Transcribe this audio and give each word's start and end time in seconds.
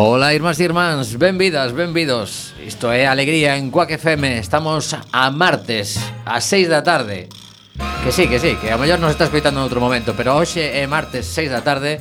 Ola, 0.00 0.32
irmás 0.32 0.56
e 0.56 0.64
irmáns, 0.64 1.12
benvidas, 1.20 1.76
benvidos. 1.76 2.56
Isto 2.64 2.88
é 2.88 3.04
Alegría 3.04 3.60
en 3.60 3.68
Cuac 3.68 3.92
FM 3.92 4.40
Estamos 4.40 4.96
a 4.96 5.28
martes, 5.28 6.00
a 6.24 6.40
6 6.40 6.72
da 6.72 6.80
tarde. 6.80 7.28
Que 8.00 8.08
sí, 8.08 8.24
que 8.24 8.40
sí, 8.40 8.56
que 8.56 8.72
a 8.72 8.80
mellor 8.80 8.96
nos 8.96 9.12
está 9.12 9.28
escoitando 9.28 9.60
en 9.60 9.68
outro 9.68 9.76
momento 9.76 10.16
Pero 10.16 10.40
hoxe 10.40 10.72
é 10.72 10.88
martes, 10.88 11.28
6 11.36 11.52
da 11.52 11.60
tarde 11.60 12.00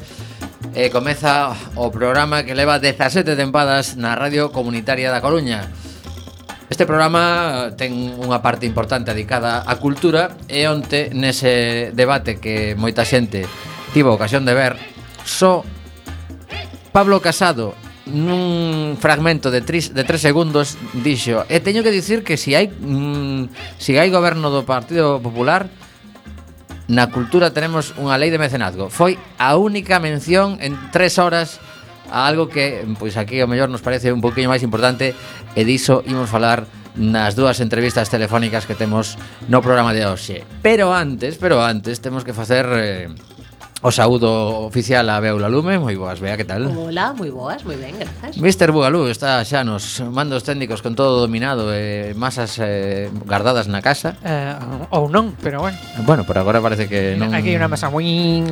E 0.72 0.88
comeza 0.96 1.52
o 1.76 1.92
programa 1.92 2.48
que 2.48 2.56
leva 2.56 2.80
17 2.80 3.36
tempadas 3.36 4.00
na 4.00 4.16
Radio 4.16 4.48
Comunitaria 4.56 5.12
da 5.12 5.20
Coruña. 5.20 5.68
Este 6.72 6.88
programa 6.88 7.76
ten 7.76 8.16
unha 8.16 8.40
parte 8.40 8.64
importante 8.64 9.12
dedicada 9.12 9.68
á 9.68 9.76
cultura 9.76 10.40
E 10.48 10.64
onte, 10.72 11.12
nese 11.12 11.92
debate 11.92 12.40
que 12.40 12.80
moita 12.80 13.04
xente 13.04 13.44
tivo 13.92 14.16
ocasión 14.16 14.48
de 14.48 14.56
ver 14.56 14.80
Só 15.28 15.68
so 15.68 15.80
Pablo 16.96 17.20
Casado 17.20 17.76
nun 18.12 18.98
fragmento 18.98 19.54
de, 19.54 19.62
tris, 19.62 19.94
de 19.94 20.04
tres 20.04 20.22
segundos 20.22 20.76
dixo 20.94 21.46
E 21.48 21.62
teño 21.64 21.86
que 21.86 21.94
dicir 21.94 22.26
que 22.26 22.36
si 22.36 22.58
hai 22.58 22.68
mm, 22.68 23.78
si 23.78 23.96
hai 23.96 24.10
goberno 24.10 24.50
do 24.50 24.66
Partido 24.66 25.22
Popular 25.24 25.70
Na 26.90 27.14
cultura 27.14 27.54
tenemos 27.54 27.94
unha 28.02 28.18
lei 28.18 28.34
de 28.34 28.42
mecenazgo 28.42 28.90
Foi 28.90 29.16
a 29.38 29.56
única 29.56 30.02
mención 30.02 30.58
en 30.60 30.74
tres 30.90 31.22
horas 31.22 31.62
a 32.10 32.26
algo 32.26 32.50
que 32.50 32.86
pois 32.98 33.16
aquí 33.16 33.38
ao 33.40 33.48
mellor 33.48 33.70
nos 33.70 33.86
parece 33.86 34.10
un 34.10 34.22
poquinho 34.22 34.50
máis 34.50 34.66
importante 34.66 35.14
e 35.54 35.62
diso 35.62 36.02
imos 36.10 36.30
falar 36.30 36.66
nas 36.98 37.38
dúas 37.38 37.62
entrevistas 37.62 38.10
telefónicas 38.10 38.66
que 38.66 38.76
temos 38.76 39.16
no 39.48 39.62
programa 39.62 39.94
de 39.94 40.04
hoxe. 40.04 40.44
Pero 40.66 40.92
antes, 40.92 41.38
pero 41.38 41.62
antes 41.62 42.02
temos 42.02 42.26
que 42.26 42.34
facer 42.34 42.66
eh, 42.74 43.08
O 43.80 43.96
saúdo 43.96 44.68
oficial 44.68 45.08
a 45.08 45.24
Beula 45.24 45.48
Lume, 45.48 45.80
moi 45.80 45.96
boas, 45.96 46.20
Bea, 46.20 46.36
que 46.36 46.44
tal? 46.44 46.68
Hola, 46.68 47.16
moi 47.16 47.32
boas, 47.32 47.64
moi 47.64 47.80
ben, 47.80 47.96
grazas. 47.96 48.36
Mr. 48.36 48.76
Bugalú 48.76 49.08
está 49.08 49.40
xa 49.48 49.64
nos 49.64 50.04
mandos 50.04 50.44
técnicos 50.44 50.84
con 50.84 51.00
todo 51.00 51.24
dominado 51.24 51.72
e 51.72 52.12
eh, 52.12 52.20
masas 52.20 52.60
eh, 52.60 53.08
guardadas 53.24 53.72
na 53.72 53.80
casa. 53.80 54.20
Eh, 54.20 54.92
Ou 54.92 55.08
non, 55.08 55.32
pero 55.40 55.64
bueno. 55.64 55.80
Bueno, 56.04 56.28
por 56.28 56.36
agora 56.36 56.60
parece 56.60 56.92
que 56.92 57.16
non... 57.16 57.32
Aquí 57.32 57.56
hai 57.56 57.60
unha 57.62 57.72
masa 57.72 57.88
moi... 57.88 58.04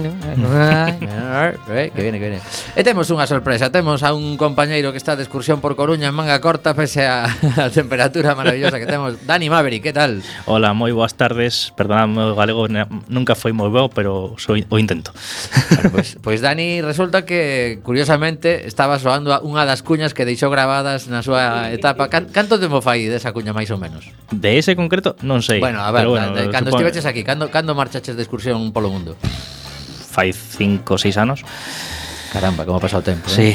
que 1.92 2.00
viene, 2.00 2.24
que 2.24 2.28
viene. 2.32 2.40
E 2.80 2.88
temos 2.88 3.12
unha 3.12 3.28
sorpresa, 3.28 3.68
temos 3.68 4.08
a 4.08 4.16
un 4.16 4.40
compañeiro 4.40 4.96
que 4.96 5.00
está 5.02 5.20
de 5.20 5.28
excursión 5.28 5.60
por 5.60 5.76
Coruña 5.76 6.08
en 6.08 6.16
manga 6.16 6.40
corta 6.40 6.72
Pese 6.72 7.04
a, 7.04 7.28
a 7.60 7.68
temperatura 7.68 8.32
maravillosa 8.32 8.80
que 8.80 8.88
temos. 8.88 9.20
Dani 9.28 9.52
Maverick, 9.52 9.92
que 9.92 9.92
tal? 9.92 10.24
Hola, 10.48 10.72
moi 10.72 10.96
boas 10.96 11.20
tardes, 11.20 11.76
Perdonadme, 11.76 12.32
o 12.32 12.36
galego 12.40 12.72
nunca 13.12 13.36
foi 13.36 13.52
moi 13.52 13.68
bo, 13.68 13.92
pero 13.92 14.32
sou 14.40 14.56
o 14.56 14.80
intento. 14.80 15.17
Bueno, 15.70 15.90
pois, 15.92 16.18
pois 16.22 16.40
Dani, 16.42 16.82
resulta 16.82 17.26
que 17.26 17.80
curiosamente 17.84 18.68
estaba 18.68 19.00
soando 19.00 19.34
unha 19.44 19.64
das 19.66 19.84
cuñas 19.84 20.14
que 20.16 20.24
deixou 20.24 20.50
grabadas 20.50 21.10
na 21.12 21.22
súa 21.22 21.70
etapa. 21.74 22.08
Can, 22.08 22.30
canto 22.32 22.58
tempo 22.58 22.80
fai 22.80 23.06
desa 23.10 23.34
cuña 23.36 23.52
máis 23.52 23.70
ou 23.74 23.80
menos? 23.82 24.10
De 24.32 24.58
ese 24.58 24.78
concreto 24.78 25.18
non 25.24 25.44
sei. 25.44 25.60
Bueno, 25.60 25.84
a 25.84 25.92
ver, 25.92 26.08
pero 26.08 26.16
bueno, 26.16 26.34
cando 26.54 26.72
supone... 26.72 26.90
estiveches 26.90 27.06
aquí, 27.06 27.22
cando 27.26 27.50
cando 27.52 27.76
marchaches 27.76 28.16
de 28.16 28.24
excursión 28.24 28.72
polo 28.72 28.90
mundo? 28.94 29.18
Fai 30.12 30.34
5 30.34 30.82
ou 30.86 30.98
6 30.98 31.18
anos. 31.22 31.46
Caramba, 32.34 32.66
como 32.66 32.80
pasa 32.80 32.98
o 33.00 33.06
tempo. 33.06 33.30
Eh? 33.30 33.34
Sí. 33.34 33.50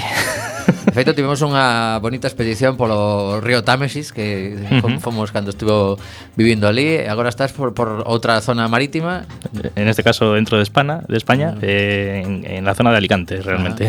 De 0.93 1.00
feito, 1.00 1.17
tivemos 1.17 1.41
unha 1.41 1.97
bonita 2.05 2.29
expedición 2.29 2.77
polo 2.77 3.41
río 3.41 3.65
Támesis 3.65 4.12
que 4.12 4.61
fom- 4.85 5.00
Ujú. 5.00 5.09
fomos 5.09 5.33
cando 5.33 5.49
estivo 5.49 5.97
vivindo 6.37 6.69
ali 6.69 7.00
agora 7.09 7.33
estás 7.33 7.49
por, 7.56 7.73
por 7.73 8.05
outra 8.05 8.37
zona 8.44 8.69
marítima 8.69 9.25
En 9.73 9.89
este 9.89 10.05
caso 10.05 10.37
dentro 10.37 10.61
de 10.61 10.65
España, 10.69 11.00
de 11.09 11.17
España, 11.17 11.56
eh, 11.65 12.21
en, 12.21 12.44
en 12.44 12.62
la 12.69 12.77
zona 12.77 12.93
de 12.93 13.00
Alicante, 13.00 13.41
realmente. 13.41 13.89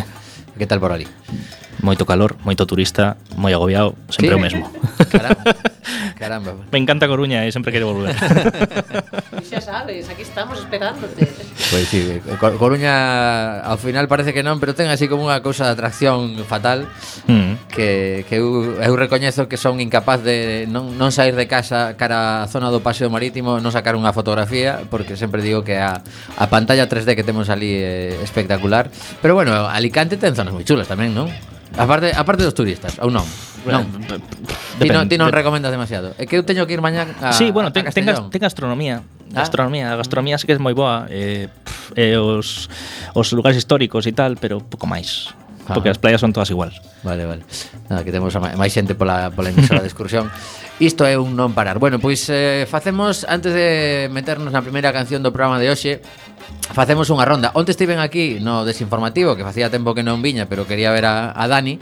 Que 0.56 0.64
tal 0.64 0.80
por 0.80 0.96
ali? 0.96 1.04
moito 1.84 2.08
calor, 2.08 2.40
moito 2.48 2.64
turista, 2.64 3.20
moi 3.36 3.52
agobiado, 3.52 4.00
sempre 4.08 4.34
sí? 4.34 4.40
o 4.40 4.42
mesmo. 4.42 4.64
Caramba. 5.12 5.44
Caramba. 6.18 6.56
Me 6.72 6.80
encanta 6.80 7.12
Coruña 7.12 7.44
e 7.44 7.52
sempre 7.52 7.76
quero 7.76 7.92
volver. 7.92 8.16
xa 9.44 9.60
sabes, 9.60 10.08
aquí 10.08 10.24
estamos 10.24 10.64
esperándote. 10.64 11.28
Pois 11.28 11.84
pues 11.84 11.88
sí, 11.92 12.24
Coruña 12.40 13.60
ao 13.60 13.76
final 13.76 14.08
parece 14.08 14.32
que 14.32 14.48
non, 14.48 14.64
pero 14.64 14.72
ten 14.72 14.88
así 14.88 15.12
como 15.12 15.28
unha 15.28 15.44
cousa 15.44 15.68
de 15.68 15.76
atracción 15.76 16.40
fatal 16.48 16.88
mm. 17.28 17.68
que, 17.68 18.24
que 18.32 18.40
eu, 18.40 18.80
eu 18.80 18.96
recoñezo 18.96 19.52
que 19.52 19.60
son 19.60 19.84
incapaz 19.84 20.24
de 20.24 20.64
non, 20.72 20.96
non 20.96 21.12
sair 21.12 21.36
de 21.36 21.52
casa 21.52 22.00
cara 22.00 22.48
a 22.48 22.48
zona 22.48 22.72
do 22.72 22.80
paseo 22.80 23.12
marítimo, 23.12 23.60
non 23.60 23.76
sacar 23.76 24.00
unha 24.00 24.16
fotografía, 24.16 24.88
porque 24.88 25.20
sempre 25.20 25.44
digo 25.44 25.68
que 25.68 25.76
a, 25.76 26.00
a 26.40 26.46
pantalla 26.48 26.88
3D 26.88 27.20
que 27.20 27.28
temos 27.28 27.52
ali 27.52 27.84
é 27.84 28.24
espectacular. 28.24 28.88
Pero 29.20 29.36
bueno, 29.36 29.68
Alicante 29.68 30.16
ten 30.16 30.32
zonas 30.32 30.56
moi 30.56 30.64
chulas 30.64 30.88
tamén, 30.88 31.12
non? 31.12 31.28
Aparte, 31.78 32.14
aparte 32.14 32.44
dos 32.44 32.54
turistas, 32.54 33.00
ou 33.02 33.10
non? 33.10 33.26
Non. 33.66 33.88
Eh, 34.78 34.86
ti 34.86 34.90
non, 34.92 35.10
ti 35.10 35.18
non 35.18 35.34
recomendas 35.34 35.72
demasiado. 35.74 36.14
É 36.20 36.30
que 36.30 36.38
eu 36.38 36.44
teño 36.46 36.68
que 36.70 36.76
ir 36.78 36.84
mañá 36.84 37.08
a 37.22 37.34
Sí, 37.34 37.50
bueno, 37.50 37.74
ten, 37.74 37.88
ten, 37.90 38.06
gas, 38.06 38.22
ten 38.30 38.42
gastronomía. 38.42 39.02
Ah. 39.34 39.42
Gastronomía, 39.42 39.90
ah. 39.90 39.98
a 39.98 40.00
gastronomía 40.02 40.38
sí 40.38 40.46
que 40.46 40.54
é 40.54 40.62
moi 40.62 40.78
boa, 40.78 41.10
eh, 41.10 41.50
pff, 41.50 41.98
eh, 41.98 42.20
os 42.20 42.70
os 43.18 43.28
lugares 43.34 43.58
históricos 43.58 44.06
e 44.06 44.14
tal, 44.14 44.38
pero 44.38 44.62
pouco 44.62 44.86
máis. 44.86 45.34
Ah. 45.66 45.74
Porque 45.74 45.90
as 45.90 45.98
playas 45.98 46.20
son 46.20 46.36
todas 46.36 46.52
iguales. 46.52 46.78
Vale, 47.02 47.26
vale. 47.26 47.44
Nada, 47.90 48.04
que 48.04 48.12
temos 48.12 48.36
máis 48.36 48.70
xente 48.70 48.94
pola, 48.94 49.32
pola 49.32 49.50
emisora 49.50 49.80
de 49.80 49.88
excursión. 49.88 50.28
Isto 50.80 51.06
é 51.06 51.16
un 51.16 51.38
non 51.38 51.54
parar. 51.54 51.78
Bueno, 51.78 52.02
pois 52.02 52.28
eh, 52.34 52.66
facemos, 52.66 53.24
antes 53.30 53.54
de 53.54 54.10
meternos 54.10 54.50
na 54.52 54.60
primeira 54.60 54.92
canción 54.92 55.22
do 55.22 55.30
programa 55.30 55.62
de 55.62 55.70
hoxe, 55.70 56.02
Facemos 56.72 57.12
unha 57.12 57.28
ronda. 57.28 57.52
Onte 57.60 57.76
estiven 57.76 58.00
aquí 58.00 58.40
no 58.40 58.64
desinformativo, 58.64 59.36
que 59.36 59.44
facía 59.44 59.68
tempo 59.68 59.92
que 59.92 60.06
non 60.06 60.24
viña, 60.24 60.48
pero 60.48 60.64
quería 60.64 60.96
ver 60.96 61.04
a, 61.04 61.36
a 61.36 61.44
Dani 61.52 61.76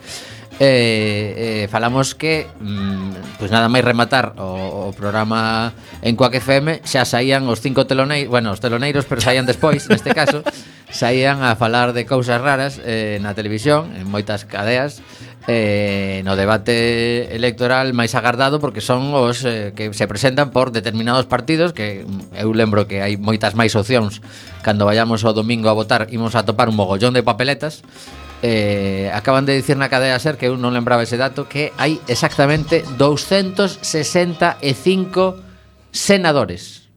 eh, 0.62 1.64
eh, 1.64 1.68
falamos 1.74 2.14
que 2.14 2.46
mm, 2.62 3.42
pues 3.42 3.50
nada 3.50 3.66
máis 3.66 3.82
rematar 3.82 4.38
o, 4.38 4.86
o 4.86 4.94
programa 4.94 5.74
en 6.06 6.14
Coac 6.14 6.38
FM 6.38 6.86
xa 6.86 7.02
saían 7.02 7.50
os 7.50 7.66
cinco 7.66 7.90
teloneiros, 7.90 8.30
bueno, 8.30 8.54
os 8.54 8.62
teloneiros, 8.62 9.10
pero 9.10 9.26
saían 9.26 9.50
despois, 9.50 9.90
neste 9.90 10.14
caso, 10.14 10.46
saían 10.94 11.42
a 11.42 11.58
falar 11.58 11.98
de 11.98 12.06
cousas 12.06 12.38
raras 12.38 12.78
eh, 12.86 13.18
na 13.26 13.34
televisión, 13.34 13.90
en 13.98 14.06
moitas 14.06 14.46
cadeas, 14.46 15.02
eh, 15.50 16.22
no 16.30 16.38
debate 16.38 17.34
electoral 17.34 17.98
máis 17.98 18.14
agardado 18.14 18.62
porque 18.62 18.86
son 18.86 19.18
os 19.18 19.42
eh, 19.42 19.74
que 19.74 19.90
se 19.98 20.06
presentan 20.06 20.54
por 20.54 20.70
determinados 20.70 21.26
partidos 21.26 21.74
que 21.74 22.06
mm, 22.06 22.38
eu 22.38 22.54
lembro 22.54 22.86
que 22.86 23.02
hai 23.02 23.18
moitas 23.18 23.58
máis 23.58 23.74
opcións. 23.74 24.22
Cando 24.62 24.86
vayamos 24.86 25.26
o 25.26 25.34
domingo 25.34 25.74
a 25.74 25.78
votar 25.78 26.06
imos 26.14 26.38
a 26.38 26.46
topar 26.46 26.70
un 26.70 26.78
mogollón 26.78 27.18
de 27.18 27.26
papeletas 27.26 27.82
eh, 28.42 29.12
acaban 29.14 29.46
de 29.46 29.54
dicir 29.54 29.78
na 29.78 29.90
cadea 29.90 30.18
ser 30.18 30.38
que 30.38 30.48
eu 30.50 30.58
non 30.58 30.74
lembraba 30.74 31.06
ese 31.06 31.18
dato 31.18 31.46
que 31.46 31.70
hai 31.78 32.02
exactamente 32.10 32.82
265 32.98 35.38
senadores. 35.94 36.90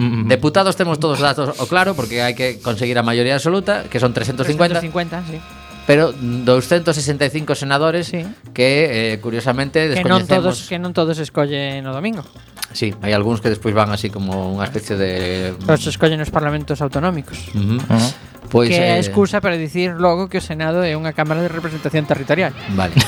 Mm. 0.00 0.32
Deputados 0.32 0.80
temos 0.80 0.96
todos 0.96 1.20
os 1.20 1.24
datos 1.24 1.52
o 1.60 1.68
claro 1.68 1.92
porque 1.92 2.24
hai 2.24 2.32
que 2.32 2.64
conseguir 2.64 2.96
a 2.96 3.04
maioría 3.04 3.36
absoluta, 3.36 3.84
que 3.92 4.00
son 4.00 4.16
350. 4.16 4.80
350, 4.80 5.28
sí. 5.28 5.36
Pero 5.84 6.16
265 6.16 7.52
senadores 7.54 8.08
sí. 8.08 8.24
que 8.54 9.12
eh, 9.12 9.20
curiosamente 9.20 9.88
descoñecemos. 9.88 10.24
Que 10.24 10.32
non 10.32 10.32
todos 10.32 10.56
que 10.64 10.78
non 10.80 10.96
todos 10.96 11.20
escollen 11.20 11.84
o 11.84 11.92
domingo. 11.92 12.24
Sí, 12.72 12.94
hai 13.02 13.12
algúns 13.12 13.42
que 13.42 13.50
despois 13.52 13.74
van 13.74 13.92
así 13.92 14.08
como 14.08 14.54
unha 14.54 14.64
especie 14.64 14.96
de 14.96 15.52
Os 15.66 15.84
escollen 15.84 16.22
os 16.22 16.30
parlamentos 16.30 16.80
autonómicos. 16.80 17.36
Uh 17.52 17.58
-huh. 17.58 17.80
Uh 17.84 17.98
-huh. 17.98 18.10
Pois, 18.50 18.68
que 18.68 18.76
é 18.76 18.98
excusa 18.98 19.38
para 19.38 19.54
dicir 19.54 19.94
logo 19.94 20.26
que 20.26 20.38
o 20.38 20.44
Senado 20.44 20.82
é 20.82 20.98
unha 20.98 21.14
Cámara 21.14 21.40
de 21.40 21.48
Representación 21.48 22.04
Territorial. 22.04 22.50
Vale. 22.74 22.98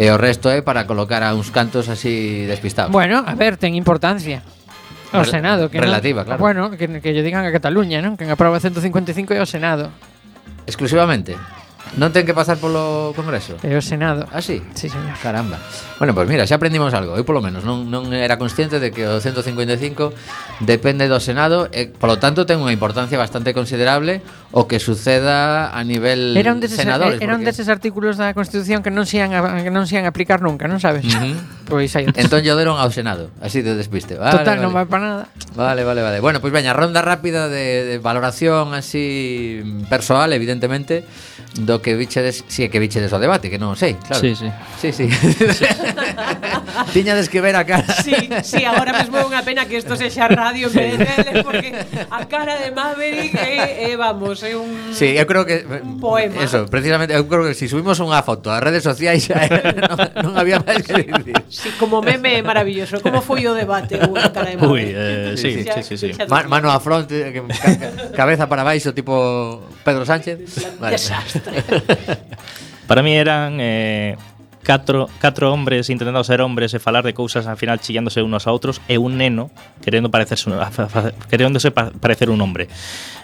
e 0.00 0.08
o 0.08 0.16
resto 0.16 0.48
é 0.48 0.64
para 0.64 0.88
colocar 0.88 1.20
a 1.20 1.36
uns 1.36 1.52
cantos 1.52 1.92
así 1.92 2.48
despistados. 2.48 2.88
Bueno, 2.90 3.20
a 3.20 3.36
ver, 3.36 3.60
ten 3.60 3.76
importancia. 3.76 4.40
O 5.12 5.24
Senado. 5.24 5.70
Que 5.70 5.80
Relativa, 5.80 6.24
claro. 6.24 6.40
Bueno, 6.40 6.70
que, 6.72 7.00
que 7.00 7.12
lle 7.12 7.22
digan 7.24 7.44
a 7.44 7.52
Cataluña, 7.52 8.00
non? 8.00 8.16
Que 8.16 8.24
en 8.24 8.32
aproba 8.32 8.60
155 8.60 9.36
é 9.36 9.40
o 9.40 9.48
Senado. 9.48 9.92
Exclusivamente. 10.68 11.36
Non 11.96 12.12
ten 12.12 12.28
que 12.28 12.36
pasar 12.36 12.60
polo 12.60 13.16
Congreso? 13.16 13.56
É 13.64 13.72
o 13.72 13.80
Senado. 13.80 14.28
Ah, 14.28 14.44
sí? 14.44 14.60
Sí, 14.76 14.92
señor. 14.92 15.16
Caramba. 15.24 15.56
Bueno, 15.96 16.12
pois 16.12 16.28
pues 16.28 16.36
mira, 16.36 16.44
xa 16.44 16.60
aprendimos 16.60 16.92
algo. 16.92 17.16
Eu 17.16 17.24
polo 17.24 17.40
menos 17.40 17.64
non, 17.64 17.88
non 17.88 18.12
era 18.12 18.36
consciente 18.36 18.76
de 18.76 18.92
que 18.92 19.08
o 19.08 19.16
155 19.16 20.12
depende 20.60 21.08
do 21.08 21.16
Senado 21.24 21.72
e, 21.72 21.88
polo 21.88 22.20
tanto, 22.20 22.44
ten 22.44 22.60
unha 22.60 22.74
importancia 22.76 23.16
bastante 23.16 23.56
considerable 23.56 24.20
o 24.50 24.64
que 24.64 24.80
suceda 24.80 25.68
a 25.76 25.84
nivel 25.84 26.32
era 26.36 26.56
un 26.56 26.60
deses, 26.60 26.80
senadores. 26.80 27.20
Eh, 27.20 27.24
era 27.24 27.36
porque... 27.36 27.44
un 27.44 27.44
deses 27.44 27.68
artículos 27.68 28.16
da 28.16 28.32
Constitución 28.32 28.80
que 28.80 28.88
non 28.88 29.04
sean 29.04 29.36
a, 29.36 29.60
que 29.60 29.68
non 29.68 29.84
sean 29.84 30.08
aplicar 30.08 30.40
nunca, 30.40 30.64
non 30.64 30.80
sabes? 30.80 31.04
Uh 31.04 31.36
-huh. 31.36 31.36
pois 31.68 31.92
hai 31.92 32.08
Entón 32.16 32.40
yo 32.40 32.56
deron 32.56 32.80
ao 32.80 32.88
Senado, 32.88 33.28
así 33.44 33.60
de 33.60 33.76
despiste. 33.76 34.16
Vale, 34.16 34.40
Total, 34.40 34.56
vale. 34.56 34.64
non 34.64 34.72
vai 34.72 34.88
para 34.88 35.04
nada. 35.04 35.24
Vale, 35.52 35.84
vale, 35.84 36.00
vale. 36.00 36.18
Bueno, 36.24 36.40
pois 36.40 36.48
pues 36.48 36.64
veña, 36.64 36.72
ronda 36.72 37.04
rápida 37.04 37.52
de, 37.52 37.84
de 37.84 37.96
valoración 38.00 38.72
así 38.72 39.60
persoal, 39.92 40.32
evidentemente, 40.32 41.04
do 41.60 41.82
que 41.84 41.96
bichedes, 41.96 42.44
si 42.48 42.64
é 42.64 42.68
que 42.72 42.80
bichedes 42.80 43.12
o 43.12 43.18
debate, 43.20 43.52
que 43.52 43.60
non 43.60 43.76
sei, 43.76 44.00
claro. 44.00 44.24
Sí, 44.24 44.32
sí. 44.32 44.48
Sí, 44.80 44.90
sí. 44.96 45.06
Tiñades 46.92 47.28
que 47.28 47.40
ver 47.40 47.56
a 47.56 47.64
cara. 47.64 47.84
Sí, 48.04 48.14
sí, 48.42 48.64
agora 48.64 48.92
mesmo 48.92 49.18
é 49.18 49.24
unha 49.26 49.42
pena 49.42 49.66
que 49.66 49.76
isto 49.76 49.96
sexa 49.98 50.28
radio 50.30 50.70
en 50.70 50.74
vez 50.74 50.94
de 50.94 51.04
tele 51.04 51.42
porque 51.42 51.74
a 52.08 52.24
cara 52.30 52.56
de 52.62 52.70
Maverick 52.70 53.34
é, 53.34 53.90
eh, 53.90 53.92
eh, 53.92 53.96
vamos, 53.96 54.37
é 54.42 54.56
un 54.56 54.94
Sí, 54.94 55.16
eu 55.16 55.26
creo 55.26 55.46
que 55.46 55.64
un 55.64 55.96
eh, 55.96 56.00
poema. 56.00 56.42
Eso, 56.42 56.66
precisamente, 56.66 57.14
eu 57.14 57.26
creo 57.26 57.46
que 57.46 57.54
se 57.54 57.66
si 57.66 57.72
subimos 57.72 57.98
unha 57.98 58.20
foto 58.22 58.50
ás 58.50 58.62
redes 58.62 58.84
sociais 58.86 59.24
xa 59.24 59.44
eh, 59.46 59.74
non, 59.90 59.98
non 60.22 60.32
había 60.38 60.62
máis 60.62 60.82
que 60.82 61.06
dicir. 61.06 61.34
Sí, 61.50 61.68
como 61.78 62.02
meme 62.02 62.38
é 62.38 62.42
maravilloso. 62.42 63.02
Como 63.02 63.22
foi 63.22 63.46
o 63.46 63.54
debate? 63.54 63.98
Ui, 64.64 64.84
eh, 64.94 65.34
sí, 65.34 65.62
sí, 65.62 65.70
sí, 65.82 65.96
sí. 65.96 65.96
sí. 66.12 66.22
Man, 66.28 66.46
mano 66.46 66.70
a 66.70 66.78
fronte, 66.78 67.28
eh, 67.28 67.32
que, 67.34 67.40
cabeza 68.14 68.48
para 68.48 68.62
baixo, 68.62 68.94
tipo 68.94 69.64
Pedro 69.82 70.06
Sánchez. 70.06 70.38
Vale. 70.78 70.94
Desastre. 70.94 71.64
para 72.88 73.02
mí 73.02 73.14
eran 73.16 73.58
eh, 73.60 74.16
catro, 74.68 75.08
catro 75.18 75.50
hombres 75.50 75.88
intentando 75.88 76.22
ser 76.22 76.44
hombres 76.44 76.76
e 76.76 76.78
falar 76.78 77.00
de 77.00 77.16
cousas 77.16 77.48
al 77.48 77.56
final 77.56 77.80
chillándose 77.80 78.20
unos 78.20 78.44
a 78.44 78.52
outros 78.52 78.84
e 78.84 79.00
un 79.00 79.16
neno 79.16 79.48
querendo 79.80 80.12
parecerse 80.12 80.52
queréndose 81.32 81.72
pa, 81.72 81.88
parecer 81.88 82.28
un 82.28 82.44
hombre 82.44 82.68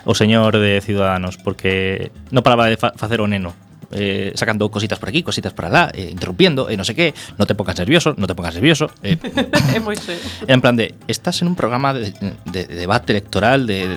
o 0.09 0.17
señor 0.17 0.57
de 0.57 0.81
Ciudadanos 0.81 1.37
porque 1.37 2.09
non 2.33 2.41
paraba 2.41 2.73
de 2.73 2.81
fa, 2.81 2.97
facer 2.97 3.21
o 3.21 3.29
neno 3.29 3.53
eh, 3.93 4.33
sacando 4.35 4.73
cositas 4.73 4.99
por 4.99 5.09
aquí, 5.13 5.23
cositas 5.23 5.53
para 5.53 5.69
alá, 5.69 5.93
eh, 5.95 6.09
interrumpiendo, 6.11 6.69
eh, 6.69 6.77
no 6.77 6.83
sé 6.83 6.97
qué, 6.97 7.15
no 7.39 7.47
te 7.47 7.55
pongas 7.55 7.79
nervioso, 7.79 8.15
no 8.17 8.27
te 8.27 8.35
pongas 8.35 8.55
nervioso. 8.55 8.91
Eh, 9.05 9.15
moi 9.85 9.95
en 10.49 10.59
plan 10.59 10.75
de, 10.75 10.97
estás 11.07 11.45
en 11.45 11.53
un 11.53 11.55
programa 11.55 11.95
de, 11.95 12.11
de, 12.49 12.67
de 12.67 12.75
debate 12.75 13.13
electoral, 13.13 13.69
de, 13.69 13.95
de, 13.95 13.97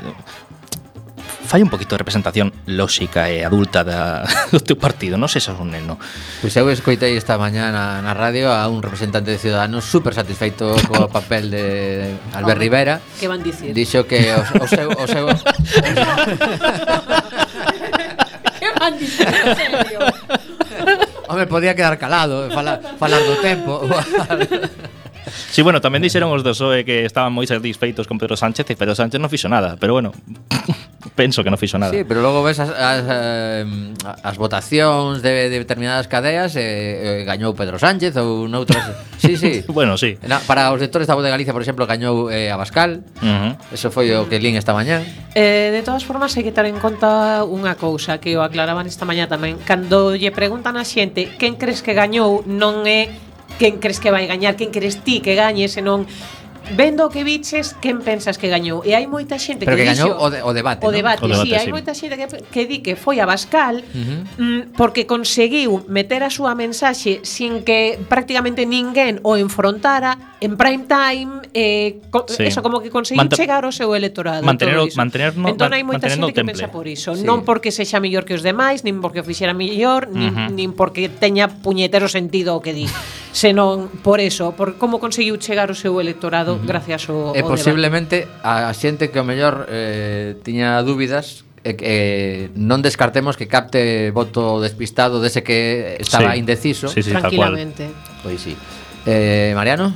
fai 1.48 1.64
un 1.64 1.70
poquito 1.72 1.96
de 1.96 2.04
representación 2.04 2.52
lóxica 2.68 3.32
e 3.32 3.48
adulta 3.48 3.88
da, 3.88 4.28
do 4.52 4.60
teu 4.60 4.76
partido, 4.76 5.16
non 5.16 5.32
se 5.32 5.40
un 5.48 5.72
neno. 5.72 5.96
Pois 6.44 6.52
eu 6.60 6.68
escoitei 6.68 7.16
esta 7.16 7.40
mañá 7.40 7.72
na, 7.72 8.04
na 8.04 8.12
radio 8.12 8.52
a 8.52 8.68
un 8.68 8.84
representante 8.84 9.32
de 9.32 9.40
Ciudadanos 9.40 9.88
super 9.88 10.12
satisfeito 10.12 10.76
co 10.92 11.08
papel 11.18 11.48
de 11.48 12.12
Albert 12.36 12.60
Rivera. 12.60 13.00
Que 13.16 13.32
van 13.32 13.40
dicir? 13.40 13.72
Dixo 13.72 14.04
que 14.04 14.28
o, 14.36 14.44
o 14.60 14.68
seu... 14.68 14.92
O 14.92 15.08
seu... 15.08 15.32
que 18.60 18.68
van 18.76 19.00
dicir, 19.00 19.32
en 19.32 19.56
serio? 19.56 20.04
Home, 21.32 21.48
podía 21.48 21.76
quedar 21.76 21.98
calado, 21.98 22.52
falar, 22.52 22.84
falar 23.00 23.24
do 23.24 23.40
tempo. 23.40 23.88
Sí, 25.52 25.64
bueno, 25.64 25.80
tamén 25.84 26.04
dixeron 26.04 26.32
os 26.32 26.44
do 26.44 26.52
PSOE 26.52 26.84
eh, 26.84 26.88
que 26.88 26.98
estaban 27.08 27.32
moi 27.32 27.48
satisfeitos 27.48 28.08
con 28.08 28.20
Pedro 28.20 28.36
Sánchez 28.36 28.68
e 28.68 28.76
Pedro 28.80 28.96
Sánchez 28.96 29.20
non 29.20 29.32
fixo 29.32 29.48
nada, 29.52 29.76
pero 29.80 29.96
bueno 29.96 30.12
penso 31.16 31.44
que 31.44 31.50
non 31.50 31.62
fixo 31.62 31.78
nada. 31.78 31.94
Sí, 31.94 32.04
pero 32.04 32.26
logo 32.26 32.42
ves 32.42 32.58
as, 32.60 32.74
as, 32.74 33.04
eh, 33.06 33.66
as 34.02 34.36
votacións 34.36 35.22
de, 35.22 35.50
de 35.50 35.58
determinadas 35.62 36.10
cadeas 36.10 36.58
e 36.58 37.22
eh, 37.22 37.22
gañou 37.24 37.54
Pedro 37.54 37.78
Sánchez 37.78 38.18
ou 38.18 38.50
noutras... 38.50 38.82
sí, 39.22 39.38
sí. 39.38 39.62
bueno, 39.78 39.96
sí. 39.96 40.18
Na, 40.26 40.42
para 40.44 40.74
os 40.74 40.82
lectores 40.82 41.06
da 41.06 41.14
Voz 41.14 41.24
de 41.24 41.32
Galicia, 41.32 41.54
por 41.54 41.62
exemplo, 41.62 41.86
gañou 41.86 42.34
eh, 42.34 42.50
Abascal. 42.50 43.06
Uh 43.22 43.26
-huh. 43.26 43.74
Eso 43.74 43.94
foi 43.94 44.10
o 44.18 44.26
que 44.26 44.42
lín 44.42 44.58
esta 44.58 44.74
mañá. 44.74 45.06
Eh, 45.38 45.70
de 45.70 45.82
todas 45.86 46.02
formas, 46.02 46.34
hai 46.34 46.44
que 46.44 46.54
ter 46.54 46.66
en 46.66 46.82
conta 46.82 47.46
unha 47.46 47.78
cousa 47.78 48.18
que 48.18 48.34
o 48.34 48.42
aclaraban 48.42 48.90
esta 48.90 49.06
mañá 49.06 49.30
tamén. 49.30 49.62
Cando 49.62 50.18
lle 50.18 50.34
preguntan 50.34 50.76
a 50.76 50.84
xente 50.84 51.30
quen 51.38 51.56
crees 51.62 51.86
que 51.86 51.94
gañou, 51.94 52.42
non 52.46 52.84
é 52.90 53.14
quen 53.58 53.80
crees 53.82 54.00
que 54.00 54.12
vai 54.14 54.28
gañar, 54.30 54.56
quen 54.56 54.70
crees 54.70 55.02
ti 55.02 55.20
que 55.20 55.34
gañe, 55.34 55.68
senón 55.68 56.06
Vendo 56.76 57.08
o 57.08 57.10
que 57.10 57.24
viches, 57.24 57.76
quen 57.80 58.04
pensas 58.04 58.36
que 58.36 58.52
gañou? 58.52 58.84
E 58.84 58.92
hai 58.92 59.08
moita 59.08 59.40
xente 59.40 59.64
Pero 59.64 59.80
que, 59.80 59.88
que 59.88 59.92
gañou 59.96 60.12
o, 60.20 60.28
de, 60.28 60.44
o 60.44 60.52
debate, 60.52 60.84
O 60.84 60.92
debate, 60.92 61.24
¿no? 61.24 61.32
o 61.32 61.32
debate 61.32 61.48
sí, 61.48 61.56
sí, 61.56 61.60
hai 61.60 61.72
moita 61.72 61.96
xente 61.96 62.20
que, 62.20 62.28
que 62.28 62.62
di 62.68 62.84
que 62.84 63.00
foi 63.00 63.24
a 63.24 63.26
Bascal 63.26 63.80
uh 63.80 63.96
-huh. 63.96 64.20
Mm, 64.38 64.62
porque 64.76 65.08
conseguiu 65.08 65.88
meter 65.88 66.28
a 66.28 66.30
súa 66.30 66.54
mensaxe 66.54 67.24
sin 67.24 67.64
que 67.64 67.96
prácticamente 68.12 68.68
ninguén 68.68 69.24
o 69.24 69.40
enfrontara 69.40 70.36
en 70.44 70.54
prime 70.60 70.86
time, 70.86 71.42
eh, 71.54 72.04
co, 72.12 72.28
sí. 72.28 72.46
eso 72.46 72.62
como 72.62 72.84
que 72.84 72.92
conseguiu 72.92 73.24
Mant 73.24 73.34
chegar 73.34 73.66
ao 73.66 73.74
seu 73.74 73.96
electorado. 73.96 74.44
Mantener, 74.46 74.78
mantener 74.94 75.34
no, 75.34 75.50
entón 75.50 75.72
hai 75.74 75.82
moita 75.88 76.12
xente 76.12 76.36
que 76.36 76.44
pensa 76.44 76.68
por 76.70 76.86
iso, 76.86 77.16
sí. 77.16 77.24
non 77.24 77.48
porque 77.48 77.72
sexa 77.72 77.98
mellor 78.04 78.28
que 78.28 78.36
os 78.36 78.44
demais, 78.44 78.84
nin 78.84 79.00
porque 79.02 79.24
o 79.24 79.26
fixera 79.26 79.56
mellor, 79.56 80.12
nin, 80.12 80.30
uh 80.30 80.38
-huh. 80.46 80.50
nin 80.54 80.76
porque 80.76 81.10
teña 81.10 81.48
puñetero 81.50 82.06
sentido 82.12 82.54
o 82.54 82.62
que 82.62 82.76
di. 82.76 82.86
senón 83.38 83.94
por 84.02 84.20
eso, 84.20 84.58
por 84.58 84.82
como 84.82 84.98
conseguiu 84.98 85.38
chegar 85.38 85.70
o 85.70 85.78
seu 85.78 86.02
electorado 86.02 86.58
uh 86.58 86.60
-huh. 86.60 86.66
gracias 86.66 87.06
ao 87.14 87.38
E 87.38 87.46
ao 87.46 87.50
posiblemente 87.54 88.26
debate. 88.26 88.42
a 88.42 88.74
xente 88.74 89.14
que 89.14 89.22
o 89.22 89.26
mellor 89.26 89.70
eh, 89.70 90.42
tiña 90.42 90.82
dúbidas 90.82 91.46
eh, 91.62 91.78
eh, 91.78 92.44
non 92.58 92.82
descartemos 92.82 93.38
que 93.38 93.46
capte 93.46 94.10
voto 94.10 94.58
despistado 94.58 95.22
dese 95.22 95.46
que 95.46 96.02
estaba 96.02 96.34
sí. 96.34 96.42
indeciso 96.42 96.90
sí, 96.90 97.06
sí, 97.06 97.14
tranquilamente. 97.14 97.94
Pois 98.26 98.42
sí. 98.42 98.58
Eh, 99.06 99.54
Mariano? 99.54 99.94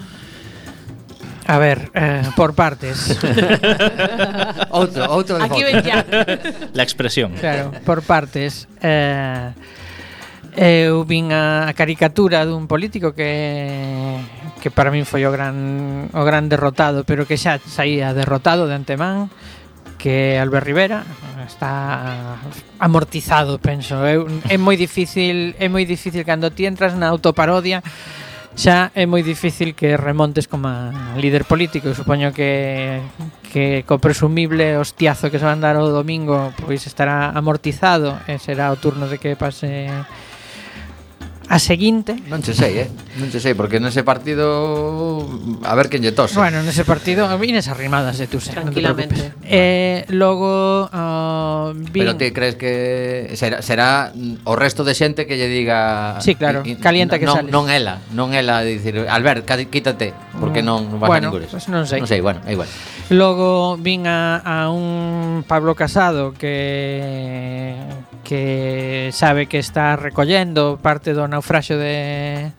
A 1.47 1.57
ver, 1.57 1.89
eh, 1.97 2.21
por 2.37 2.53
partes. 2.53 3.17
outro, 4.69 5.03
outro 5.09 5.41
de 5.41 5.43
Aquí 5.49 5.65
ven 5.65 5.81
ya. 5.81 6.05
La 6.77 6.83
expresión. 6.85 7.33
Claro, 7.41 7.73
por 7.83 8.05
partes. 8.05 8.69
Eh, 8.79 9.51
Eu 10.55 11.07
vin 11.07 11.31
a 11.31 11.71
caricatura 11.71 12.43
dun 12.43 12.67
político 12.67 13.15
que 13.15 14.19
que 14.59 14.69
para 14.69 14.91
min 14.91 15.07
foi 15.07 15.23
o 15.23 15.31
gran 15.31 16.11
o 16.11 16.23
gran 16.27 16.51
derrotado, 16.51 17.07
pero 17.07 17.23
que 17.23 17.39
xa 17.39 17.57
saía 17.63 18.11
derrotado 18.11 18.67
de 18.67 18.75
antemán, 18.75 19.31
que 19.95 20.35
Albert 20.35 20.67
Rivera 20.67 21.07
está 21.47 22.35
amortizado, 22.79 23.63
penso. 23.63 24.03
É, 24.03 24.19
é 24.51 24.57
moi 24.59 24.75
difícil, 24.75 25.55
é 25.55 25.71
moi 25.71 25.87
difícil 25.87 26.27
cando 26.27 26.51
ti 26.51 26.67
entras 26.67 26.99
na 26.99 27.07
autoparodia 27.07 27.79
xa 28.51 28.91
é 28.91 29.07
moi 29.07 29.23
difícil 29.23 29.71
que 29.71 29.95
remontes 29.95 30.51
como 30.51 30.67
líder 31.15 31.47
político. 31.47 31.87
Eu 31.87 31.95
supoño 31.95 32.35
que 32.35 32.99
que 33.51 33.87
co 33.87 34.03
presumible 34.03 34.75
hostiazo 34.75 35.31
que 35.31 35.39
se 35.39 35.47
van 35.47 35.63
dar 35.63 35.79
o 35.79 35.87
domingo 35.87 36.51
pois 36.59 36.83
estará 36.83 37.31
amortizado 37.31 38.19
e 38.27 38.35
será 38.35 38.67
o 38.71 38.79
turno 38.79 39.07
de 39.07 39.15
que 39.15 39.39
pase 39.39 39.87
A 41.51 41.59
seguinte. 41.59 42.15
Non 42.31 42.39
che 42.39 42.53
sei, 42.53 42.79
eh? 42.79 42.89
Non 43.19 43.27
che 43.27 43.43
sei, 43.43 43.55
porque 43.55 43.75
nese 43.77 44.07
partido 44.07 45.27
A 45.67 45.75
ver 45.75 45.91
quen 45.91 45.99
lle 45.99 46.15
tose. 46.15 46.39
Bueno, 46.39 46.63
nese 46.63 46.87
partido 46.87 47.27
Vines 47.35 47.67
arrimadas 47.67 48.15
de 48.23 48.31
tuse 48.31 48.55
Tranquilamente. 48.55 49.35
no 49.35 49.43
eh, 49.43 50.05
Logo 50.15 50.87
uh, 50.87 51.75
vin... 51.75 52.07
Pero 52.07 52.15
ti 52.15 52.31
crees 52.31 52.55
que 52.55 53.35
será, 53.35 53.59
será 53.61 54.15
o 54.47 54.55
resto 54.55 54.87
de 54.87 54.95
xente 54.95 55.27
que 55.27 55.35
lle 55.35 55.51
diga 55.51 56.23
Sí, 56.23 56.39
claro, 56.39 56.63
calienta 56.79 57.19
que 57.19 57.27
non, 57.27 57.35
sales. 57.35 57.51
Non 57.51 57.67
ela, 57.67 57.99
non 58.15 58.31
ela 58.31 58.63
dicir 58.63 59.03
Albert, 59.11 59.43
quítate 59.67 60.15
Porque 60.39 60.63
mm. 60.63 60.65
non 60.65 60.79
vas 61.03 61.11
bueno, 61.11 61.27
a 61.27 61.35
ningures. 61.35 61.51
pues 61.51 61.67
non 61.67 61.83
sei. 61.83 61.99
Non 61.99 62.07
sei, 62.07 62.23
bueno, 62.23 62.39
é 62.47 62.55
igual. 62.55 62.71
Logo 63.11 63.75
vin 63.75 64.07
a, 64.07 64.39
a 64.39 64.71
un 64.71 65.43
Pablo 65.43 65.75
Casado 65.75 66.31
que 66.31 67.75
que 68.31 69.09
sabe 69.11 69.47
que 69.47 69.59
está 69.59 69.99
recollendo 69.99 70.79
parte 70.79 71.11
do 71.11 71.27
naufraxio 71.27 71.75
de 71.75 72.55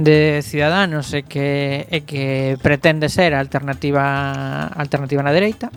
de 0.00 0.40
Ciudadanos 0.40 1.12
e 1.12 1.28
que 1.28 1.84
e 1.92 2.08
que 2.08 2.56
pretende 2.64 3.12
ser 3.12 3.36
a 3.36 3.40
alternativa 3.44 4.72
alternativa 4.72 5.20
na 5.20 5.36
dereita. 5.36 5.68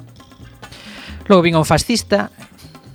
Logo 1.27 1.43
vin 1.43 1.59
un 1.59 1.67
fascista 1.67 2.31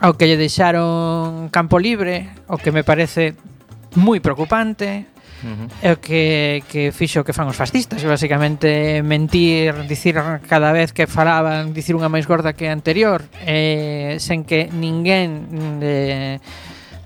ao 0.00 0.16
que 0.16 0.24
lle 0.24 0.40
deixaron 0.40 1.52
campo 1.52 1.76
libre, 1.76 2.32
o 2.48 2.56
que 2.56 2.72
me 2.72 2.80
parece 2.80 3.36
moi 3.98 4.22
preocupante 4.22 5.18
Uh 5.38 5.46
-huh. 5.46 5.68
É 5.82 5.92
o 5.92 6.00
que, 6.00 6.64
que 6.66 6.90
fixo 6.90 7.22
que 7.22 7.30
fan 7.32 7.46
os 7.46 7.54
fascistas 7.54 8.02
Basicamente 8.02 9.02
mentir, 9.06 9.70
dicir 9.86 10.18
cada 10.50 10.74
vez 10.74 10.90
que 10.90 11.06
falaban 11.06 11.70
Dicir 11.70 11.94
unha 11.94 12.10
máis 12.10 12.26
gorda 12.26 12.58
que 12.58 12.66
a 12.66 12.74
anterior 12.74 13.22
eh, 13.46 14.18
Sen 14.18 14.42
que 14.42 14.66
ninguén 14.74 15.78
de, 15.78 16.42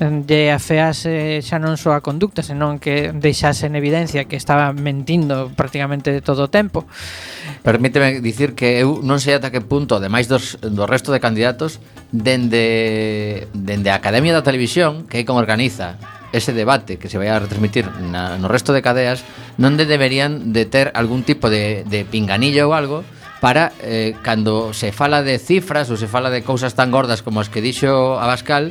de 0.00 0.48
afease 0.48 1.44
xa 1.44 1.60
non 1.60 1.76
só 1.76 1.92
a 1.92 2.00
conducta 2.00 2.40
Senón 2.40 2.80
que 2.80 3.12
deixase 3.12 3.68
en 3.68 3.76
evidencia 3.76 4.24
que 4.24 4.40
estaba 4.40 4.72
mentindo 4.72 5.52
prácticamente 5.52 6.24
todo 6.24 6.48
o 6.48 6.50
tempo 6.50 6.88
Permíteme 7.60 8.24
dicir 8.24 8.56
que 8.56 8.80
eu 8.80 9.04
non 9.04 9.20
sei 9.20 9.36
ata 9.36 9.52
que 9.52 9.60
punto 9.60 10.00
Ademais 10.00 10.24
dos, 10.24 10.56
do 10.56 10.88
resto 10.88 11.12
de 11.12 11.20
candidatos 11.20 11.84
Dende, 12.08 13.44
dende 13.52 13.92
a 13.92 14.00
Academia 14.00 14.32
da 14.32 14.40
Televisión 14.40 15.04
Que 15.04 15.20
é 15.20 15.24
como 15.28 15.36
organiza 15.36 16.00
ese 16.32 16.52
debate 16.52 16.96
que 16.98 17.08
se 17.08 17.20
vai 17.20 17.28
a 17.28 17.38
retransmitir 17.38 17.86
na, 18.08 18.40
no 18.40 18.48
resto 18.48 18.72
de 18.72 18.80
cadeas 18.80 19.24
Donde 19.60 19.84
deberían 19.84 20.52
de 20.52 20.64
ter 20.64 20.90
algún 20.96 21.22
tipo 21.22 21.52
de, 21.52 21.84
de 21.84 22.08
pinganillo 22.08 22.68
ou 22.68 22.74
algo 22.74 23.04
para 23.42 23.74
eh, 23.82 24.14
cando 24.22 24.70
se 24.72 24.94
fala 24.94 25.20
de 25.20 25.36
cifras 25.36 25.90
ou 25.90 25.98
se 25.98 26.06
fala 26.06 26.30
de 26.30 26.46
cousas 26.46 26.78
tan 26.78 26.94
gordas 26.94 27.26
como 27.26 27.42
as 27.42 27.50
que 27.50 27.58
dixo 27.58 28.16
Abascal 28.16 28.70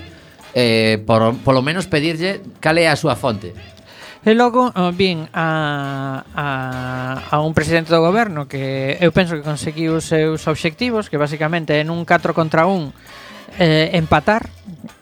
eh, 0.55 1.03
por, 1.03 1.35
polo 1.43 1.59
menos 1.59 1.91
pedirlle 1.91 2.39
cal 2.63 2.79
é 2.79 2.87
a 2.87 2.95
súa 2.95 3.19
fonte. 3.19 3.51
E 4.21 4.31
logo 4.31 4.71
oh, 4.71 4.93
vin 4.95 5.27
a, 5.33 6.23
a, 6.23 6.47
a 7.35 7.37
un 7.43 7.51
presidente 7.51 7.91
do 7.91 7.99
goberno 7.99 8.47
que 8.47 8.95
eu 9.03 9.11
penso 9.11 9.35
que 9.35 9.43
conseguiu 9.43 9.99
os 9.99 10.07
seus 10.07 10.47
obxectivos, 10.47 11.11
que 11.11 11.19
basicamente 11.19 11.83
en 11.83 11.91
un 11.91 12.07
4 12.07 12.31
contra 12.31 12.63
1 12.63 12.95
eh, 13.59 13.91
empatar 13.99 14.47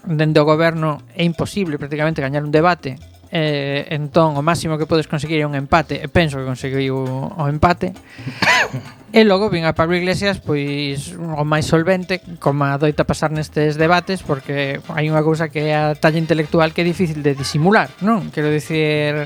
dende 0.10 0.42
o 0.42 0.46
goberno 0.50 1.06
é 1.14 1.22
imposible 1.22 1.78
prácticamente 1.78 2.26
gañar 2.26 2.42
un 2.42 2.50
debate 2.50 2.98
eh, 3.32 3.86
entón 3.94 4.34
o 4.34 4.42
máximo 4.42 4.82
que 4.82 4.90
podes 4.90 5.06
conseguir 5.06 5.38
é 5.42 5.46
un 5.46 5.54
empate 5.54 6.02
e 6.02 6.10
penso 6.10 6.42
que 6.42 6.46
conseguiu 6.50 6.98
o 6.98 7.44
empate. 7.46 7.94
E 9.10 9.26
logo 9.26 9.50
vin 9.50 9.66
a 9.66 9.74
Pablo 9.74 9.98
Iglesias 9.98 10.38
pois 10.38 11.18
o 11.18 11.42
máis 11.42 11.66
solvente 11.66 12.22
como 12.38 12.70
adoita 12.70 13.10
pasar 13.10 13.34
nestes 13.34 13.74
debates 13.74 14.22
porque 14.22 14.78
hai 14.94 15.10
unha 15.10 15.26
cousa 15.26 15.50
que 15.50 15.66
é 15.66 15.74
a 15.74 15.98
talla 15.98 16.22
intelectual 16.22 16.70
que 16.70 16.86
é 16.86 16.86
difícil 16.86 17.26
de 17.26 17.34
disimular 17.34 17.90
non? 18.06 18.30
Quero 18.30 18.54
dicir 18.54 19.26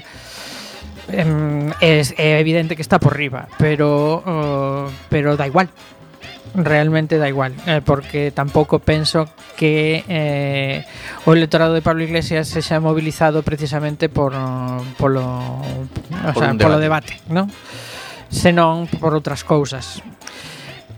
é, 1.11 1.99
é 1.99 2.29
evidente 2.39 2.79
que 2.79 2.85
está 2.85 2.95
por 2.95 3.11
riba 3.11 3.51
pero 3.59 4.23
uh, 4.23 4.87
pero 5.11 5.35
da 5.35 5.51
igual 5.51 5.67
realmente 6.55 7.17
da 7.17 7.27
igual, 7.27 7.53
eh, 7.65 7.81
porque 7.81 8.29
tampouco 8.29 8.77
penso 8.79 9.25
que 9.57 10.05
eh, 10.07 10.86
o 11.25 11.33
electorado 11.33 11.74
de 11.74 11.81
Pablo 11.81 12.05
Iglesias 12.05 12.48
se 12.48 12.62
xa 12.62 12.77
mobilizado 12.77 13.41
precisamente 13.41 14.10
por 14.10 14.38
polo, 14.98 15.25
o 15.25 16.31
por 16.33 16.45
sea, 16.45 16.53
debate. 16.53 16.63
polo 16.63 16.77
debate, 16.77 17.13
non? 17.33 17.50
Senón 18.29 18.86
por 19.01 19.17
outras 19.17 19.41
cousas. 19.41 20.01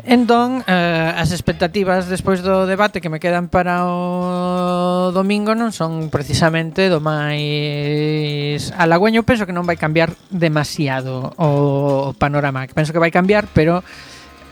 Entón, 0.06 0.62
eh, 0.70 1.12
as 1.18 1.34
expectativas 1.34 2.06
despois 2.06 2.46
do 2.46 2.70
debate 2.70 3.02
que 3.02 3.10
me 3.10 3.18
quedan 3.18 3.50
para 3.50 3.90
o 3.90 5.10
domingo 5.10 5.58
non 5.58 5.74
son 5.74 6.14
precisamente 6.14 6.94
do 6.94 7.02
máis 7.02 8.70
halagüeño. 8.78 9.26
Penso 9.26 9.50
que 9.50 9.56
non 9.56 9.66
vai 9.66 9.82
cambiar 9.82 10.14
demasiado 10.30 11.34
o 11.42 12.14
panorama. 12.22 12.70
Penso 12.70 12.94
que 12.94 13.02
vai 13.02 13.10
cambiar, 13.10 13.50
pero 13.50 13.82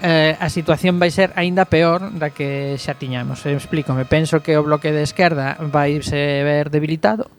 eh, 0.04 0.36
a 0.36 0.52
situación 0.52 1.00
vai 1.00 1.08
ser 1.16 1.32
aínda 1.40 1.64
peor 1.64 2.12
da 2.12 2.36
que 2.36 2.76
xa 2.76 3.00
tiñamos. 3.00 3.48
Eh, 3.48 3.56
explícome, 3.56 4.04
penso 4.04 4.44
que 4.44 4.60
o 4.60 4.66
bloque 4.68 4.92
de 4.92 5.08
esquerda 5.08 5.56
vai 5.72 6.04
se 6.04 6.44
ver 6.44 6.68
debilitado, 6.68 7.32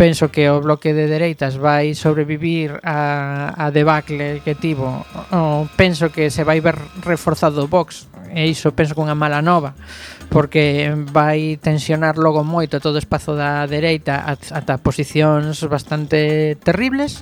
penso 0.00 0.32
que 0.32 0.48
o 0.48 0.64
bloque 0.64 0.96
de 0.96 1.04
dereitas 1.04 1.60
vai 1.60 1.92
sobrevivir 1.92 2.80
a, 2.80 3.52
a 3.52 3.68
debacle 3.68 4.40
que 4.40 4.56
tivo, 4.56 5.04
o, 5.28 5.68
penso 5.76 6.08
que 6.08 6.32
se 6.32 6.40
vai 6.40 6.64
ver 6.64 6.80
reforzado 7.04 7.60
o 7.60 7.68
Vox, 7.68 8.08
e 8.32 8.48
iso 8.48 8.72
penso 8.72 8.96
que 8.96 9.04
unha 9.04 9.18
mala 9.18 9.44
nova, 9.44 9.76
porque 10.32 10.88
vai 11.12 11.60
tensionar 11.60 12.16
logo 12.16 12.40
moito 12.40 12.80
todo 12.80 12.96
o 12.96 13.02
espazo 13.02 13.36
da 13.36 13.68
dereita 13.68 14.24
ata 14.24 14.80
posicións 14.80 15.60
bastante 15.68 16.56
terribles, 16.64 17.20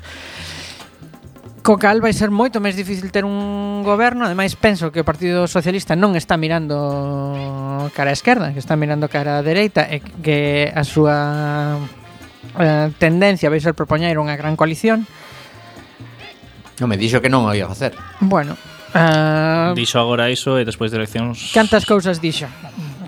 Co 1.69 1.77
cal 1.77 2.01
vai 2.01 2.17
ser 2.17 2.33
moito 2.33 2.65
máis 2.65 2.81
difícil 2.81 3.13
ter 3.13 3.29
un 3.29 3.85
goberno. 3.85 4.25
Ademais 4.25 4.57
penso 4.57 4.89
que 4.89 5.05
o 5.05 5.05
Partido 5.05 5.45
Socialista 5.45 5.93
non 5.93 6.17
está 6.17 6.41
mirando 6.41 7.93
cara 7.93 8.09
a 8.09 8.17
esquerda 8.17 8.57
Que 8.57 8.61
está 8.65 8.73
mirando 8.73 9.05
cara 9.13 9.37
a 9.37 9.45
dereita 9.45 9.85
E 9.85 10.01
que 10.01 10.73
a 10.73 10.81
súa 10.81 11.77
eh, 12.57 12.89
tendencia 12.97 13.53
vai 13.53 13.61
ser 13.61 13.77
propoñer 13.77 14.17
unha 14.17 14.33
gran 14.41 14.57
coalición. 14.57 15.05
Non 16.81 16.89
me 16.89 16.97
dixo 16.97 17.21
que 17.21 17.29
non 17.29 17.45
o 17.45 17.53
ia 17.53 17.69
facer. 17.69 17.93
Bueno 18.25 18.57
uh, 18.97 19.77
Dixo 19.77 20.01
agora 20.01 20.33
iso 20.33 20.57
e 20.57 20.65
despois 20.65 20.89
de 20.89 21.05
eleccións 21.05 21.53
Cantas 21.53 21.85
cousas 21.85 22.17
dixo? 22.17 22.49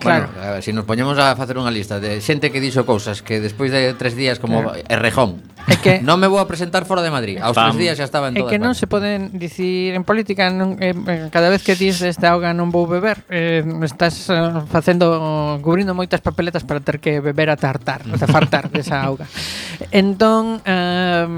Claro. 0.01 0.29
Bueno, 0.33 0.57
se 0.57 0.63
si 0.63 0.73
nos 0.73 0.89
poñemos 0.89 1.21
a 1.21 1.37
facer 1.37 1.61
unha 1.61 1.69
lista 1.69 2.01
de 2.01 2.25
xente 2.25 2.49
que 2.49 2.59
dixo 2.59 2.89
cousas 2.89 3.21
que 3.21 3.39
despois 3.39 3.69
de 3.69 3.93
tres 3.95 4.17
días 4.17 4.41
como 4.41 4.65
claro. 4.65 4.81
Errejón. 4.89 5.45
É 5.69 5.77
que 5.77 6.01
non 6.09 6.17
me 6.17 6.25
vou 6.25 6.41
a 6.41 6.49
presentar 6.49 6.89
fora 6.89 7.05
de 7.05 7.13
Madrid. 7.13 7.37
Aos 7.37 7.53
Pam. 7.53 7.77
tres 7.77 7.77
días 7.77 7.95
xa 8.01 8.09
estaba 8.09 8.33
en 8.33 8.41
toda 8.41 8.49
É 8.49 8.51
que 8.51 8.57
non 8.57 8.73
España. 8.73 8.81
se 8.81 8.87
poden 8.89 9.19
dicir 9.37 9.93
en 9.93 10.09
política 10.09 10.49
non, 10.49 10.81
eh, 10.81 10.97
cada 11.29 11.53
vez 11.53 11.61
que 11.61 11.77
dis 11.77 12.01
esta 12.01 12.33
auga 12.33 12.57
non 12.57 12.73
vou 12.73 12.89
beber, 12.89 13.29
eh, 13.29 13.61
estás 13.85 14.33
eh, 14.33 14.65
facendo 14.73 15.61
cubrindo 15.61 15.93
moitas 15.93 16.25
papeletas 16.25 16.65
para 16.65 16.81
ter 16.81 16.97
que 16.99 17.21
beber 17.21 17.53
a 17.53 17.61
tartar, 17.61 18.01
a 18.09 18.27
fartar 18.27 18.73
desa 18.73 19.05
auga. 19.05 19.29
Entón, 19.93 20.65
eh, 20.65 21.29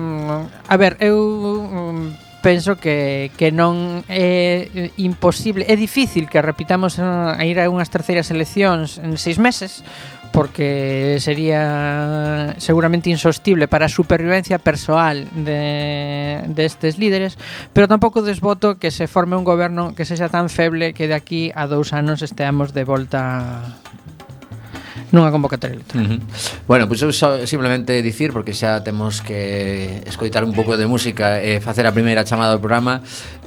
a 0.70 0.76
ver, 0.78 1.02
eu 1.02 1.18
mm, 1.18 2.31
penso 2.42 2.76
que, 2.76 3.30
que 3.38 3.54
non 3.54 4.02
é 4.10 4.90
imposible, 4.98 5.64
é 5.70 5.78
difícil 5.78 6.26
que 6.26 6.42
repitamos 6.42 6.98
eh, 6.98 7.06
a 7.06 7.42
ir 7.46 7.62
a 7.62 7.70
unhas 7.70 7.88
terceiras 7.88 8.28
eleccións 8.34 8.98
en 8.98 9.14
seis 9.16 9.38
meses, 9.38 9.86
porque 10.32 11.18
sería 11.20 12.56
seguramente 12.58 13.10
insostible 13.10 13.68
para 13.68 13.86
a 13.86 13.92
supervivencia 13.92 14.58
persoal 14.58 15.28
de, 15.32 16.42
destes 16.50 16.98
líderes, 16.98 17.38
pero 17.72 17.86
tampouco 17.86 18.26
desvoto 18.26 18.80
que 18.80 18.90
se 18.90 19.06
forme 19.06 19.38
un 19.38 19.44
goberno 19.44 19.94
que 19.94 20.08
sexa 20.08 20.32
tan 20.32 20.50
feble 20.50 20.96
que 20.96 21.06
de 21.06 21.14
aquí 21.14 21.52
a 21.54 21.70
dous 21.70 21.92
anos 21.92 22.24
esteamos 22.24 22.74
de 22.74 22.82
volta 22.82 23.78
nunha 25.12 25.30
convocatoria 25.30 25.76
electoral. 25.76 26.02
Uh 26.02 26.10
-huh. 26.16 26.20
Bueno, 26.66 26.88
pois 26.88 27.04
pues 27.04 27.06
eu 27.06 27.12
só 27.12 27.28
simplemente 27.46 28.00
dicir 28.00 28.32
porque 28.32 28.56
xa 28.56 28.80
temos 28.80 29.20
que 29.20 30.00
escoitar 30.08 30.42
un 30.42 30.56
pouco 30.56 30.80
de 30.80 30.88
música 30.88 31.38
e 31.38 31.60
facer 31.60 31.84
a 31.86 31.92
primeira 31.92 32.24
chamada 32.24 32.56
do 32.56 32.60
programa 32.64 33.04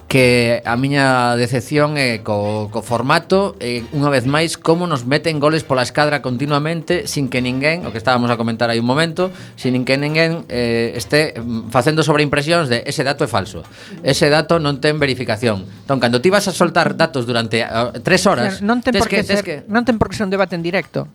que 0.07 0.61
a 0.65 0.77
miña 0.77 1.33
decepción 1.35 1.97
é 1.97 2.21
co, 2.21 2.69
co 2.69 2.85
formato 2.85 3.57
e 3.57 3.81
unha 3.89 4.13
vez 4.13 4.29
máis 4.29 4.53
como 4.53 4.85
nos 4.85 5.09
meten 5.09 5.41
goles 5.41 5.65
pola 5.65 5.81
escadra 5.81 6.21
continuamente 6.21 7.09
sin 7.09 7.25
que 7.25 7.41
ninguén, 7.41 7.83
o 7.83 7.89
que 7.89 7.97
estábamos 7.97 8.29
a 8.29 8.37
comentar 8.37 8.69
aí 8.69 8.77
un 8.77 8.85
momento, 8.85 9.33
sin 9.57 9.81
que 9.81 9.97
ninguén 9.97 10.45
eh, 10.47 10.93
este 10.93 11.33
facendo 11.73 12.05
sobreimpresións 12.05 12.69
de 12.69 12.85
ese 12.85 13.01
dato 13.01 13.25
é 13.25 13.29
falso, 13.29 13.65
ese 14.05 14.29
dato 14.29 14.61
non 14.61 14.77
ten 14.77 15.01
verificación. 15.01 15.65
Entón, 15.65 15.97
cando 15.97 16.21
ti 16.21 16.29
vas 16.29 16.45
a 16.45 16.53
soltar 16.53 16.93
datos 16.93 17.25
durante 17.25 17.65
uh, 17.65 17.89
tres 18.05 18.29
horas, 18.29 18.61
non 18.61 18.85
ten 18.85 18.93
tes 18.93 19.01
por 19.01 19.09
que, 19.09 19.25
ser, 19.25 19.41
que... 19.41 19.65
non 19.65 19.89
ten 19.89 19.97
por 19.97 20.13
que 20.13 20.21
ser 20.21 20.29
un 20.29 20.33
debate 20.37 20.53
en 20.53 20.61
directo. 20.61 21.09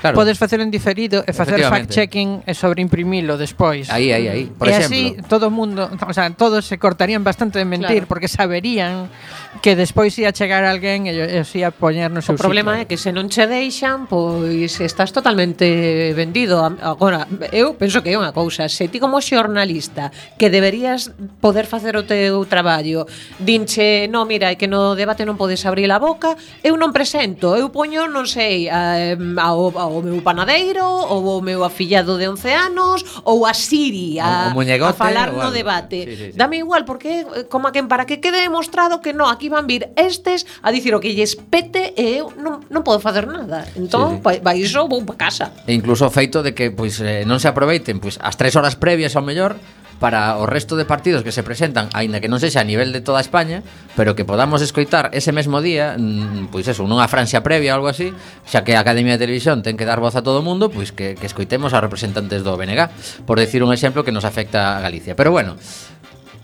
Claro. 0.00 0.16
Podes 0.16 0.40
facelo 0.40 0.64
en 0.64 0.72
diferido 0.72 1.20
e 1.28 1.32
facer 1.36 1.60
fact-checking 1.60 2.48
e 2.48 2.52
sobreimprimilo 2.56 3.36
despois. 3.36 3.92
Aí, 3.92 4.08
aí, 4.12 4.32
aí. 4.32 4.44
Por 4.48 4.66
e 4.66 4.72
exemplo. 4.72 4.88
así 4.88 5.02
todo 5.28 5.48
o 5.48 5.52
mundo, 5.52 5.92
o 5.92 6.14
sea, 6.16 6.32
todos 6.32 6.64
se 6.64 6.80
cortarían 6.80 7.20
bastante 7.20 7.60
de 7.60 7.68
mentir 7.68 8.04
claro. 8.04 8.08
porque 8.08 8.28
saberían 8.28 9.12
que 9.58 9.74
despois 9.74 10.14
ia 10.14 10.30
chegar 10.30 10.62
alguén 10.62 11.10
e 11.10 11.42
os 11.42 11.50
ia 11.58 11.74
poñer 11.74 12.06
no 12.14 12.22
seu 12.22 12.38
O 12.38 12.38
problema 12.38 12.78
sitio. 12.78 12.86
é 12.86 12.88
que 12.88 12.94
se 12.94 13.10
non 13.10 13.26
che 13.26 13.50
deixan, 13.50 14.06
pois 14.06 14.78
estás 14.78 15.10
totalmente 15.10 15.66
vendido. 16.14 16.62
Agora, 16.78 17.26
eu 17.50 17.74
penso 17.74 17.98
que 17.98 18.14
é 18.14 18.16
unha 18.16 18.30
cousa, 18.30 18.70
se 18.70 18.86
ti 18.86 19.02
como 19.02 19.18
xornalista 19.18 20.14
que 20.38 20.54
deberías 20.54 21.10
poder 21.42 21.66
facer 21.66 21.98
o 21.98 22.06
teu 22.06 22.46
traballo, 22.46 23.10
dinche, 23.42 24.06
no, 24.06 24.22
mira, 24.22 24.54
é 24.54 24.56
que 24.56 24.70
no 24.70 24.94
debate 24.94 25.26
non 25.26 25.34
podes 25.34 25.66
abrir 25.66 25.90
a 25.90 25.98
boca, 25.98 26.38
eu 26.62 26.78
non 26.78 26.94
presento, 26.94 27.58
eu 27.58 27.74
poño, 27.74 28.06
non 28.06 28.30
sei, 28.30 28.70
ao, 28.70 29.74
ao 29.74 29.98
meu 29.98 30.22
panadeiro, 30.22 30.86
ou 30.86 31.26
ao 31.26 31.42
meu 31.42 31.66
afillado 31.66 32.14
de 32.22 32.30
11 32.30 32.70
anos, 32.70 32.98
ou 33.26 33.42
a 33.42 33.52
Siri 33.52 34.22
a, 34.22 34.54
o, 34.54 34.54
o 34.54 34.62
muñegote, 34.62 34.94
a 34.94 35.02
falar 35.10 35.34
no 35.34 35.50
debate. 35.50 36.06
Sí, 36.06 36.14
sí, 36.14 36.26
sí. 36.30 36.38
Dame 36.38 36.62
igual, 36.62 36.86
porque 36.86 37.26
eh, 37.26 37.50
como 37.50 37.66
a 37.66 37.74
quen 37.74 37.90
para 37.90 38.06
que 38.06 38.22
quede 38.22 38.46
demostrado 38.46 39.02
que 39.02 39.10
no, 39.10 39.26
aquí 39.40 39.48
van 39.48 39.64
vir 39.64 39.88
estes 39.96 40.44
a 40.60 40.68
dicir 40.68 40.92
o 40.92 41.00
que 41.00 41.16
lles 41.16 41.32
pete 41.32 41.96
e 41.96 42.20
eu 42.20 42.28
non, 42.36 42.60
non 42.68 42.84
podo 42.84 43.00
facer 43.00 43.24
nada. 43.24 43.64
Entón, 43.72 44.20
sí, 44.20 44.36
sí. 44.36 44.44
Pa, 44.44 44.52
iso 44.52 44.84
vou 44.84 45.00
pa 45.08 45.16
casa. 45.16 45.56
E 45.64 45.72
incluso 45.72 46.04
o 46.04 46.12
feito 46.12 46.44
de 46.44 46.52
que 46.52 46.68
pois 46.68 47.00
eh, 47.00 47.24
non 47.24 47.40
se 47.40 47.48
aproveiten 47.48 48.04
pois 48.04 48.20
as 48.20 48.36
tres 48.36 48.52
horas 48.60 48.76
previas 48.76 49.16
ao 49.16 49.24
mellor 49.24 49.56
para 49.96 50.36
o 50.40 50.44
resto 50.48 50.76
de 50.76 50.88
partidos 50.88 51.24
que 51.24 51.32
se 51.32 51.44
presentan, 51.44 51.88
aínda 51.92 52.20
que 52.24 52.28
non 52.28 52.40
sexa 52.40 52.64
a 52.64 52.68
nivel 52.68 52.92
de 52.92 53.04
toda 53.04 53.20
España, 53.20 53.60
pero 53.96 54.16
que 54.16 54.24
podamos 54.24 54.64
escoitar 54.64 55.12
ese 55.12 55.28
mesmo 55.32 55.60
día, 55.60 55.96
mm, 55.96 56.48
pois 56.48 56.64
eso, 56.68 56.88
nunha 56.88 57.04
Francia 57.08 57.44
previa 57.44 57.76
ou 57.76 57.84
algo 57.84 57.92
así, 57.92 58.12
xa 58.48 58.64
que 58.64 58.76
a 58.76 58.80
Academia 58.80 59.20
de 59.20 59.24
Televisión 59.28 59.60
ten 59.60 59.76
que 59.76 59.84
dar 59.84 60.00
voz 60.00 60.16
a 60.16 60.24
todo 60.24 60.40
o 60.40 60.44
mundo, 60.44 60.72
pois 60.72 60.92
que, 60.92 61.16
que 61.16 61.28
escoitemos 61.28 61.76
a 61.76 61.84
representantes 61.84 62.40
do 62.40 62.56
BNG, 62.56 62.88
por 63.28 63.36
decir 63.36 63.60
un 63.60 63.76
exemplo 63.76 64.00
que 64.00 64.12
nos 64.12 64.24
afecta 64.24 64.76
a 64.76 64.80
Galicia. 64.80 65.12
Pero 65.12 65.36
bueno, 65.36 65.60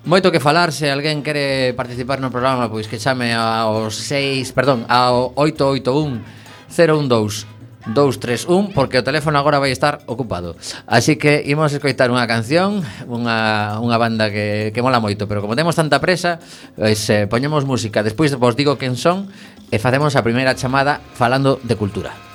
Moito 0.07 0.31
que 0.31 0.39
falar, 0.39 0.71
se 0.71 0.87
alguén 0.87 1.27
quere 1.27 1.75
participar 1.75 2.23
no 2.23 2.31
programa, 2.31 2.71
pois 2.71 2.87
que 2.87 2.95
chame 2.95 3.35
ao 3.35 3.91
6, 3.91 4.55
perdón, 4.55 4.87
ao 4.87 5.35
881 5.35 6.23
012 6.71 7.43
231 7.91 8.71
porque 8.71 9.03
o 9.03 9.07
teléfono 9.07 9.35
agora 9.35 9.59
vai 9.59 9.75
estar 9.75 10.07
ocupado. 10.07 10.55
Así 10.87 11.19
que 11.19 11.43
imos 11.51 11.75
escoitar 11.75 12.07
unha 12.15 12.23
canción, 12.31 12.87
unha, 13.11 13.83
unha 13.83 13.99
banda 13.99 14.31
que, 14.31 14.71
que 14.71 14.79
mola 14.79 15.03
moito, 15.03 15.27
pero 15.27 15.43
como 15.43 15.59
temos 15.59 15.75
tanta 15.75 15.99
presa, 15.99 16.39
pois, 16.79 17.03
eh, 17.11 17.27
poñemos 17.27 17.67
música, 17.67 18.07
despois 18.07 18.31
vos 18.39 18.55
digo 18.55 18.79
quen 18.79 18.95
son 18.95 19.27
e 19.75 19.83
facemos 19.83 20.15
a 20.15 20.23
primeira 20.23 20.55
chamada 20.55 21.03
falando 21.19 21.59
de 21.67 21.75
cultura. 21.75 22.26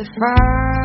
the 0.00 0.06
fire. 0.18 0.79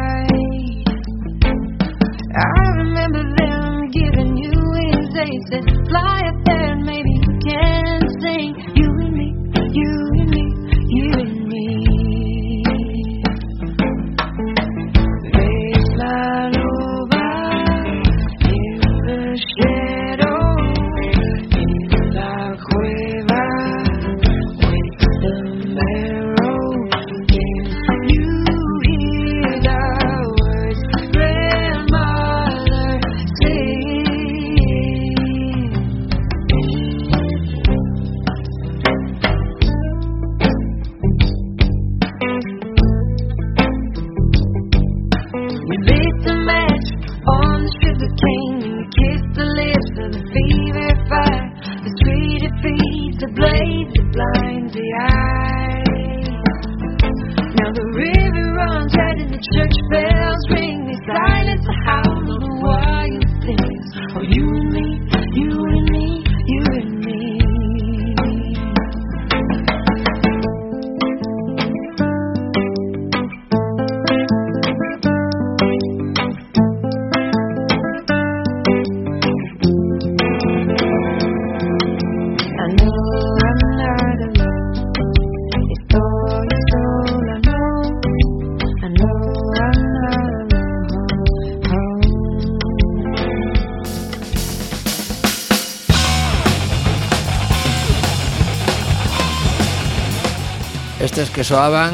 que 101.45 101.53
soaban 101.53 101.93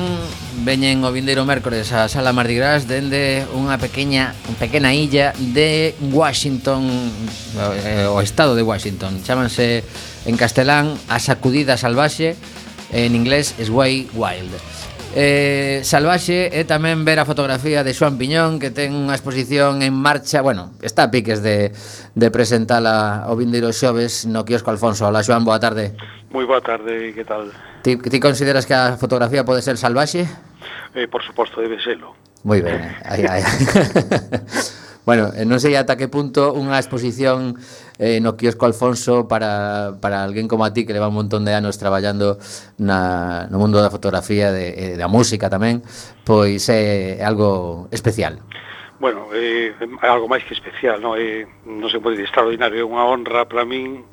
veñen 0.63 1.03
o 1.03 1.11
vindeiro 1.11 1.43
mércores 1.43 1.91
a 1.91 2.07
Sala 2.07 2.31
Mardi 2.31 2.55
Gras 2.55 2.87
dende 2.87 3.43
unha 3.51 3.75
pequena 3.75 4.31
pequena 4.55 4.95
illa 4.95 5.35
de 5.35 5.91
Washington 6.07 6.87
o, 7.59 8.15
o 8.15 8.23
estado 8.23 8.55
de 8.55 8.63
Washington. 8.63 9.19
Chámanse 9.27 9.83
en 10.23 10.39
castelán 10.39 10.95
A 11.11 11.19
sacudida 11.19 11.75
salvaxe, 11.75 12.39
en 12.95 13.11
inglés 13.11 13.51
Sway 13.59 14.07
Wild. 14.15 14.55
Eh, 15.19 15.83
salvaxe 15.83 16.47
e 16.47 16.63
tamén 16.63 17.03
ver 17.03 17.19
a 17.19 17.27
fotografía 17.27 17.83
de 17.83 17.91
Xoan 17.91 18.15
Piñón 18.15 18.55
que 18.55 18.71
ten 18.71 18.95
unha 18.95 19.19
exposición 19.19 19.83
en 19.83 19.91
marcha, 19.91 20.39
bueno, 20.39 20.71
está 20.79 21.11
a 21.11 21.11
piques 21.11 21.43
de, 21.43 21.75
de 22.15 22.27
presentala 22.31 23.27
o 23.27 23.35
vindeiro 23.35 23.75
xoves 23.75 24.23
no 24.31 24.47
quiosco 24.47 24.71
Alfonso. 24.71 25.11
Hola 25.11 25.27
Xoan, 25.27 25.43
boa 25.43 25.59
tarde. 25.59 25.91
Moi 26.31 26.47
boa 26.47 26.63
tarde, 26.63 27.11
que 27.11 27.27
tal? 27.27 27.51
Ti, 27.83 27.99
ti 27.99 28.17
consideras 28.23 28.63
que 28.63 28.71
a 28.71 28.95
fotografía 28.95 29.43
pode 29.43 29.59
ser 29.59 29.75
salvaxe? 29.75 30.23
Eh, 30.95 31.07
por 31.11 31.19
suposto, 31.23 31.59
debe 31.59 31.75
serlo. 31.83 32.15
Moi 32.47 32.63
ben, 32.63 32.79
eh. 32.79 32.95
aí, 33.03 33.23
aí. 33.27 33.43
Bueno, 35.01 35.33
eh, 35.33 35.49
non 35.49 35.57
sei 35.57 35.73
ata 35.73 35.97
que 35.97 36.05
punto 36.05 36.53
unha 36.53 36.77
exposición 36.77 37.57
eh, 37.97 38.21
no 38.21 38.37
quiosco 38.37 38.69
Alfonso 38.69 39.25
para, 39.25 39.97
para 39.97 40.21
alguén 40.21 40.45
como 40.45 40.61
a 40.61 40.77
ti 40.77 40.85
que 40.85 40.93
leva 40.93 41.09
un 41.09 41.17
montón 41.17 41.41
de 41.41 41.57
anos 41.57 41.81
traballando 41.81 42.37
na, 42.77 43.49
no 43.49 43.57
mundo 43.57 43.81
da 43.81 43.89
fotografía 43.89 44.53
e 44.53 44.93
da 45.01 45.09
música 45.09 45.49
tamén, 45.49 45.81
pois 46.21 46.69
é 46.69 47.17
algo 47.25 47.89
especial. 47.89 48.45
Bueno, 49.01 49.33
eh, 49.33 49.73
é 49.73 49.89
eh, 49.89 50.05
algo 50.05 50.29
máis 50.29 50.45
que 50.45 50.53
especial, 50.53 51.01
non, 51.01 51.17
eh, 51.17 51.49
non 51.65 51.89
se 51.89 51.97
pode 51.97 52.21
dizer 52.21 52.29
extraordinario, 52.29 52.77
é 52.77 52.85
unha 52.85 53.01
honra 53.01 53.49
para 53.49 53.65
min 53.65 54.05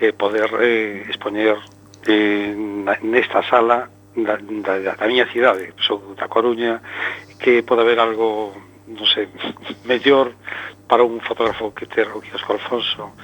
eh, 0.00 0.12
poder 0.12 0.50
eh, 0.60 1.04
expoñer 1.08 1.56
eh, 2.06 2.54
na, 2.56 2.98
nesta 3.02 3.42
sala 3.42 3.88
da, 4.16 4.38
da, 4.38 4.94
da 4.94 5.06
miña 5.06 5.26
cidade, 5.32 5.74
sou 5.82 6.14
da 6.14 6.28
Coruña, 6.28 6.80
que 7.38 7.62
pode 7.62 7.82
haber 7.82 7.98
algo, 7.98 8.54
non 8.86 9.06
sei, 9.10 9.26
mellor 9.90 10.32
para 10.86 11.02
un 11.02 11.20
fotógrafo 11.20 11.72
que 11.74 11.86
ter 11.86 12.06
o 12.12 12.20
Quiosco 12.20 12.54
Alfonso 12.54 13.16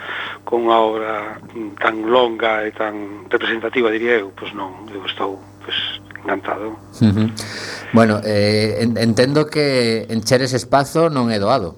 con 0.45 0.67
unha 0.67 0.79
obra 0.81 1.13
mm, 1.55 1.79
tan 1.79 2.03
longa 2.09 2.67
e 2.67 2.73
tan 2.73 3.29
representativa, 3.31 3.93
diría 3.93 4.19
eu, 4.19 4.33
pois 4.35 4.51
non, 4.57 4.89
eu 4.91 5.05
estou 5.07 5.39
pois, 5.63 5.79
encantado. 6.19 6.75
Uh 6.99 7.13
-huh. 7.13 7.29
Bueno, 7.93 8.21
eh, 8.25 8.83
entendo 8.83 9.47
que 9.47 10.07
encher 10.09 10.43
ese 10.43 10.57
espazo 10.57 11.13
non 11.13 11.29
é 11.31 11.39
doado. 11.39 11.77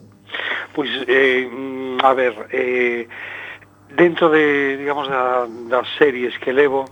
Pois, 0.73 0.89
eh, 1.05 1.45
mm, 1.45 2.01
a 2.01 2.13
ver, 2.15 2.35
eh, 2.55 3.05
dentro 3.97 4.31
de, 4.31 4.77
digamos, 4.77 5.09
da, 5.09 5.47
das 5.69 5.89
series 5.99 6.37
que 6.39 6.53
levo, 6.53 6.85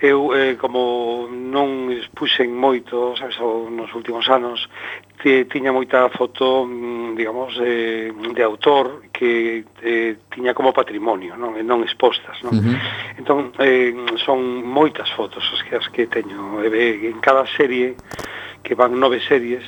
eu 0.00 0.30
eh, 0.30 0.54
como 0.54 1.26
non 1.26 1.90
expuxen 1.90 2.54
moito, 2.54 3.18
sabes, 3.18 3.34
nos 3.42 3.90
últimos 3.98 4.30
anos, 4.30 4.70
te, 5.18 5.50
tiña 5.50 5.74
moita 5.74 6.06
foto, 6.14 6.62
mm, 6.62 7.18
digamos, 7.18 7.58
eh, 7.58 8.14
de 8.14 8.42
autor 8.46 9.10
que 9.10 9.66
eh, 9.82 10.22
tiña 10.30 10.54
como 10.54 10.70
patrimonio, 10.70 11.34
non, 11.34 11.58
non 11.66 11.82
expostas, 11.82 12.38
non? 12.46 12.54
Uh 12.54 12.62
-huh. 12.62 12.76
Entón, 13.18 13.38
eh, 13.58 13.90
son 14.22 14.62
moitas 14.62 15.10
fotos 15.18 15.42
as 15.50 15.66
que, 15.66 15.74
as 15.74 15.88
que 15.90 16.06
teño. 16.06 16.62
En 16.62 17.18
cada 17.18 17.42
serie, 17.58 17.98
que 18.62 18.78
van 18.78 18.94
nove 18.94 19.18
series, 19.26 19.66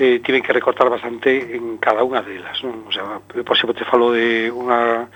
eh, 0.00 0.24
tiven 0.24 0.40
que 0.40 0.56
recortar 0.56 0.88
bastante 0.88 1.52
en 1.52 1.76
cada 1.76 2.00
unha 2.00 2.24
delas, 2.24 2.64
non? 2.64 2.88
O 2.88 2.92
sea, 2.96 3.20
por 3.20 3.52
exemplo, 3.52 3.76
te 3.76 3.84
falo 3.84 4.08
de 4.08 4.48
unha 4.48 5.12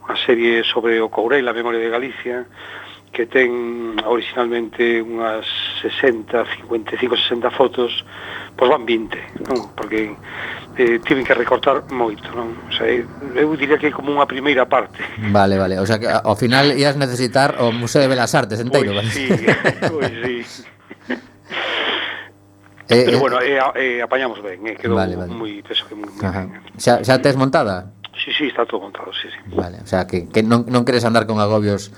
unha 0.00 0.16
serie 0.16 0.64
sobre 0.64 0.98
o 0.98 1.12
Courel, 1.12 1.44
a 1.46 1.54
memoria 1.54 1.80
de 1.80 1.92
Galicia, 1.92 2.48
que 3.12 3.26
ten 3.26 3.98
originalmente 4.06 5.02
unhas 5.02 5.42
60, 5.82 6.46
55, 6.62 7.18
60 7.18 7.50
fotos, 7.50 7.90
pois 8.54 8.70
van 8.70 8.86
20, 8.86 9.50
non? 9.50 9.74
Porque 9.74 10.14
eh, 10.78 11.02
tiven 11.02 11.26
que 11.26 11.34
recortar 11.34 11.90
moito, 11.90 12.30
non? 12.30 12.54
O 12.70 12.72
sea, 12.72 12.86
eu 12.86 13.50
diría 13.58 13.82
que 13.82 13.90
é 13.90 13.92
como 13.92 14.14
unha 14.14 14.30
primeira 14.30 14.70
parte. 14.70 15.02
Vale, 15.34 15.58
vale, 15.58 15.82
o 15.82 15.86
sea 15.86 15.98
que 15.98 16.06
ao 16.06 16.38
final 16.38 16.70
ias 16.78 16.94
necesitar 16.94 17.58
o 17.58 17.74
Museo 17.74 17.98
de 17.98 18.08
Belas 18.08 18.30
Artes 18.38 18.62
enteiro, 18.62 18.94
pois, 18.94 19.02
vale? 19.02 19.10
Sí, 19.10 19.26
pois 19.90 20.46
sí. 20.46 20.64
Eh, 22.90 23.06
Pero 23.06 23.16
eh, 23.16 23.20
bueno, 23.20 23.36
eh, 23.40 23.58
eh, 23.76 24.02
apañamos 24.02 24.42
ben, 24.42 24.66
eh, 24.66 24.74
quedou 24.74 24.98
vale, 24.98 25.14
vale. 25.14 25.30
moi, 25.30 25.62
peso. 25.62 25.86
que 25.86 25.94
moi, 25.94 26.10
moi 26.10 26.30
ben. 26.46 26.62
Xa, 26.78 27.02
xa 27.06 27.22
tes 27.22 27.38
montada? 27.38 27.90
Sí, 28.12 28.32
sí, 28.36 28.46
está 28.48 28.66
todo 28.66 28.80
contado, 28.80 29.12
sí, 29.14 29.28
sí. 29.30 29.38
Vale, 29.56 29.78
o 29.82 29.86
sea, 29.86 30.06
que, 30.06 30.28
que 30.28 30.42
non, 30.42 30.66
non 30.68 30.84
queres 30.84 31.06
andar 31.06 31.24
con 31.24 31.40
agobios... 31.40 31.88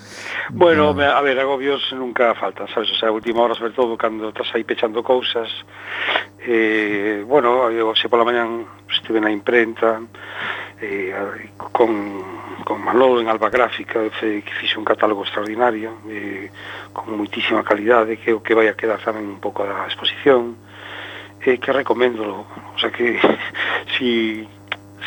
Bueno, 0.52 0.92
eh, 0.94 1.08
no... 1.08 1.18
a 1.18 1.20
ver, 1.24 1.40
agobios 1.40 1.82
nunca 1.96 2.34
faltan, 2.36 2.68
sabes? 2.68 2.92
O 2.92 2.96
sea, 3.00 3.08
a 3.08 3.16
última 3.16 3.42
hora, 3.42 3.56
sobre 3.56 3.72
todo, 3.72 3.96
cando 3.96 4.30
estás 4.30 4.52
aí 4.54 4.62
pechando 4.62 5.02
cousas... 5.02 5.50
Eh, 6.44 7.24
bueno, 7.26 7.70
eu 7.70 7.94
se 7.94 8.08
pola 8.08 8.26
mañan 8.26 8.66
estive 8.90 9.20
na 9.20 9.30
imprenta 9.30 10.02
eh, 10.82 11.14
con, 11.70 11.90
con 12.64 12.82
Manolo 12.82 13.20
en 13.20 13.28
Alba 13.28 13.48
Gráfica 13.48 14.02
que 14.10 14.42
fixe 14.42 14.76
un 14.76 14.84
catálogo 14.84 15.22
extraordinario 15.22 16.02
eh, 16.10 16.50
con 16.92 17.14
moitísima 17.14 17.62
calidade 17.62 18.18
que 18.18 18.34
o 18.34 18.42
que 18.42 18.58
vai 18.58 18.66
a 18.66 18.74
quedar 18.74 18.98
tamén 18.98 19.22
un 19.22 19.38
pouco 19.38 19.62
da 19.62 19.86
exposición 19.86 20.58
eh, 21.46 21.62
que 21.62 21.70
recomendo 21.70 22.42
o 22.42 22.78
sea 22.82 22.90
que 22.90 23.22
si 23.94 24.42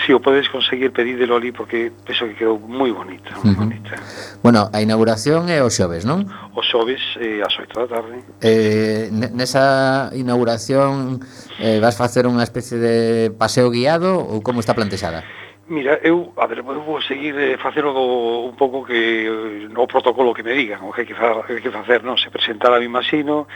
Si 0.04 0.12
o 0.12 0.20
podes 0.20 0.50
conseguir 0.50 0.92
pedídelo 0.92 1.40
ali 1.40 1.56
porque 1.56 1.92
penso 2.04 2.28
que 2.28 2.36
quedou 2.36 2.60
moi 2.60 2.92
bonito, 2.92 3.32
moi 3.40 3.54
uh 3.54 3.56
-huh. 3.56 3.64
bonita. 3.64 3.96
Bueno, 4.44 4.68
a 4.76 4.84
inauguración 4.84 5.48
é 5.48 5.64
o 5.64 5.72
xoves, 5.72 6.04
non? 6.04 6.28
O 6.52 6.60
xoves 6.60 7.00
eh, 7.22 7.40
ás 7.40 7.56
8 7.56 7.72
da 7.80 7.88
tarde. 7.88 8.20
Eh, 8.44 9.08
nesa 9.12 10.12
inauguración 10.12 11.24
eh, 11.64 11.80
vas 11.80 11.96
facer 11.96 12.28
unha 12.28 12.44
especie 12.44 12.76
de 12.76 12.96
paseo 13.40 13.72
guiado 13.72 14.20
ou 14.20 14.44
como 14.44 14.60
está 14.60 14.76
plantexada? 14.76 15.24
Mira, 15.68 16.00
eu, 16.04 16.32
a 16.38 16.46
ver, 16.46 16.60
eu 16.60 16.82
vou 16.82 17.02
seguir 17.02 17.34
eh, 17.40 17.58
facendo 17.58 17.92
do, 17.92 18.46
un 18.46 18.56
pouco 18.56 18.86
que 18.86 19.26
eh, 19.26 19.68
o 19.74 19.88
protocolo 19.88 20.34
que 20.34 20.44
me 20.44 20.54
digan, 20.54 20.84
o 20.84 20.94
que 20.94 21.02
hai 21.02 21.08
que, 21.08 21.16
fa, 21.16 21.42
que, 21.42 21.58
que 21.58 21.72
facer, 21.74 22.04
non? 22.04 22.22
Se 22.22 22.30
presentar 22.30 22.70
a 22.70 22.78
mi 22.78 22.86
masino, 22.86 23.48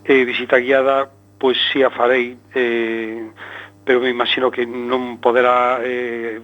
eh, 0.00 0.24
visita 0.24 0.56
guiada, 0.56 1.12
pois 1.36 1.60
si 1.68 1.84
a 1.84 1.90
farei, 1.92 2.40
eh, 2.56 3.28
pero 3.88 4.00
me 4.00 4.10
imagino 4.10 4.50
que 4.50 4.68
non 4.68 5.16
poderá 5.16 5.80
eh, 5.80 6.36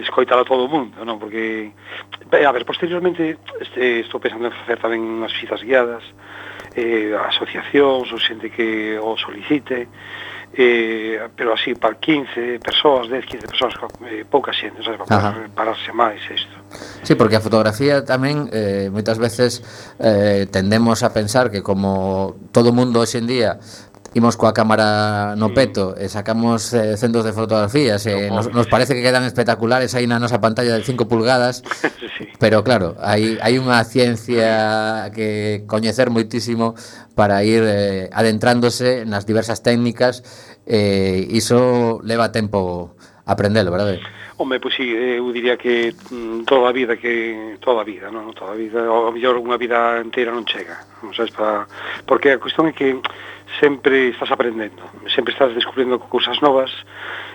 escoitar 0.00 0.40
a 0.40 0.48
todo 0.48 0.64
o 0.64 0.72
mundo, 0.72 1.04
non? 1.04 1.20
Porque, 1.20 1.76
eh, 1.76 2.48
a 2.48 2.52
ver, 2.56 2.64
posteriormente 2.64 3.36
este, 3.60 4.00
estou 4.00 4.16
pensando 4.16 4.48
en 4.48 4.56
facer 4.64 4.80
tamén 4.80 5.04
unhas 5.04 5.28
visitas 5.28 5.60
guiadas, 5.60 6.00
eh, 6.72 7.12
asociacións 7.12 8.08
ou 8.08 8.16
xente 8.16 8.48
que 8.48 8.96
o 8.96 9.12
solicite, 9.12 9.92
eh, 10.56 11.20
pero 11.36 11.52
así 11.52 11.76
para 11.76 12.00
15 12.00 12.64
persoas, 12.64 13.12
10, 13.12 13.28
15 13.28 13.44
persoas, 13.44 13.76
eh, 14.08 14.24
pouca 14.24 14.48
xente, 14.56 14.80
sabes, 14.80 15.04
para 15.04 15.36
poder 15.36 15.52
pararse 15.52 15.92
máis 15.92 16.24
isto. 16.32 16.56
Sí, 17.04 17.12
porque 17.12 17.36
a 17.36 17.44
fotografía 17.44 18.08
tamén 18.08 18.48
eh, 18.56 18.88
moitas 18.88 19.20
veces 19.20 19.60
eh, 20.00 20.48
tendemos 20.48 21.04
a 21.04 21.12
pensar 21.12 21.52
que 21.52 21.60
como 21.60 22.40
todo 22.56 22.72
mundo 22.72 23.04
hoxe 23.04 23.20
en 23.20 23.28
día 23.28 23.60
imos 24.14 24.34
coa 24.34 24.50
cámara 24.50 25.38
no 25.38 25.54
peto 25.54 25.94
e 25.94 26.10
sacamos 26.10 26.74
eh, 26.74 26.98
centos 26.98 27.22
de 27.22 27.30
fotografías 27.30 28.02
e 28.10 28.26
eh, 28.26 28.30
nos, 28.30 28.50
nos 28.50 28.66
parece 28.66 28.98
que 28.98 29.02
quedan 29.06 29.22
espectaculares 29.22 29.94
aí 29.94 30.10
na 30.10 30.18
nosa 30.18 30.42
pantalla 30.42 30.74
de 30.74 30.82
5 30.82 31.06
pulgadas 31.06 31.62
sí. 32.18 32.26
pero 32.42 32.66
claro, 32.66 32.98
hai, 32.98 33.38
hai 33.38 33.62
unha 33.62 33.78
ciencia 33.86 35.14
que 35.14 35.62
coñecer 35.70 36.10
moitísimo 36.10 36.74
para 37.14 37.46
ir 37.46 37.62
eh, 37.62 38.10
adentrándose 38.10 39.06
nas 39.06 39.30
diversas 39.30 39.62
técnicas 39.62 40.26
e 40.66 41.26
eh, 41.26 41.36
iso 41.38 42.02
leva 42.02 42.34
tempo 42.34 42.98
aprendelo, 43.30 43.70
verdade? 43.70 44.02
Home, 44.40 44.58
pois 44.58 44.74
sí, 44.74 44.88
eh, 44.88 45.18
eu 45.18 45.30
diría 45.32 45.56
que 45.56 45.92
mm, 46.10 46.44
toda 46.44 46.70
a 46.70 46.72
vida 46.72 46.96
que 46.96 47.56
toda 47.60 47.82
a 47.82 47.84
vida, 47.84 48.10
non, 48.10 48.32
toda 48.32 48.52
a 48.52 48.58
vida, 48.58 48.88
ao 48.88 49.12
mellor 49.12 49.36
unha 49.36 49.60
vida 49.60 50.00
inteira 50.00 50.32
non 50.32 50.48
chega. 50.48 50.80
Non 51.04 51.12
sabes 51.12 51.30
para 51.36 51.68
porque 52.08 52.32
a 52.32 52.40
cuestión 52.40 52.66
é 52.66 52.72
que 52.72 52.96
sempre 53.58 54.10
estás 54.10 54.30
aprendendo, 54.30 54.82
sempre 55.14 55.32
estás 55.32 55.54
descubrindo 55.54 55.98
cousas 55.98 56.40
novas, 56.42 56.70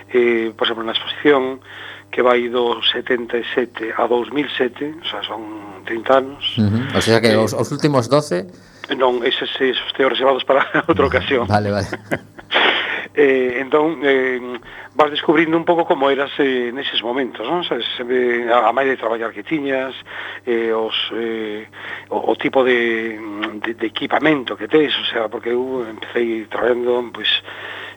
eh, 0.08 0.52
por 0.56 0.66
exemplo, 0.66 0.84
na 0.86 0.96
exposición 0.96 1.60
que 2.08 2.22
vai 2.22 2.48
do 2.48 2.80
77 2.80 3.92
a 3.98 4.06
2007, 4.06 5.02
o 5.02 5.06
sea, 5.06 5.20
son 5.26 5.42
30 5.84 6.16
anos. 6.16 6.42
Uh 6.56 6.70
-huh. 6.70 6.96
O 6.96 7.02
sea 7.02 7.20
que 7.20 7.34
eh, 7.34 7.36
os, 7.36 7.52
os 7.52 7.68
últimos 7.74 8.08
12... 8.08 8.46
Non, 8.94 9.18
eses, 9.26 9.50
esos 9.58 9.90
teo 9.98 10.06
reservados 10.06 10.46
para 10.46 10.62
outra 10.90 11.04
ocasión. 11.10 11.50
Vale, 11.50 11.74
vale. 11.74 11.90
eh, 13.16 13.56
entón 13.64 14.04
eh, 14.04 14.60
vas 14.94 15.10
descubrindo 15.10 15.56
un 15.56 15.64
pouco 15.64 15.88
como 15.88 16.12
eras 16.12 16.30
eh, 16.36 16.68
neses 16.68 17.00
momentos, 17.00 17.48
non? 17.48 17.64
Sabes, 17.64 17.88
sempre 17.96 18.44
a, 18.52 18.68
a 18.68 18.72
máis 18.76 18.92
de 18.92 19.00
traballar 19.00 19.32
que 19.32 19.40
tiñas, 19.40 19.96
eh, 20.44 20.68
os, 20.76 20.94
eh, 21.16 21.64
o, 22.12 22.28
o 22.28 22.32
tipo 22.36 22.60
de, 22.60 23.16
de, 23.64 23.72
de 23.72 23.86
equipamento 23.88 24.52
que 24.52 24.68
tes, 24.68 24.92
o 25.00 25.06
sea, 25.08 25.32
porque 25.32 25.56
eu 25.56 25.88
empecé 25.88 26.44
traballando, 26.52 27.08
pois, 27.08 27.32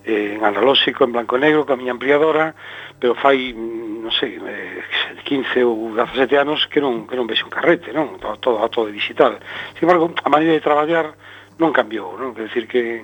eh, 0.08 0.40
en 0.40 0.42
analóxico, 0.48 1.04
en 1.04 1.12
blanco 1.12 1.36
e 1.36 1.44
negro, 1.44 1.68
con 1.68 1.76
a 1.76 1.80
miña 1.84 1.92
ampliadora, 1.92 2.56
pero 2.96 3.12
fai, 3.20 3.52
mm, 3.52 4.08
non 4.08 4.14
sei, 4.16 4.40
eh, 4.40 4.88
15 5.28 5.68
ou 5.68 6.00
17 6.00 6.40
anos 6.40 6.64
que 6.72 6.80
non, 6.80 7.04
que 7.04 7.20
non 7.20 7.28
vexe 7.28 7.44
un 7.44 7.52
carrete, 7.52 7.92
non? 7.92 8.16
Todo, 8.24 8.40
todo, 8.40 8.64
todo 8.72 8.88
digital. 8.88 9.36
Sin 9.76 9.84
embargo, 9.84 10.16
a 10.16 10.30
maneira 10.32 10.56
de 10.56 10.64
traballar 10.64 11.12
non 11.60 11.76
cambiou, 11.76 12.16
non? 12.16 12.32
Quer 12.32 12.48
decir 12.48 12.66
que 12.72 13.04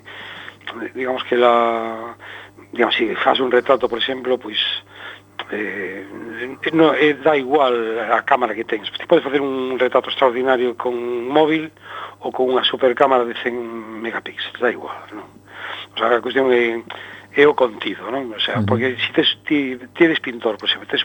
digamos 0.94 1.24
que 1.24 1.36
la 1.36 2.16
digamos 2.72 2.96
si 2.96 3.14
faz 3.16 3.40
un 3.40 3.52
retrato, 3.52 3.88
por 3.88 4.00
exemplo, 4.00 4.38
pois 4.38 4.60
eh, 5.52 6.06
no, 6.74 6.94
eh, 6.94 7.14
dá 7.24 7.38
igual 7.38 8.00
a 8.00 8.24
cámara 8.24 8.56
que 8.56 8.64
tens. 8.64 8.92
Te 8.92 9.06
podes 9.06 9.24
facer 9.24 9.42
un 9.42 9.78
retrato 9.78 10.10
extraordinario 10.10 10.76
con 10.76 10.94
un 10.94 11.28
móvil 11.28 11.72
ou 12.20 12.32
con 12.32 12.50
unha 12.50 12.66
supercámara 12.66 13.26
de 13.26 13.36
100 13.38 14.02
megapíxeles, 14.02 14.60
dá 14.60 14.72
igual, 14.72 14.98
non? 15.14 15.28
O 15.94 15.98
sea, 15.98 16.18
a 16.18 16.24
cuestión 16.24 16.50
é 16.52 16.82
é 17.36 17.44
o 17.44 17.54
contido, 17.54 18.08
non? 18.08 18.32
O 18.32 18.40
sea, 18.40 18.64
porque 18.64 18.96
se 18.96 19.12
tes, 19.12 19.36
ti, 19.44 19.76
ti 19.92 20.02
eres 20.08 20.24
pintor, 20.24 20.56
pois 20.56 20.72
se 20.72 20.80
metes 20.80 21.04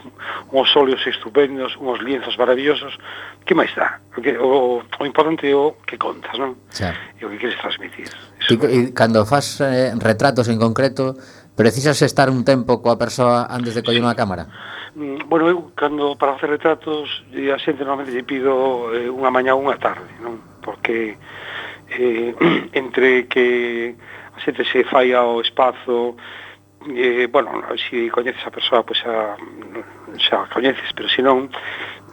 uns 0.55 0.71
óleos 0.79 1.03
estupendos, 1.03 1.75
uns 1.75 1.99
lienzos 1.99 2.39
maravillosos, 2.39 2.95
que 3.43 3.51
máis 3.51 3.75
dá? 3.75 3.99
O, 4.15 4.23
que, 4.23 4.39
o, 4.39 4.79
o 4.79 5.03
importante 5.03 5.51
é 5.51 5.55
o 5.55 5.75
que 5.83 5.99
contas, 5.99 6.31
non? 6.39 6.55
Xa. 6.71 6.95
E 7.19 7.27
o 7.27 7.29
que 7.35 7.35
queres 7.35 7.59
transmitir. 7.59 8.07
Ti, 8.47 8.55
e 8.55 8.95
cando 8.95 9.27
faz 9.27 9.59
eh, 9.59 9.91
retratos 9.99 10.47
en 10.47 10.55
concreto, 10.55 11.19
precisas 11.59 11.99
estar 11.99 12.31
un 12.31 12.47
tempo 12.47 12.79
coa 12.79 12.95
persoa 12.95 13.51
antes 13.51 13.75
de 13.75 13.83
coller 13.83 13.99
sí. 13.99 14.07
unha 14.07 14.15
cámara? 14.15 14.47
Mm, 14.95 15.27
bueno, 15.27 15.51
eu, 15.51 15.75
cando 15.75 16.15
para 16.15 16.39
facer 16.39 16.55
retratos, 16.55 17.27
a 17.27 17.59
xente 17.59 17.83
normalmente 17.83 18.15
lle 18.15 18.23
pido 18.23 18.87
eh, 18.95 19.11
unha 19.11 19.27
mañá 19.27 19.51
ou 19.51 19.67
unha 19.67 19.75
tarde, 19.75 20.07
non? 20.23 20.39
Porque 20.63 21.19
eh, 21.91 22.31
entre 22.71 23.27
que 23.27 23.99
a 24.35 24.39
xente 24.39 24.63
se 24.65 24.83
fai 24.83 25.13
ao 25.13 25.41
espazo 25.41 26.15
eh, 26.89 27.27
bueno, 27.31 27.61
se 27.77 27.77
si 27.77 28.09
coñeces 28.09 28.45
a 28.45 28.51
persoa 28.51 28.83
pois 28.83 29.01
a, 29.05 29.37
xa 30.17 30.47
coñeces, 30.49 30.89
pero 30.95 31.07
se 31.09 31.21
non 31.21 31.49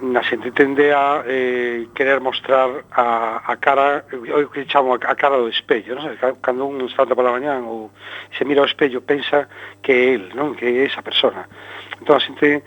na 0.00 0.22
xente 0.22 0.52
tende 0.52 0.94
a 0.94 1.24
eh, 1.26 1.88
querer 1.94 2.20
mostrar 2.20 2.85
a, 2.92 3.42
a 3.42 3.57
cara 3.57 4.04
o 4.12 4.50
que 4.50 4.66
chamo 4.66 4.94
a, 4.94 4.98
a 5.02 5.14
cara 5.18 5.37
do 5.37 5.48
espello 5.48 5.98
non? 5.98 6.14
cando 6.38 6.70
un 6.70 6.87
salta 6.94 7.18
pola 7.18 7.35
mañá 7.35 7.59
ou 7.59 7.90
se 8.31 8.44
mira 8.44 8.62
ao 8.62 8.70
espello 8.70 9.02
pensa 9.02 9.48
que 9.83 9.92
é 9.92 10.04
el, 10.14 10.31
non? 10.38 10.54
que 10.54 10.66
é 10.66 10.87
esa 10.87 11.02
persona 11.02 11.50
entón 11.98 12.14
a 12.14 12.22
xente 12.22 12.62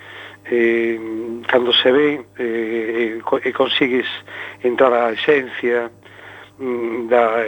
eh, 0.51 0.99
cando 1.47 1.71
se 1.71 1.91
ve 1.91 2.19
eh, 2.35 2.43
eh 2.43 3.21
e 3.23 3.47
eh, 3.47 3.53
consigues 3.53 4.09
entrar 4.59 4.91
á 4.91 5.15
esencia 5.15 5.87
da, 7.10 7.41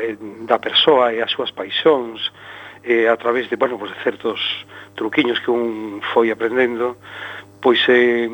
da 0.48 0.58
persoa 0.60 1.14
e 1.14 1.22
as 1.22 1.32
súas 1.32 1.52
paixóns 1.52 2.32
eh, 2.84 3.08
a 3.08 3.16
través 3.18 3.50
de, 3.50 3.56
bueno, 3.56 3.78
pues, 3.78 3.92
de 3.92 4.04
certos 4.04 4.40
truquiños 4.96 5.40
que 5.40 5.52
un 5.52 6.02
foi 6.14 6.32
aprendendo 6.32 6.98
pois 7.62 7.80
eh, 7.88 8.30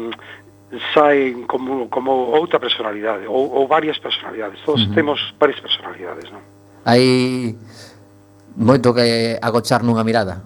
saen 0.94 1.46
como, 1.46 1.90
como 1.90 2.12
outra 2.34 2.60
personalidade 2.60 3.28
ou, 3.28 3.52
ou 3.52 3.68
varias 3.68 3.98
personalidades 4.00 4.60
todos 4.66 4.84
uh 4.84 4.90
-huh. 4.90 4.96
temos 4.96 5.20
varias 5.40 5.60
personalidades 5.60 6.32
non? 6.32 6.42
hai 6.86 7.56
moito 8.56 8.94
que 8.94 9.38
agochar 9.42 9.84
nunha 9.84 10.04
mirada 10.04 10.44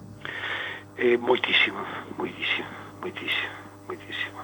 eh, 0.96 1.16
moitísimo 1.18 1.80
moitísimo 2.16 2.70
moitísimo 3.02 3.54
moitísimo 3.88 4.40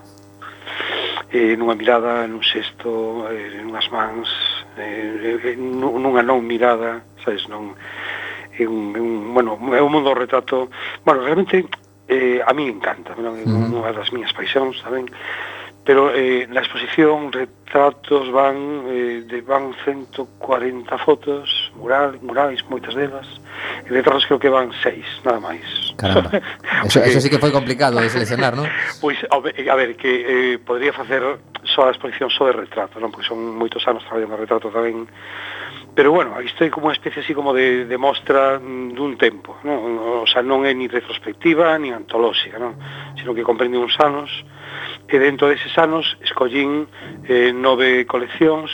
eh, 1.32 1.54
nunha 1.56 1.74
mirada, 1.78 2.26
nun 2.26 2.42
xesto 2.42 3.24
eh, 3.30 3.62
nunhas 3.62 3.86
mans 3.94 4.28
eh, 4.80 5.56
nunha 5.56 6.22
non 6.24 6.42
mirada, 6.42 7.04
sabes, 7.24 7.46
non 7.46 7.76
é 8.56 8.66
un, 8.66 8.96
é 8.96 9.00
un, 9.00 9.34
bueno, 9.34 9.56
é 9.76 9.80
un 9.80 9.92
mundo 9.92 10.14
retrato, 10.14 10.68
bueno, 11.04 11.22
realmente 11.22 11.64
eh, 12.08 12.42
a 12.44 12.52
mí 12.52 12.66
encanta, 12.68 13.14
non? 13.14 13.38
é 13.38 13.46
unha 13.46 13.92
das 13.94 14.10
miñas 14.10 14.34
paixóns, 14.34 14.82
saben? 14.82 15.06
Pero 15.80 16.12
eh, 16.12 16.44
na 16.50 16.60
exposición 16.60 17.32
retratos 17.32 18.28
van 18.30 18.84
eh, 18.90 19.24
de 19.24 19.40
van 19.40 19.72
140 19.84 20.28
fotos, 20.98 21.72
mural, 21.74 22.20
murais, 22.20 22.60
moitas 22.68 22.92
delas. 22.92 23.24
E 23.86 23.88
retratos 23.88 24.28
creo 24.28 24.36
que 24.36 24.52
van 24.52 24.74
seis, 24.84 25.08
nada 25.24 25.40
máis. 25.40 25.64
Caramba. 25.96 26.36
Eso, 26.84 27.00
eso 27.00 27.20
sí 27.20 27.28
que 27.28 27.40
foi 27.40 27.52
complicado 27.52 27.96
de 28.00 28.12
seleccionar, 28.12 28.56
non? 28.56 28.68
Pois, 29.00 29.16
pues, 29.24 29.56
a 29.68 29.76
ver, 29.76 29.96
que 29.96 30.12
eh, 30.54 30.58
podría 30.60 30.92
facer 30.92 31.24
só 31.70 31.86
a 31.86 31.94
exposición 31.94 32.28
só 32.30 32.50
de 32.50 32.58
retrato, 32.58 32.98
non? 32.98 33.14
Porque 33.14 33.26
son 33.26 33.38
moitos 33.54 33.86
anos 33.86 34.02
traballando 34.04 34.36
retrato 34.36 34.68
tamén. 34.74 35.06
Pero 35.94 36.12
bueno, 36.12 36.34
aí 36.34 36.46
estou 36.46 36.66
como 36.70 36.90
unha 36.90 36.98
especie 36.98 37.22
así 37.22 37.34
como 37.34 37.54
de, 37.54 37.86
de 37.86 37.96
mostra 37.98 38.58
dun 38.58 39.14
tempo, 39.18 39.58
non? 39.62 40.22
O 40.22 40.28
sea, 40.28 40.42
non 40.42 40.66
é 40.66 40.72
ni 40.74 40.90
retrospectiva, 40.90 41.74
ni 41.78 41.94
antolóxica, 41.94 42.58
non? 42.58 42.74
Sino 43.18 43.34
que 43.34 43.46
comprende 43.46 43.78
uns 43.78 43.94
anos, 43.98 44.30
e 45.10 45.16
dentro 45.18 45.50
deses 45.50 45.74
anos 45.78 46.18
escollín 46.22 46.86
eh, 47.26 47.50
nove 47.50 48.06
coleccións, 48.06 48.70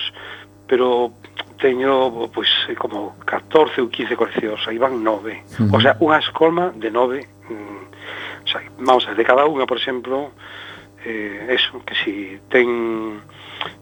pero 0.69 1.17
teño 1.57 2.29
pois 2.33 2.49
como 2.77 3.17
14 3.25 3.81
ou 3.81 3.89
15 3.89 4.17
coleccións, 4.17 4.61
aí 4.69 4.77
van 4.77 5.01
nove. 5.01 5.41
Uh 5.57 5.73
-huh. 5.73 5.77
O 5.77 5.81
sea, 5.81 5.97
unha 6.01 6.21
escolma 6.21 6.73
de 6.77 6.93
nove. 6.93 7.25
Mm, 7.49 7.85
o 8.45 8.49
sea, 8.49 8.61
vamos 8.79 9.09
a 9.09 9.17
ver, 9.17 9.25
de 9.25 9.27
cada 9.27 9.49
unha, 9.49 9.65
por 9.65 9.81
exemplo, 9.81 10.37
eh, 11.07 11.47
eso, 11.51 11.83
que 11.85 11.95
si 11.95 12.39
ten 12.51 13.23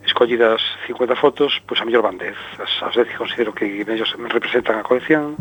escollidas 0.07 0.63
50 0.87 1.17
fotos, 1.17 1.63
pois 1.67 1.81
a 1.81 1.85
mellor 1.85 2.03
van 2.03 2.19
10. 2.19 2.35
As, 2.61 2.73
as 2.83 2.95
10 2.95 3.09
que 3.09 3.17
considero 3.17 3.55
que 3.55 3.67
mellor 3.85 4.09
me 4.19 4.29
representan 4.29 4.79
a 4.79 4.87
colección, 4.87 5.35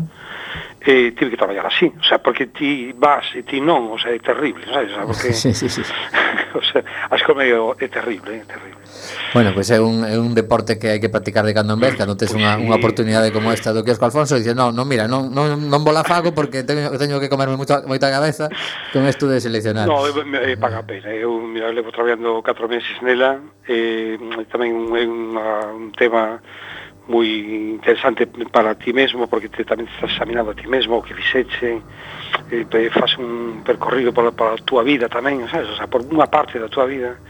e 0.84 1.08
eh, 1.08 1.12
tive 1.16 1.30
que 1.32 1.36
traballar 1.36 1.64
así, 1.64 1.88
o 1.88 2.04
sea, 2.04 2.18
porque 2.18 2.46
ti 2.52 2.92
vas 2.92 3.24
e 3.32 3.40
ti 3.40 3.56
non, 3.56 3.88
o 3.88 3.96
sea, 3.96 4.12
é 4.12 4.20
terrible, 4.20 4.68
sabes? 4.68 4.92
O 4.92 4.94
sea, 4.94 5.04
porque, 5.08 5.32
sí, 5.32 5.56
sí, 5.56 5.64
sí. 5.72 5.80
o 6.52 6.60
sea, 6.60 6.84
as 7.08 7.24
comedio 7.24 7.72
é 7.80 7.88
terrible, 7.88 8.36
é 8.36 8.44
terrible. 8.44 8.84
Bueno, 9.32 9.56
pois 9.56 9.72
pues 9.72 9.78
é 9.78 9.80
un, 9.80 10.04
é 10.04 10.20
un 10.20 10.36
deporte 10.36 10.76
que 10.76 10.92
hai 10.92 11.00
que 11.00 11.08
practicar 11.08 11.48
de 11.48 11.56
cando 11.56 11.72
en 11.72 11.80
vez, 11.80 11.96
cando 11.96 12.20
tes 12.20 12.36
unha, 12.36 12.60
unha 12.60 12.76
oportunidade 12.76 13.32
como 13.32 13.48
esta 13.48 13.72
do 13.72 13.80
Kiosco 13.80 14.04
Alfonso, 14.04 14.36
dices, 14.36 14.52
non, 14.52 14.76
non, 14.76 14.84
mira, 14.84 15.08
non, 15.08 15.32
non, 15.32 15.56
non 15.56 15.80
vola 15.80 16.04
fago 16.04 16.36
porque 16.36 16.68
teño, 16.68 16.92
teño 17.00 17.16
que 17.16 17.32
comerme 17.32 17.56
moita, 17.56 17.80
moita 17.88 18.12
cabeza 18.12 18.52
con 18.92 19.08
isto 19.08 19.24
de 19.24 19.40
seleccionar. 19.40 19.88
Non, 19.88 20.04
é, 20.04 20.52
é 20.52 20.60
paga 20.60 20.84
pena, 20.84 21.08
eu 21.16 21.40
mira, 21.40 21.72
levo 21.72 21.96
traballando 21.96 22.44
4 22.44 22.68
meses 22.68 22.92
nela, 23.00 23.40
eh, 23.64 24.20
tamén 24.50 24.90
é 24.98 25.04
unha, 25.06 25.70
un 25.70 25.94
tema 25.94 26.42
moi 27.06 27.28
interesante 27.76 28.26
para 28.48 28.74
ti 28.74 28.92
mesmo 28.92 29.28
porque 29.28 29.52
te, 29.52 29.64
tamén 29.64 29.84
te 29.84 29.92
estás 29.92 30.16
examinando 30.16 30.52
a 30.52 30.56
ti 30.56 30.64
mesmo 30.64 30.96
o 30.96 31.04
que 31.04 31.12
fixeche 31.12 31.84
e, 32.48 32.64
eh, 32.64 32.64
e 32.64 32.90
faz 32.90 33.20
un 33.20 33.60
percorrido 33.60 34.12
para, 34.12 34.32
para 34.32 34.56
a 34.56 34.64
túa 34.64 34.80
vida 34.80 35.12
tamén, 35.12 35.44
sabes? 35.52 35.68
O 35.68 35.76
sea, 35.76 35.84
por 35.84 36.00
unha 36.00 36.24
parte 36.32 36.56
da 36.56 36.72
túa 36.72 36.88
vida 36.88 37.20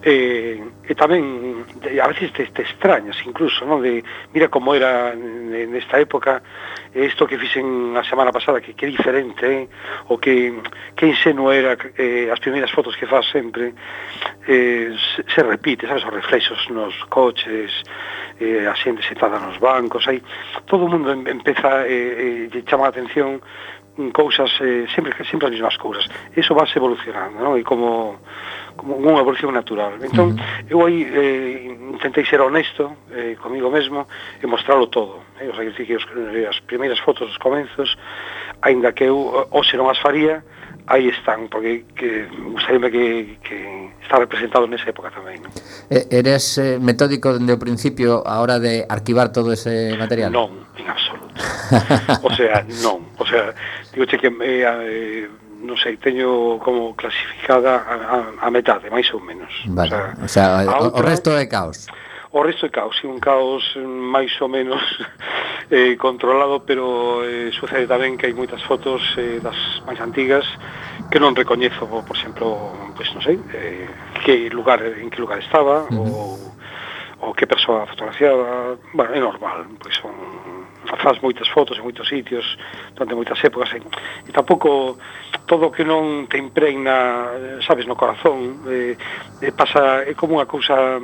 e, 0.00 0.58
e 0.88 0.92
tamén 0.96 1.62
a 2.00 2.08
veces 2.08 2.32
te, 2.32 2.48
te 2.50 2.64
extrañas 2.64 3.20
incluso, 3.28 3.68
non? 3.68 3.84
De, 3.84 4.00
mira 4.32 4.48
como 4.48 4.72
era 4.72 5.12
nesta 5.12 6.00
época 6.00 6.40
isto 6.96 7.28
que 7.28 7.36
fixen 7.36 7.92
a 7.94 8.02
semana 8.08 8.32
pasada 8.32 8.64
que 8.64 8.72
que 8.72 8.88
diferente, 8.88 9.44
eh? 9.44 9.64
o 10.08 10.16
que 10.16 10.56
que 10.96 11.06
insenuo 11.06 11.52
era 11.52 11.76
eh, 12.00 12.32
as 12.32 12.40
primeiras 12.40 12.72
fotos 12.72 12.96
que 12.96 13.04
faz 13.04 13.28
sempre 13.28 13.76
eh, 14.46 14.94
se, 15.16 15.24
se 15.28 15.42
repite, 15.42 15.86
sabes, 15.86 16.04
os 16.04 16.12
reflexos 16.12 16.68
nos 16.70 16.94
coches, 17.08 17.70
eh, 18.40 18.66
a 18.66 18.74
xente 18.74 19.06
sentada 19.06 19.38
nos 19.38 19.58
bancos, 19.58 20.06
aí 20.08 20.22
todo 20.66 20.86
o 20.86 20.88
mundo 20.88 21.12
empeza 21.12 21.86
eh, 21.86 22.48
eh, 22.50 22.62
chama 22.66 22.86
a 22.86 22.94
atención 22.94 23.40
cousas 24.12 24.50
eh, 24.60 24.86
sempre 24.94 25.12
sempre 25.24 25.46
as 25.46 25.52
mesmas 25.52 25.76
cousas. 25.76 26.08
Eso 26.34 26.54
va 26.54 26.64
evolucionando, 26.64 27.44
non? 27.44 27.60
E 27.60 27.62
como 27.62 28.18
como 28.72 28.96
unha 28.96 29.20
evolución 29.20 29.52
natural. 29.52 30.00
Entón, 30.00 30.32
eu 30.64 30.80
aí 30.80 31.04
eh, 31.04 31.68
intentei 31.92 32.24
ser 32.24 32.40
honesto 32.40 33.04
eh, 33.12 33.36
comigo 33.36 33.68
mesmo 33.68 34.08
e 34.40 34.46
mostrarlo 34.48 34.88
todo. 34.88 35.20
Eh? 35.36 35.48
O 35.48 35.54
sea, 35.54 35.68
que 35.68 35.92
os, 35.92 36.08
eh, 36.32 36.48
as 36.48 36.56
primeiras 36.64 36.98
fotos 37.04 37.28
dos 37.28 37.36
comenzos, 37.36 38.00
aínda 38.64 38.96
que 38.96 39.04
eu 39.04 39.44
eh, 39.44 39.52
hoxe 39.52 39.76
non 39.76 39.92
as 39.92 40.00
faría, 40.00 40.40
aí 40.86 41.08
están, 41.08 41.48
porque 41.48 41.84
que, 41.94 42.26
gustaríame 42.52 42.90
que, 42.90 43.38
que 43.42 43.90
está 44.02 44.18
representado 44.18 44.66
nesa 44.66 44.90
época 44.90 45.10
tamén. 45.14 45.38
Non? 45.42 45.52
E, 45.88 46.08
eres 46.10 46.58
eh, 46.58 46.78
metódico 46.82 47.32
dende 47.32 47.54
o 47.54 47.60
principio 47.60 48.26
a 48.26 48.42
hora 48.42 48.58
de 48.58 48.84
arquivar 48.88 49.30
todo 49.30 49.52
ese 49.54 49.94
material? 49.98 50.34
Non, 50.34 50.66
en 50.76 50.86
absoluto. 50.90 51.32
o 52.26 52.30
sea, 52.34 52.66
non. 52.82 53.14
O 53.16 53.24
sea, 53.26 53.54
digo 53.94 54.04
che 54.06 54.18
que 54.18 54.30
eh, 54.42 54.66
eh, 54.66 55.24
non 55.62 55.78
sei, 55.78 55.96
teño 55.96 56.58
como 56.58 56.94
clasificada 56.98 57.86
a, 57.86 57.94
a, 57.94 58.18
a 58.42 58.48
metade, 58.50 58.90
máis 58.90 59.06
ou 59.14 59.22
menos. 59.22 59.50
Vale. 59.70 59.94
O 60.22 60.26
sea, 60.26 60.66
o, 60.66 60.66
sea, 60.66 60.78
o, 60.82 60.90
outra, 60.90 60.98
o 60.98 61.00
resto 61.06 61.30
é 61.38 61.46
caos 61.46 61.86
o 62.32 62.42
resto 62.42 62.64
é 62.66 62.70
caos, 62.70 62.96
un 63.04 63.20
caos 63.20 63.62
máis 63.76 64.32
ou 64.40 64.48
menos 64.48 64.80
eh, 65.70 65.96
controlado, 65.96 66.64
pero 66.64 67.20
eh, 67.28 67.52
sucede 67.52 67.84
tamén 67.84 68.16
que 68.16 68.24
hai 68.24 68.34
moitas 68.34 68.64
fotos 68.64 69.04
eh, 69.20 69.36
das 69.44 69.56
máis 69.84 70.00
antigas 70.00 70.48
que 71.12 71.20
non 71.20 71.36
recoñezo, 71.36 71.84
por 71.84 72.16
exemplo, 72.16 72.72
pois 72.96 73.12
non 73.12 73.20
sei, 73.20 73.36
eh, 73.52 73.84
que 74.24 74.48
lugar 74.48 74.80
en 74.80 75.12
que 75.12 75.20
lugar 75.20 75.44
estaba 75.44 75.84
uh 75.84 75.92
-huh. 75.92 76.08
ou 76.08 76.52
ou 77.22 77.30
que 77.38 77.46
persoa 77.46 77.86
fotografiaba, 77.86 78.74
bueno, 78.92 79.14
é 79.14 79.20
normal, 79.20 79.62
pois 79.78 79.94
son 79.94 80.10
faz 80.98 81.20
moitas 81.22 81.48
fotos 81.48 81.78
en 81.78 81.84
moitos 81.84 82.08
sitios 82.08 82.44
durante 82.94 83.14
moitas 83.14 83.38
épocas 83.44 83.70
e, 83.74 83.78
e 84.28 84.32
tampouco 84.32 84.98
todo 85.46 85.70
o 85.70 85.72
que 85.72 85.84
non 85.84 86.26
te 86.26 86.38
impregna 86.38 87.30
eh, 87.32 87.58
sabes 87.62 87.86
no 87.86 87.94
corazón 87.94 88.66
eh, 88.66 88.98
eh, 89.40 89.52
pasa 89.54 90.02
é 90.02 90.12
como 90.18 90.42
unha 90.42 90.50
cousa 90.50 90.98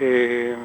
eh, 0.00 0.56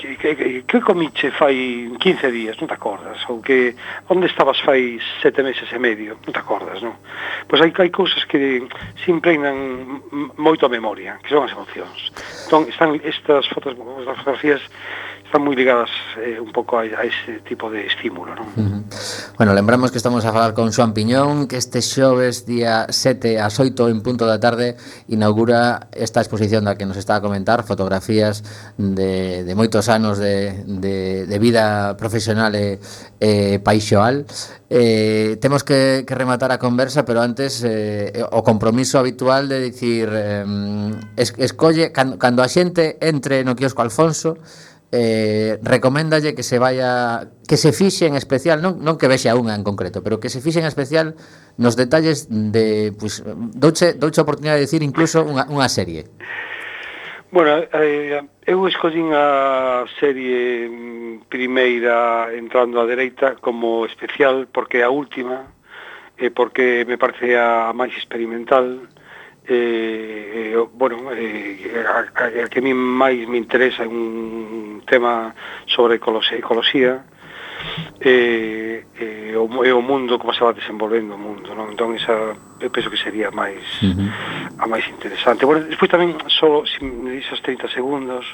que, 0.00 0.16
que, 0.16 0.62
que 0.62 0.80
comiche 0.80 1.30
fai 1.30 1.90
15 1.98 2.30
días, 2.30 2.56
non 2.56 2.68
te 2.68 2.74
acordas? 2.74 3.20
Ou 3.28 3.44
que 3.44 3.76
onde 4.08 4.26
estabas 4.26 4.60
fai 4.60 4.96
sete 5.20 5.44
meses 5.44 5.68
e 5.72 5.78
medio, 5.78 6.16
non 6.24 6.32
te 6.32 6.40
acordas, 6.40 6.80
non? 6.80 6.96
Pois 7.44 7.60
hai, 7.60 7.72
hai 7.72 7.90
cousas 7.92 8.24
que 8.24 8.64
se 8.96 9.08
impregnan 9.12 10.00
moito 10.40 10.64
a 10.64 10.72
memoria, 10.72 11.20
que 11.20 11.28
son 11.28 11.44
as 11.44 11.52
emocións. 11.52 12.12
Entón, 12.48 12.68
están 12.72 12.96
estas 13.04 13.44
fotos, 13.52 13.76
as 13.76 14.16
fotografías 14.24 14.62
están 15.30 15.46
moi 15.46 15.54
ligadas 15.54 15.94
eh, 16.18 16.42
un 16.42 16.50
pouco 16.50 16.74
a, 16.74 16.82
a 16.82 17.06
ese 17.06 17.38
tipo 17.46 17.70
de 17.70 17.86
estímulo 17.86 18.34
non? 18.34 18.50
Bueno, 19.38 19.54
lembramos 19.54 19.94
que 19.94 20.02
estamos 20.02 20.26
a 20.26 20.34
falar 20.34 20.58
con 20.58 20.74
Xoan 20.74 20.90
Piñón 20.90 21.46
que 21.46 21.54
este 21.54 21.86
xoves 21.86 22.50
día 22.50 22.90
7 22.90 23.38
ás 23.38 23.54
8 23.62 23.94
en 23.94 24.02
punto 24.02 24.26
da 24.26 24.42
tarde 24.42 24.74
inaugura 25.06 25.86
esta 25.94 26.18
exposición 26.18 26.66
da 26.66 26.74
que 26.74 26.82
nos 26.82 26.98
está 26.98 27.14
a 27.14 27.22
comentar 27.22 27.62
fotografías 27.62 28.42
de, 28.74 29.46
de 29.46 29.52
moitos 29.54 29.86
anos 29.86 30.18
de, 30.18 30.66
de, 30.66 31.30
de 31.30 31.36
vida 31.38 31.94
profesional 31.94 32.50
e, 32.58 32.82
e 33.22 33.62
paixoal 33.62 34.26
eh, 34.66 35.38
temos 35.38 35.62
que, 35.62 36.02
que 36.10 36.14
rematar 36.18 36.50
a 36.50 36.58
conversa 36.58 37.06
pero 37.06 37.22
antes 37.22 37.62
eh, 37.62 38.18
o 38.34 38.42
compromiso 38.42 38.98
habitual 38.98 39.46
de 39.46 39.62
dicir 39.62 40.10
eh, 40.10 40.42
es, 41.14 41.38
escolle 41.38 41.94
cando, 41.94 42.18
cando 42.18 42.42
a 42.42 42.50
xente 42.50 42.98
entre 42.98 43.46
no 43.46 43.54
quiosco 43.54 43.86
Alfonso 43.86 44.42
eh, 44.92 45.58
recoméndalle 45.62 46.34
que 46.34 46.42
se 46.42 46.58
vaya 46.58 47.30
que 47.46 47.56
se 47.56 47.72
fixe 47.72 48.06
en 48.06 48.14
especial, 48.14 48.62
non, 48.62 48.82
non 48.82 48.98
que 48.98 49.06
vexe 49.06 49.30
a 49.30 49.38
unha 49.38 49.54
en 49.54 49.62
concreto, 49.62 50.02
pero 50.02 50.18
que 50.18 50.30
se 50.30 50.42
fixe 50.42 50.58
en 50.58 50.66
especial 50.66 51.14
nos 51.58 51.78
detalles 51.78 52.26
de 52.30 52.90
pues, 52.98 53.22
douche, 53.26 53.94
douche 53.94 54.22
oportunidade 54.22 54.58
de 54.58 54.66
decir 54.66 54.82
incluso 54.82 55.22
unha, 55.22 55.46
unha 55.46 55.70
serie. 55.70 56.10
Bueno, 57.30 57.62
eh, 57.70 58.18
eu 58.42 58.66
escollín 58.66 59.14
a 59.14 59.86
serie 60.02 60.66
primeira 61.30 62.26
entrando 62.34 62.82
á 62.82 62.84
dereita 62.90 63.38
como 63.38 63.86
especial 63.86 64.50
porque 64.50 64.82
é 64.82 64.84
a 64.86 64.90
última 64.90 65.54
e 66.18 66.26
eh, 66.26 66.30
porque 66.34 66.82
me 66.90 66.98
parece 66.98 67.38
a 67.38 67.70
máis 67.70 67.94
experimental 67.94 68.90
eh, 69.50 70.54
eh 70.54 70.66
bueno, 70.72 71.10
eh, 71.12 71.84
a, 71.84 72.06
a, 72.14 72.48
que 72.48 72.62
mi 72.62 72.72
máis 72.72 73.26
me 73.26 73.36
interesa 73.36 73.82
un 73.82 74.82
tema 74.86 75.34
sobre 75.66 75.98
eh, 75.98 76.38
ecoloxía, 76.38 77.02
eh, 78.00 78.84
eh, 78.96 79.34
o, 79.36 79.64
e 79.64 79.72
o 79.72 79.82
mundo 79.82 80.18
como 80.18 80.32
se 80.32 80.44
va 80.44 80.52
desenvolvendo 80.52 81.14
o 81.14 81.20
mundo, 81.20 81.54
non? 81.54 81.74
Entón, 81.74 81.98
esa, 81.98 82.14
eu 82.62 82.70
penso 82.70 82.88
que 82.88 82.96
sería 82.96 83.30
máis, 83.34 83.62
uh 83.82 83.90
-huh. 83.90 84.08
a 84.62 84.64
máis 84.70 84.86
interesante. 84.88 85.44
Bueno, 85.44 85.66
despois 85.66 85.90
tamén, 85.90 86.16
só, 86.30 86.64
se 86.64 86.80
me 86.84 87.18
disas 87.18 87.42
30 87.42 87.68
segundos, 87.74 88.24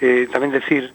eh, 0.00 0.30
tamén 0.30 0.54
decir 0.54 0.94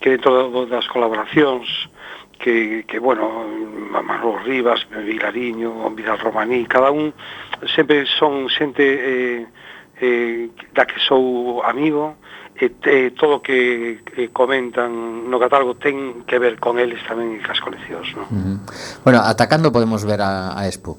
que 0.00 0.14
dentro 0.14 0.64
das 0.70 0.86
colaboracións, 0.86 1.90
que, 2.38 2.84
que 2.86 2.98
bueno, 2.98 3.44
Manolo 3.90 4.38
Rivas, 4.38 4.86
Vilariño, 4.90 5.90
Vidal 5.90 6.18
Romaní, 6.18 6.64
cada 6.66 6.90
un 6.90 7.12
sempre 7.74 8.06
son 8.06 8.48
xente 8.48 8.84
eh, 8.84 9.46
eh, 10.00 10.50
da 10.74 10.86
que 10.86 11.00
sou 11.02 11.62
amigo 11.66 12.16
e 12.58 12.74
eh, 12.82 13.10
todo 13.14 13.38
o 13.38 13.42
que 13.42 14.02
eh, 14.18 14.30
comentan 14.34 15.26
no 15.30 15.38
catálogo 15.38 15.78
ten 15.78 16.26
que 16.26 16.38
ver 16.38 16.58
con 16.58 16.78
eles 16.78 16.98
tamén 17.06 17.34
e 17.34 17.42
cas 17.42 17.58
coleccións. 17.62 18.14
¿no? 18.18 18.26
Uh 18.26 18.34
-huh. 18.34 18.56
Bueno, 19.06 19.22
atacando 19.22 19.70
podemos 19.70 20.02
ver 20.06 20.22
a, 20.22 20.54
a 20.58 20.66
Expo. 20.66 20.98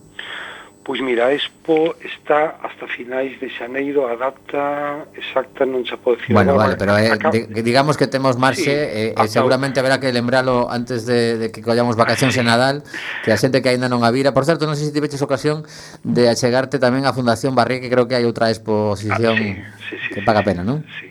Pois 0.89 1.01
mira, 1.01 1.27
a 1.27 1.33
Expo 1.33 1.93
está 2.01 2.57
hasta 2.65 2.87
finais 2.87 3.39
de 3.39 3.47
xaneiro, 3.47 4.09
a 4.09 4.17
data 4.17 5.05
exacta 5.13 5.61
non 5.61 5.85
se 5.85 5.93
pode 6.01 6.17
decir. 6.17 6.33
Bueno, 6.33 6.57
agora, 6.57 6.73
vale, 6.73 6.81
pero 6.81 6.97
eh, 6.97 7.13
acá... 7.13 7.29
digamos 7.29 7.93
que 7.93 8.09
temos 8.09 8.41
marxe, 8.41 8.65
sí, 8.65 8.73
eh, 8.73 9.13
eh, 9.13 9.27
seguramente 9.29 9.77
o... 9.77 9.85
haberá 9.85 10.01
que 10.01 10.09
lembralo 10.09 10.65
antes 10.65 11.05
de, 11.05 11.37
de 11.37 11.53
que 11.53 11.61
collamos 11.61 11.93
vacacións 11.93 12.33
en 12.41 12.49
Nadal, 12.49 12.81
que 13.21 13.29
a 13.29 13.37
xente 13.37 13.61
que 13.61 13.69
aínda 13.69 13.85
non 13.85 14.01
a 14.01 14.09
vira. 14.09 14.33
Por 14.33 14.49
certo, 14.49 14.65
non 14.65 14.73
sei 14.73 14.89
se 14.89 14.95
tiveches 14.97 15.21
ocasión 15.21 15.61
de 16.01 16.25
achegarte 16.25 16.81
tamén 16.81 17.05
á 17.05 17.13
Fundación 17.13 17.53
Barri, 17.53 17.85
que 17.85 17.93
creo 17.93 18.09
que 18.09 18.17
hai 18.17 18.25
outra 18.25 18.49
exposición 18.49 19.37
ah, 19.37 19.69
sí, 19.93 19.93
sí, 19.93 19.95
sí, 20.01 20.09
que 20.17 20.21
sí, 20.21 20.25
paga 20.25 20.41
sí, 20.41 20.45
pena, 20.49 20.65
non? 20.65 20.81
Sí, 20.89 21.05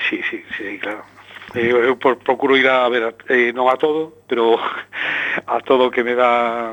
sí, 0.00 0.16
sí, 0.32 0.38
sí 0.56 0.80
claro. 0.80 1.04
Eh, 1.52 1.68
eu, 1.68 1.92
eu 1.92 1.94
procuro 2.00 2.56
ir 2.56 2.64
a 2.72 2.88
ver, 2.88 3.12
eh, 3.28 3.52
non 3.52 3.68
a 3.68 3.76
todo, 3.76 4.24
pero 4.24 4.56
a 5.44 5.60
todo 5.60 5.92
que 5.92 6.00
me 6.00 6.16
dá 6.16 6.72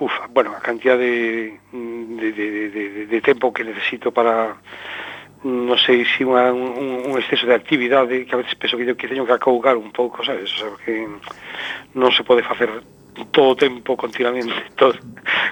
puf, 0.00 0.12
bueno, 0.32 0.56
a 0.56 0.60
cantidad 0.60 0.96
de, 0.96 1.60
de, 1.72 2.32
de, 2.32 2.70
de, 2.70 3.06
de 3.06 3.20
tempo 3.20 3.52
que 3.52 3.62
necesito 3.62 4.10
para 4.10 4.56
mm, 5.44 5.68
non 5.68 5.76
sei 5.76 6.08
se 6.08 6.24
unha, 6.24 6.48
un, 6.56 7.04
un 7.04 7.14
exceso 7.20 7.44
de 7.44 7.52
actividade 7.52 8.24
que 8.24 8.32
a 8.32 8.40
veces 8.40 8.56
penso 8.56 8.80
que, 8.80 8.96
que 8.96 9.12
teño 9.12 9.28
que 9.28 9.36
acougar 9.36 9.76
un 9.76 9.92
pouco, 9.92 10.24
sabes? 10.24 10.48
O 10.56 10.56
sea, 10.56 10.72
que 10.80 11.04
non 11.92 12.08
se 12.16 12.24
pode 12.24 12.40
facer 12.40 12.72
todo 13.28 13.52
o 13.52 13.56
tempo 13.60 13.92
continuamente 13.92 14.56
todas 14.80 14.96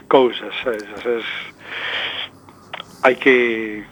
cousas, 0.08 0.48
sabes? 0.64 0.88
O 0.96 0.96
sea, 0.96 1.12
es, 1.20 1.28
hai 3.04 3.20
que 3.20 3.84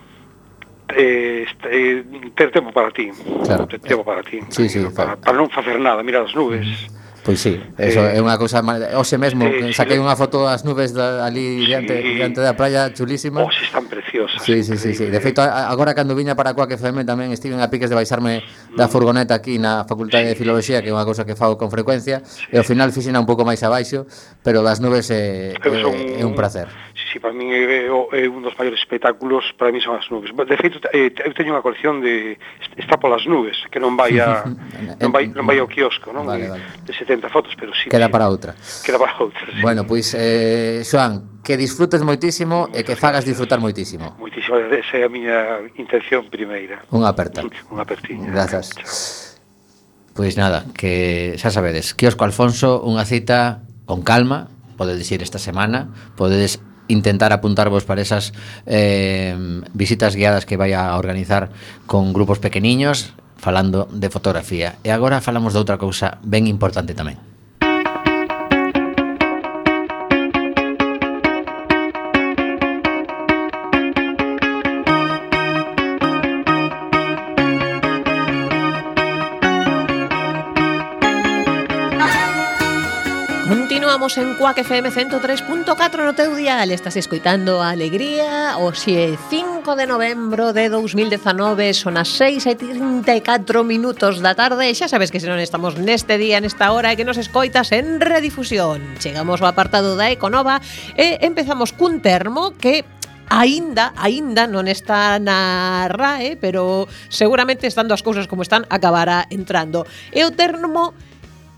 eh, 0.96 1.44
eh, 1.68 2.00
ter 2.32 2.48
tempo 2.48 2.72
para 2.72 2.88
ti, 2.96 3.12
claro. 3.44 3.68
ter 3.68 3.84
tempo 3.84 4.08
para 4.08 4.24
ti, 4.24 4.40
sí, 4.48 4.72
sí, 4.72 4.80
para, 4.88 5.20
claro. 5.20 5.20
para 5.20 5.36
non 5.36 5.52
facer 5.52 5.76
nada, 5.76 6.00
mirar 6.00 6.24
as 6.24 6.32
nubes. 6.32 6.64
Mm 6.64 6.96
Pois 7.26 7.40
sí, 7.40 7.58
eh, 7.58 7.88
eso 7.90 8.06
eh, 8.06 8.14
é 8.14 8.22
unha 8.22 8.38
cousa 8.38 8.62
hoxe 8.94 9.18
mesmo 9.18 9.42
eh, 9.50 9.74
saquei 9.74 9.98
si 9.98 10.02
unha 10.06 10.14
foto 10.14 10.46
das 10.46 10.62
nubes 10.62 10.94
da, 10.94 11.26
ali 11.26 11.58
sí, 11.58 11.74
diante, 11.74 11.98
diante 11.98 12.38
da 12.38 12.54
praia 12.54 12.94
chulísima. 12.94 13.42
Hoxe 13.42 13.66
están 13.66 13.90
preciosas. 13.90 14.38
Sí, 14.46 14.62
sí, 14.62 14.78
sí, 14.78 14.94
sí. 14.94 15.10
De 15.10 15.18
feito 15.18 15.42
agora 15.42 15.90
cando 15.90 16.14
viña 16.14 16.38
para 16.38 16.54
Coac 16.54 16.78
FM 16.78 17.02
tamén 17.02 17.34
estiven 17.34 17.58
a 17.58 17.66
piques 17.66 17.90
de 17.90 17.98
baixarme 17.98 18.46
da 18.78 18.86
mm. 18.86 18.92
furgoneta 18.94 19.34
aquí 19.34 19.58
na 19.58 19.82
Facultade 19.90 20.22
sí, 20.22 20.30
de 20.30 20.36
Filoloxía, 20.38 20.78
que 20.86 20.88
é 20.88 20.94
unha 20.94 21.02
cousa 21.02 21.26
que 21.26 21.34
fago 21.34 21.58
con 21.58 21.66
frecuencia, 21.66 22.22
sí. 22.22 22.46
e 22.54 22.62
ao 22.62 22.66
final 22.66 22.94
fixena 22.94 23.18
un 23.18 23.26
pouco 23.26 23.42
máis 23.42 23.58
abaixo, 23.66 24.06
pero 24.46 24.62
das 24.62 24.78
nubes 24.78 25.10
é, 25.10 25.58
é, 25.58 25.70
son, 25.82 25.98
é 25.98 26.22
un 26.22 26.38
placer. 26.38 26.70
Sí, 26.94 27.10
sí, 27.10 27.18
para 27.18 27.34
min 27.34 27.50
é, 27.50 27.90
é 27.90 28.22
un 28.30 28.46
dos 28.46 28.54
maiores 28.54 28.78
espectáculos, 28.78 29.50
para 29.58 29.74
mí 29.74 29.82
son 29.82 29.98
as 29.98 30.06
nubes. 30.14 30.30
De 30.30 30.56
feito, 30.62 30.78
eh, 30.94 31.10
eu 31.10 31.34
teño 31.34 31.58
unha 31.58 31.64
colección 31.66 31.98
de 31.98 32.38
está 32.78 33.02
polas 33.02 33.26
nubes, 33.26 33.58
que 33.74 33.82
non 33.82 33.98
vai 33.98 34.14
a 34.22 34.46
non 35.02 35.10
vai 35.10 35.26
non 35.26 35.42
vai 35.42 35.58
ao 35.58 35.66
quiosco, 35.66 36.14
non? 36.14 36.22
Vale, 36.22 36.46
eh, 36.46 36.54
vale. 36.54 36.62
De 36.86 36.94
70 37.16 37.28
fotos, 37.30 37.52
pero 37.58 37.72
sí. 37.74 37.88
Queda 37.88 38.08
para 38.08 38.28
outra. 38.28 38.54
Queda 38.84 38.98
para 38.98 39.16
outra. 39.18 39.46
Sí. 39.46 39.62
Bueno, 39.62 39.86
pois 39.86 40.12
pues, 40.12 40.22
eh 40.22 40.82
Xoan, 40.84 41.40
que 41.42 41.56
disfrutes 41.56 42.02
moitísimo 42.02 42.68
e 42.72 42.84
que 42.84 42.96
fagas 42.96 43.24
disfrutar 43.24 43.58
moitísimo. 43.58 44.14
Moitísimo, 44.20 44.60
esa 44.60 44.96
é 44.98 45.04
a 45.04 45.10
miña 45.10 45.64
intención 45.76 46.28
primeira. 46.28 46.84
Unha 46.92 47.08
aperta. 47.10 47.40
Unha 47.72 47.82
apertiña. 47.82 48.28
Grazas. 48.30 48.74
Pois 50.16 50.32
pues 50.32 50.40
nada, 50.40 50.64
que 50.72 51.36
xa 51.36 51.52
sabedes, 51.52 51.92
Kiosco 51.92 52.24
Alfonso, 52.24 52.80
unha 52.80 53.04
cita 53.04 53.64
con 53.84 54.00
calma, 54.00 54.48
podedes 54.76 55.08
ir 55.12 55.20
esta 55.20 55.40
semana, 55.40 55.92
podedes 56.16 56.60
intentar 56.88 57.32
apuntarvos 57.32 57.84
para 57.84 58.00
esas 58.00 58.32
eh, 58.64 59.34
visitas 59.74 60.14
guiadas 60.16 60.46
que 60.46 60.56
vai 60.56 60.72
a 60.72 60.96
organizar 60.96 61.50
con 61.84 62.16
grupos 62.16 62.38
pequeniños 62.38 63.12
falando 63.36 63.88
de 63.92 64.08
fotografía. 64.08 64.80
E 64.82 64.90
agora 64.90 65.20
falamos 65.20 65.52
de 65.52 65.60
outra 65.60 65.76
cousa 65.76 66.18
ben 66.24 66.48
importante 66.48 66.96
tamén. 66.96 67.35
Continuamos 83.48 84.18
en 84.18 84.34
Cuac 84.34 84.58
FM 84.58 84.90
103.4 84.90 86.02
no 86.02 86.18
teu 86.18 86.34
dial. 86.34 86.74
Estás 86.74 86.98
escoitando 86.98 87.62
a 87.62 87.70
Alegría 87.70 88.58
o 88.58 88.74
xe 88.74 89.14
5 89.30 89.62
de 89.78 89.86
novembro 89.86 90.50
de 90.50 90.66
2019 90.66 91.70
son 91.70 91.94
as 91.94 92.10
6 92.10 92.42
e 92.42 92.54
34 92.58 93.62
minutos 93.62 94.18
da 94.18 94.34
tarde. 94.34 94.66
Xa 94.74 94.90
sabes 94.90 95.14
que 95.14 95.22
se 95.22 95.30
non 95.30 95.38
estamos 95.38 95.78
neste 95.78 96.18
día, 96.18 96.42
nesta 96.42 96.74
hora, 96.74 96.90
e 96.90 96.98
que 96.98 97.06
nos 97.06 97.22
escoitas 97.22 97.70
en 97.70 98.02
redifusión. 98.02 98.82
Chegamos 98.98 99.38
ao 99.38 99.46
apartado 99.46 99.94
da 99.94 100.10
Econova 100.10 100.58
e 100.98 101.22
empezamos 101.22 101.70
cun 101.70 102.02
termo 102.02 102.50
que 102.58 102.82
aínda, 103.30 103.94
aínda 103.94 104.50
non 104.50 104.66
está 104.66 105.22
na 105.22 105.86
RAE, 105.86 106.34
pero 106.34 106.90
seguramente 107.06 107.70
estando 107.70 107.94
as 107.94 108.02
cousas 108.02 108.26
como 108.26 108.42
están 108.42 108.66
acabará 108.74 109.30
entrando. 109.30 109.86
É 110.10 110.26
o 110.26 110.34
termo 110.34 110.98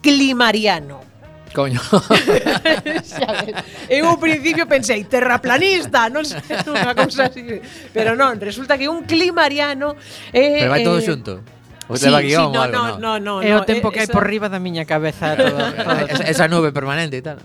climariano. 0.05 1.08
Coño. 1.55 1.81
eu 3.89 4.07
ao 4.07 4.19
principio 4.21 4.69
pensei, 4.69 5.05
terraplanista, 5.05 6.09
non 6.13 6.25
sei, 6.25 6.41
unha 6.69 6.93
cousa 6.93 7.33
así. 7.33 7.61
Pero 7.93 8.15
non, 8.15 8.37
resulta 8.39 8.77
que 8.77 8.89
un 8.89 9.05
climariano... 9.09 9.97
Eh, 10.33 10.67
Pero 10.67 10.73
vai 10.73 10.85
todo 10.85 11.01
eh, 11.01 11.07
xunto. 11.07 11.41
O 11.89 11.97
sí, 11.97 12.05
sí, 12.05 12.29
guión, 12.29 12.53
no, 12.53 12.63
algo, 12.63 12.77
no, 12.77 12.99
no, 12.99 13.19
no, 13.19 13.41
no, 13.41 13.43
É 13.43 13.57
o 13.57 13.65
tempo 13.65 13.89
que 13.89 14.05
esa... 14.05 14.13
hai 14.13 14.15
por 14.15 14.29
riba 14.29 14.53
da 14.53 14.61
miña 14.61 14.85
cabeza 14.85 15.33
todo, 15.33 15.57
todo. 15.89 16.05
Esa, 16.05 16.25
esa 16.29 16.45
nube 16.45 16.69
permanente 16.69 17.17
e 17.17 17.25
tal. 17.25 17.41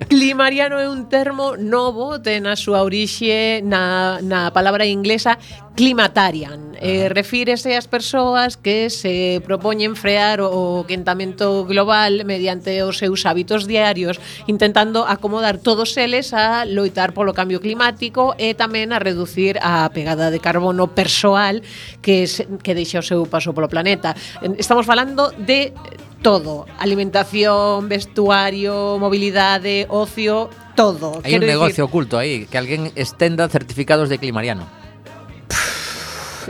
Climariano 0.08 0.78
é 0.80 0.88
un 0.88 1.08
termo 1.08 1.56
novo, 1.56 2.20
ten 2.24 2.48
a 2.48 2.56
súa 2.56 2.80
orixe 2.80 3.60
na, 3.60 4.18
na 4.24 4.48
palabra 4.48 4.88
inglesa 4.88 5.36
climatarian. 5.76 6.72
Ah. 6.74 6.78
Eh, 6.80 7.08
refírese 7.12 7.76
ás 7.76 7.84
persoas 7.84 8.56
que 8.56 8.88
se 8.88 9.44
propoñen 9.44 9.94
frear 9.96 10.40
o 10.40 10.88
quentamento 10.88 11.68
global 11.68 12.24
mediante 12.24 12.80
os 12.80 12.96
seus 12.96 13.28
hábitos 13.28 13.68
diarios, 13.68 14.16
intentando 14.48 15.04
acomodar 15.04 15.60
todos 15.60 15.92
eles 16.00 16.32
a 16.32 16.64
loitar 16.64 17.12
polo 17.12 17.36
cambio 17.36 17.60
climático 17.60 18.32
e 18.40 18.56
tamén 18.56 18.96
a 18.96 18.98
reducir 18.98 19.60
a 19.60 19.84
pegada 19.92 20.32
de 20.32 20.40
carbono 20.40 20.88
persoal 20.96 21.60
que, 22.00 22.24
se, 22.24 22.48
que 22.64 22.72
deixa 22.72 23.04
o 23.04 23.06
seu 23.06 23.28
paso 23.28 23.52
polo 23.52 23.68
planeta. 23.68 24.16
Estamos 24.56 24.88
falando 24.88 25.28
de 25.36 25.76
todo. 26.22 26.66
Alimentación, 26.78 27.88
vestuario, 27.88 28.98
movilidad, 28.98 29.62
ocio, 29.88 30.50
todo. 30.74 31.20
Hay 31.24 31.34
un 31.34 31.40
negocio 31.40 31.84
oculto 31.84 32.18
ahí, 32.18 32.46
que 32.46 32.58
alguien 32.58 32.92
extenda 32.96 33.48
certificados 33.48 34.08
de 34.08 34.18
climariano. 34.18 34.79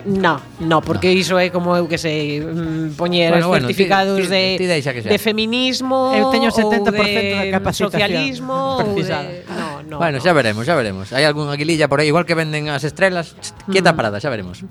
No, 0.04 0.40
no, 0.60 0.80
porque 0.80 1.08
no. 1.08 1.18
iso 1.18 1.38
é 1.38 1.50
como 1.50 1.76
eu 1.76 1.88
que 1.88 1.98
sei, 1.98 2.40
mm, 2.40 2.94
poñer 2.96 3.32
bueno, 3.32 3.48
bueno, 3.48 3.66
certificados 3.66 4.16
ti, 4.16 4.28
ti, 4.28 4.58
ti 4.58 4.66
de, 4.66 4.80
ti 4.80 5.08
de 5.08 5.18
feminismo 5.18 6.12
Eu 6.14 6.30
teño 6.30 6.52
70% 6.52 6.92
de, 6.92 6.92
de 6.92 7.50
capacitación 7.50 7.90
socialismo 7.90 8.84
ou 8.84 8.94
de... 8.94 9.44
No, 9.50 9.82
no, 9.82 9.98
bueno, 9.98 10.18
no. 10.18 10.24
xa 10.24 10.32
veremos, 10.32 10.62
xa 10.64 10.78
veremos 10.78 11.10
Hai 11.10 11.26
algún 11.26 11.50
aguililla 11.50 11.90
por 11.90 12.00
aí, 12.00 12.08
igual 12.08 12.22
que 12.22 12.38
venden 12.38 12.70
as 12.70 12.86
estrelas 12.86 13.34
mm. 13.66 13.72
Quieta 13.72 13.96
parada, 13.98 14.22
xa 14.22 14.30
veremos 14.30 14.62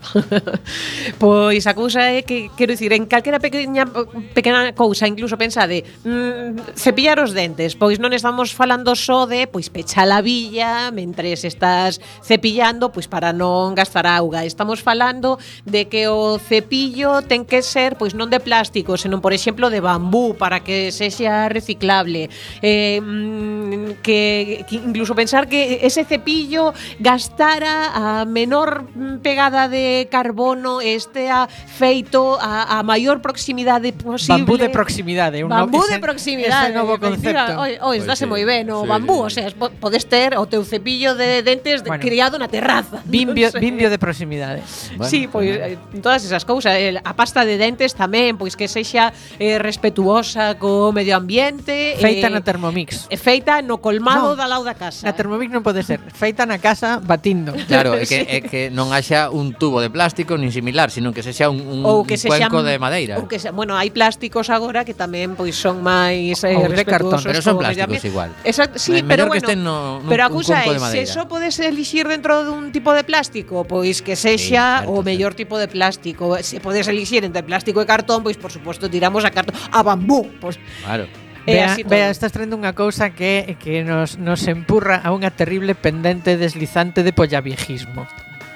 Pois 1.22 1.68
a 1.68 1.74
cousa 1.76 2.16
é 2.16 2.24
que, 2.24 2.50
quero 2.56 2.72
dicir, 2.72 2.96
en 2.96 3.06
calquera 3.06 3.44
pequena, 3.44 3.84
pequena 4.32 4.72
cousa 4.74 5.06
Incluso 5.10 5.36
pensade, 5.36 5.84
mm, 6.08 6.80
cepillar 6.80 7.20
os 7.20 7.36
dentes 7.36 7.76
Pois 7.76 8.00
non 8.00 8.16
estamos 8.16 8.56
falando 8.56 8.96
só 8.96 9.28
de, 9.28 9.52
pois 9.52 9.68
pecha 9.68 10.08
a 10.08 10.22
villa 10.24 10.90
Mentres 10.96 11.44
estás 11.44 12.00
cepillando, 12.24 12.90
pois 12.96 13.12
para 13.12 13.36
non 13.36 13.76
gastar 13.76 14.08
auga 14.08 14.48
Estamos 14.48 14.80
falando 14.80 15.19
falando 15.20 15.40
de 15.66 15.88
que 15.88 16.08
o 16.08 16.40
cepillo 16.40 17.22
ten 17.22 17.46
que 17.46 17.62
ser 17.62 17.98
pois 18.00 18.16
non 18.16 18.32
de 18.32 18.40
plástico, 18.40 18.96
senón 18.96 19.20
por 19.20 19.36
exemplo 19.36 19.68
de 19.70 19.84
bambú 19.84 20.36
para 20.40 20.64
que 20.64 20.92
sexa 20.96 21.52
reciclable. 21.52 22.32
Eh, 22.64 23.02
mm, 23.02 24.02
que, 24.02 24.66
que 24.68 24.76
incluso 24.80 25.14
pensar 25.14 25.48
que 25.48 25.84
ese 25.84 26.06
cepillo 26.06 26.74
gastara 27.00 27.92
a 27.94 28.26
menor 28.26 28.88
pegada 29.22 29.68
de 29.68 30.08
carbono 30.10 30.82
este 30.82 31.30
a 31.30 31.48
feito 31.50 32.40
a, 32.40 32.80
a 32.80 32.84
maior 32.84 33.20
proximidade 33.22 33.92
posible. 33.94 34.40
Bambú 34.40 34.56
de 34.58 34.70
proximidade, 34.70 35.44
un 35.44 35.52
bambú 35.52 35.84
de 35.86 36.00
proximidade, 36.00 36.72
ese 36.72 36.78
novo 36.78 36.98
concepto. 36.98 37.60
Oi, 37.60 37.78
oi, 37.82 37.98
pois 38.00 38.20
sí, 38.20 38.26
moi 38.26 38.44
ben 38.48 38.72
o 38.72 38.84
sí, 38.84 38.88
bambú, 38.88 39.28
sí, 39.28 39.44
o 39.44 39.50
sea, 39.52 39.70
podes 39.84 40.08
ter 40.08 40.38
o 40.40 40.48
teu 40.48 40.64
cepillo 40.64 41.14
de 41.14 41.44
dentes 41.44 41.84
bueno, 41.84 42.00
criado 42.02 42.40
na 42.40 42.48
terraza. 42.48 43.04
Bimbio, 43.06 43.48
no 43.52 43.52
sé. 43.52 43.60
bimbio 43.60 43.90
de 43.90 44.00
proximidade. 44.00 44.64
Bueno. 44.96 45.09
Sí, 45.10 45.30
pois 45.30 45.50
eh, 45.50 45.78
todas 46.02 46.26
esas 46.26 46.46
cousas, 46.46 46.74
a 46.76 47.14
pasta 47.16 47.46
de 47.46 47.58
dentes 47.62 47.94
tamén, 47.94 48.36
pois 48.36 48.58
que 48.58 48.68
sexa 48.68 49.14
eh, 49.38 49.62
respetuosa 49.62 50.58
co 50.58 50.92
medio 50.92 51.16
ambiente, 51.18 51.96
feita 52.02 52.28
eh, 52.28 52.34
na 52.34 52.42
Thermomix. 52.42 53.08
E 53.10 53.18
feita 53.18 53.62
no 53.62 53.80
colmado 53.80 54.34
no, 54.34 54.40
da 54.40 54.50
lau 54.50 54.66
da 54.66 54.74
casa. 54.74 55.06
Na 55.06 55.14
eh. 55.14 55.18
Thermomix 55.18 55.54
non 55.54 55.62
pode 55.62 55.86
ser, 55.86 56.02
feita 56.14 56.50
na 56.50 56.58
casa 56.58 56.98
batindo. 57.00 57.54
Claro, 57.70 57.94
é 57.94 58.04
que 58.04 58.26
é 58.26 58.40
que 58.42 58.62
non 58.74 58.90
haxa 58.90 59.30
un 59.30 59.54
tubo 59.54 59.78
de 59.78 59.94
plástico 59.94 60.34
nin 60.42 60.50
similar, 60.50 60.90
sino 60.90 61.14
que 61.14 61.22
sexa 61.22 61.48
un 61.48 61.60
un, 61.70 61.86
ou 61.86 62.04
que 62.04 62.16
un 62.16 62.24
cuenco 62.26 62.64
de 62.64 62.80
madeira. 62.80 63.18
Ou 63.20 63.28
que 63.28 63.40
se, 63.40 63.52
bueno, 63.52 63.78
hai 63.78 63.92
plásticos 63.94 64.50
agora 64.50 64.84
que 64.84 64.96
tamén 64.98 65.36
pois 65.38 65.56
son 65.56 65.82
máis 65.86 66.42
eh, 66.44 66.56
ou 66.56 66.68
de 66.68 66.86
cartón, 66.86 67.20
pero 67.22 67.42
son 67.42 67.60
plásticos 67.60 68.04
igual. 68.06 68.30
Exacto, 68.44 68.80
sí, 68.80 69.04
pero 69.06 69.28
bueno, 69.28 69.34
que 69.34 69.40
estén 69.44 69.62
no, 69.64 70.02
no 70.02 70.10
pero 70.10 70.26
acusa 70.26 70.66
é, 70.66 70.74
se 70.80 71.06
só 71.06 71.28
podes 71.30 71.60
elixir 71.60 72.08
dentro 72.08 72.44
dun 72.44 72.72
tipo 72.72 72.92
de 72.96 73.04
plástico, 73.04 73.64
pois 73.68 74.02
que 74.02 74.16
sexa 74.16 74.84
sí, 74.84 74.90
o 74.90 74.99
o 75.00 75.04
mellor 75.04 75.34
tipo 75.34 75.56
de 75.58 75.72
plástico. 75.72 76.36
Eh, 76.36 76.44
se 76.44 76.60
podes 76.60 76.92
elixir 76.92 77.24
entre 77.24 77.42
plástico 77.42 77.80
e 77.80 77.88
cartón, 77.88 78.22
pois 78.22 78.36
por 78.36 78.52
suposto 78.52 78.92
tiramos 78.92 79.24
a 79.24 79.32
cartón, 79.32 79.56
a 79.56 79.80
bambú, 79.82 80.28
pois. 80.44 80.60
Claro. 80.84 81.08
Vea, 81.48 81.78
vea, 81.88 82.14
estás 82.14 82.30
traendo 82.30 82.54
unha 82.60 82.78
cousa 82.78 83.16
que 83.16 83.58
que 83.58 83.82
nos, 83.82 84.22
nos 84.22 84.46
empurra 84.46 85.02
a 85.02 85.10
unha 85.10 85.34
terrible 85.34 85.74
pendente 85.74 86.38
deslizante 86.38 87.02
de 87.02 87.16
pollaviejismo 87.16 88.06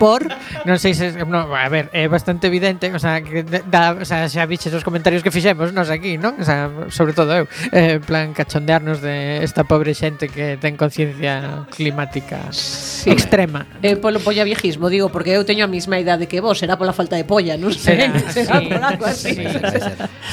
por, 0.04 0.28
non 0.68 0.76
sei 0.76 0.92
se 0.92 1.16
no, 1.24 1.48
a 1.48 1.72
ver, 1.72 1.88
é 1.96 2.12
bastante 2.12 2.52
evidente, 2.52 2.92
o 2.92 3.00
sea, 3.00 3.24
que 3.24 3.48
da, 3.48 3.96
o 3.96 4.04
sea, 4.04 4.28
xa 4.28 4.44
viches 4.44 4.76
os 4.76 4.84
comentarios 4.84 5.24
que 5.24 5.32
fixemos 5.32 5.72
nós 5.72 5.88
aquí, 5.88 6.20
non? 6.20 6.36
O 6.36 6.44
sea, 6.44 6.68
sobre 6.92 7.16
todo 7.16 7.32
eu, 7.32 7.48
eh, 7.72 7.96
en 7.96 8.04
plan 8.04 8.36
cachondearnos 8.36 9.00
de 9.00 9.40
esta 9.40 9.64
pobre 9.64 9.96
xente 9.96 10.28
que 10.28 10.60
ten 10.60 10.76
conciencia 10.76 11.64
climática 11.72 12.52
sí. 12.52 13.16
extrema. 13.16 13.64
Eh, 13.80 13.96
polo 13.96 14.20
polla 14.20 14.44
viejismo, 14.44 14.92
digo, 14.92 15.08
porque 15.08 15.32
eu 15.32 15.48
teño 15.48 15.64
a 15.64 15.72
mesma 15.72 15.96
idade 15.96 16.28
que 16.28 16.44
vos, 16.44 16.60
será 16.60 16.76
pola 16.76 16.92
falta 16.92 17.16
de 17.16 17.24
polla, 17.24 17.56
non 17.56 17.72
sei, 17.72 18.04
será, 18.04 18.20
será 18.36 18.60
sí, 18.60 18.68
por 18.68 18.82
algo 18.84 19.06
así. 19.08 19.32
Sí, 19.40 19.48
sí, 19.48 19.80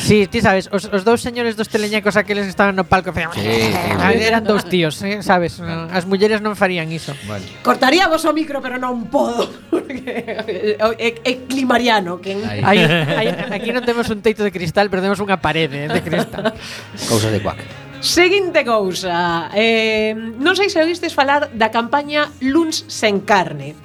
sí 0.03 0.19
ti 0.27 0.43
sabes, 0.43 0.67
os, 0.75 0.91
os 0.91 1.07
dous 1.07 1.23
señores 1.23 1.55
dos 1.55 1.71
teleñecos 1.71 2.19
aqueles 2.19 2.51
estaban 2.51 2.75
no 2.75 2.83
palco, 2.83 3.15
fean, 3.15 3.31
sí, 3.39 3.47
ah, 3.47 4.11
sí, 4.11 4.19
sí. 4.19 4.27
eran 4.27 4.43
dous 4.43 4.67
tíos, 4.67 4.99
eh, 5.07 5.23
sabes, 5.23 5.63
as 5.63 6.11
mulleres 6.11 6.43
non 6.43 6.59
farían 6.59 6.91
iso. 6.91 7.15
Bueno. 7.31 7.47
Cortaríamos 7.63 8.27
o 8.27 8.33
micro, 8.35 8.59
pero 8.59 8.81
non 8.81 9.07
podo 9.07 9.60
é, 10.99 11.09
é 11.25 11.33
climariano 11.47 12.21
que 12.21 12.35
Aí. 12.41 12.63
Aí, 12.63 13.29
aquí 13.51 13.71
non 13.71 13.85
temos 13.85 14.09
un 14.11 14.21
teito 14.25 14.43
de 14.43 14.53
cristal 14.53 14.89
pero 14.89 15.05
temos 15.05 15.21
unha 15.21 15.39
parede 15.39 15.87
eh, 15.87 15.93
de 15.93 16.01
cristal. 16.03 16.55
Cousa 17.09 17.29
de 17.31 17.41
cuac. 17.41 17.59
Seguinte 18.01 18.65
cousa 18.65 19.53
eh, 19.53 20.17
Non 20.17 20.57
sei 20.57 20.73
se 20.73 20.81
oístes 20.81 21.13
falar 21.13 21.53
da 21.53 21.69
campaña 21.69 22.33
Luns 22.41 22.89
sen 22.89 23.23
carne. 23.23 23.77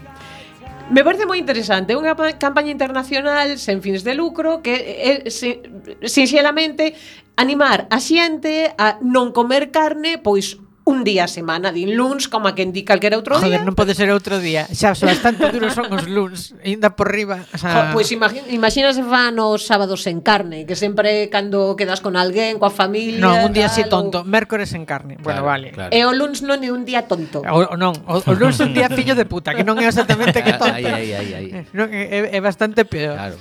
Me 0.86 1.02
parece 1.02 1.26
moi 1.26 1.42
interesante, 1.42 1.98
unha 1.98 2.14
campaña 2.38 2.70
internacional 2.70 3.58
sen 3.58 3.82
fins 3.82 4.06
de 4.06 4.14
lucro 4.14 4.62
que 4.62 4.78
eh, 4.78 5.26
eh, 5.26 5.30
é, 5.30 6.06
sinxelamente 6.06 6.94
animar 7.36 7.90
a 7.90 7.98
xente 7.98 8.72
a 8.78 9.02
non 9.02 9.34
comer 9.36 9.74
carne 9.74 10.22
pois 10.22 10.62
un 10.86 11.04
día 11.04 11.26
a 11.26 11.28
semana, 11.28 11.74
din 11.74 11.98
luns, 11.98 12.30
como 12.30 12.46
a 12.46 12.54
quen 12.54 12.70
di 12.70 12.86
calquera 12.86 13.18
outro 13.18 13.42
Joder, 13.42 13.50
día. 13.50 13.58
Joder, 13.58 13.66
non 13.66 13.74
pode 13.74 13.98
ser 13.98 14.14
outro 14.14 14.38
día. 14.38 14.70
Xa, 14.70 14.94
so 14.94 15.10
bastante 15.10 15.50
duros 15.50 15.74
son 15.74 15.90
os 15.90 16.06
luns, 16.06 16.54
ainda 16.62 16.94
por 16.94 17.10
riba. 17.10 17.42
O 17.50 17.58
sea... 17.58 17.90
Pois 17.90 18.06
pues 18.06 18.14
imagina, 18.14 18.46
imagina 18.54 18.94
se 18.94 19.02
fan 19.02 19.34
os 19.42 19.66
sábados 19.66 20.06
en 20.06 20.22
carne, 20.22 20.70
que 20.70 20.78
sempre 20.78 21.34
cando 21.34 21.74
quedas 21.74 22.06
con 22.06 22.14
alguén, 22.14 22.62
coa 22.62 22.70
familia... 22.70 23.18
Non, 23.18 23.50
un 23.50 23.52
día 23.58 23.66
así 23.66 23.82
tonto. 23.90 24.22
O... 24.22 24.30
Mércores 24.30 24.78
en 24.78 24.86
carne. 24.86 25.18
Claro, 25.18 25.42
bueno, 25.42 25.42
vale. 25.50 25.68
Claro. 25.74 25.90
E 25.90 26.06
o 26.06 26.14
luns 26.14 26.46
non 26.46 26.62
é 26.62 26.70
un 26.70 26.86
día 26.86 27.10
tonto. 27.10 27.42
O, 27.42 27.74
non, 27.74 27.98
o, 28.06 28.22
o 28.22 28.34
luns 28.38 28.62
é 28.62 28.70
un 28.70 28.78
día 28.78 28.86
fillo 28.94 29.18
de 29.18 29.26
puta, 29.26 29.58
que 29.58 29.66
non 29.66 29.82
é 29.82 29.90
exactamente 29.90 30.46
que 30.46 30.54
tonto. 30.62 30.86
Ai, 30.86 30.86
ai, 30.86 31.10
ai, 31.18 31.30
ai. 31.34 31.46
Non, 31.74 31.90
é, 31.90 32.30
é 32.30 32.40
bastante 32.46 32.86
peor. 32.86 33.18
Claro. 33.18 33.38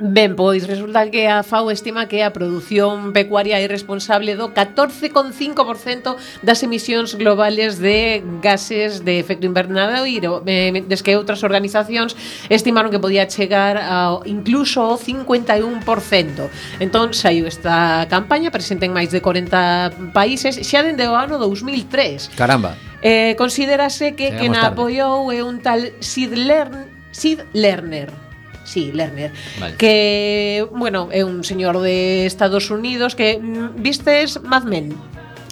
Ben, 0.00 0.32
pois 0.32 0.64
resulta 0.64 1.04
que 1.12 1.28
a 1.28 1.44
FAO 1.44 1.68
estima 1.68 2.08
que 2.08 2.24
a 2.24 2.32
produción 2.32 3.12
pecuaria 3.12 3.60
é 3.60 3.68
responsable 3.68 4.32
do 4.32 4.56
14,5% 4.56 6.16
das 6.40 6.64
emisións 6.64 7.20
globales 7.20 7.76
de 7.76 8.24
gases 8.40 9.04
de 9.04 9.20
efecto 9.20 9.44
invernadero, 9.44 10.40
eh, 10.48 10.72
des 10.88 11.04
que 11.04 11.20
outras 11.20 11.44
organizacións 11.44 12.16
estimaron 12.48 12.88
que 12.88 12.96
podía 12.96 13.28
chegar 13.28 13.76
ao 13.76 14.24
incluso 14.24 14.80
ao 14.80 14.96
51%. 14.96 16.48
Entón, 16.80 17.12
saiu 17.12 17.44
esta 17.44 18.08
campaña 18.08 18.48
presente 18.48 18.88
en 18.88 18.96
máis 18.96 19.12
de 19.12 19.20
40 19.20 20.16
países 20.16 20.56
xa 20.64 20.80
dende 20.80 21.04
o 21.04 21.12
ano 21.12 21.36
2003. 21.36 22.32
Caramba. 22.40 22.72
Eh, 23.04 23.36
considerase 23.36 24.16
que 24.16 24.32
Chegamos 24.32 24.40
quen 24.40 24.52
a 24.56 24.72
apoiou 24.72 25.28
é 25.28 25.44
un 25.44 25.60
tal 25.60 25.92
Sid 26.00 26.32
Lerner, 26.32 26.88
Sid 27.12 27.44
Lerner 27.52 28.29
Sí, 28.70 28.92
Lerner. 28.92 29.32
Vale. 29.58 29.74
Que, 29.76 30.64
bueno, 30.70 31.08
é 31.10 31.24
un 31.24 31.42
señor 31.42 31.80
de 31.82 32.24
Estados 32.24 32.70
Unidos 32.70 33.16
que... 33.18 33.42
Mm, 33.42 33.82
vistes 33.82 34.38
Mad 34.46 34.62
Men? 34.62 34.94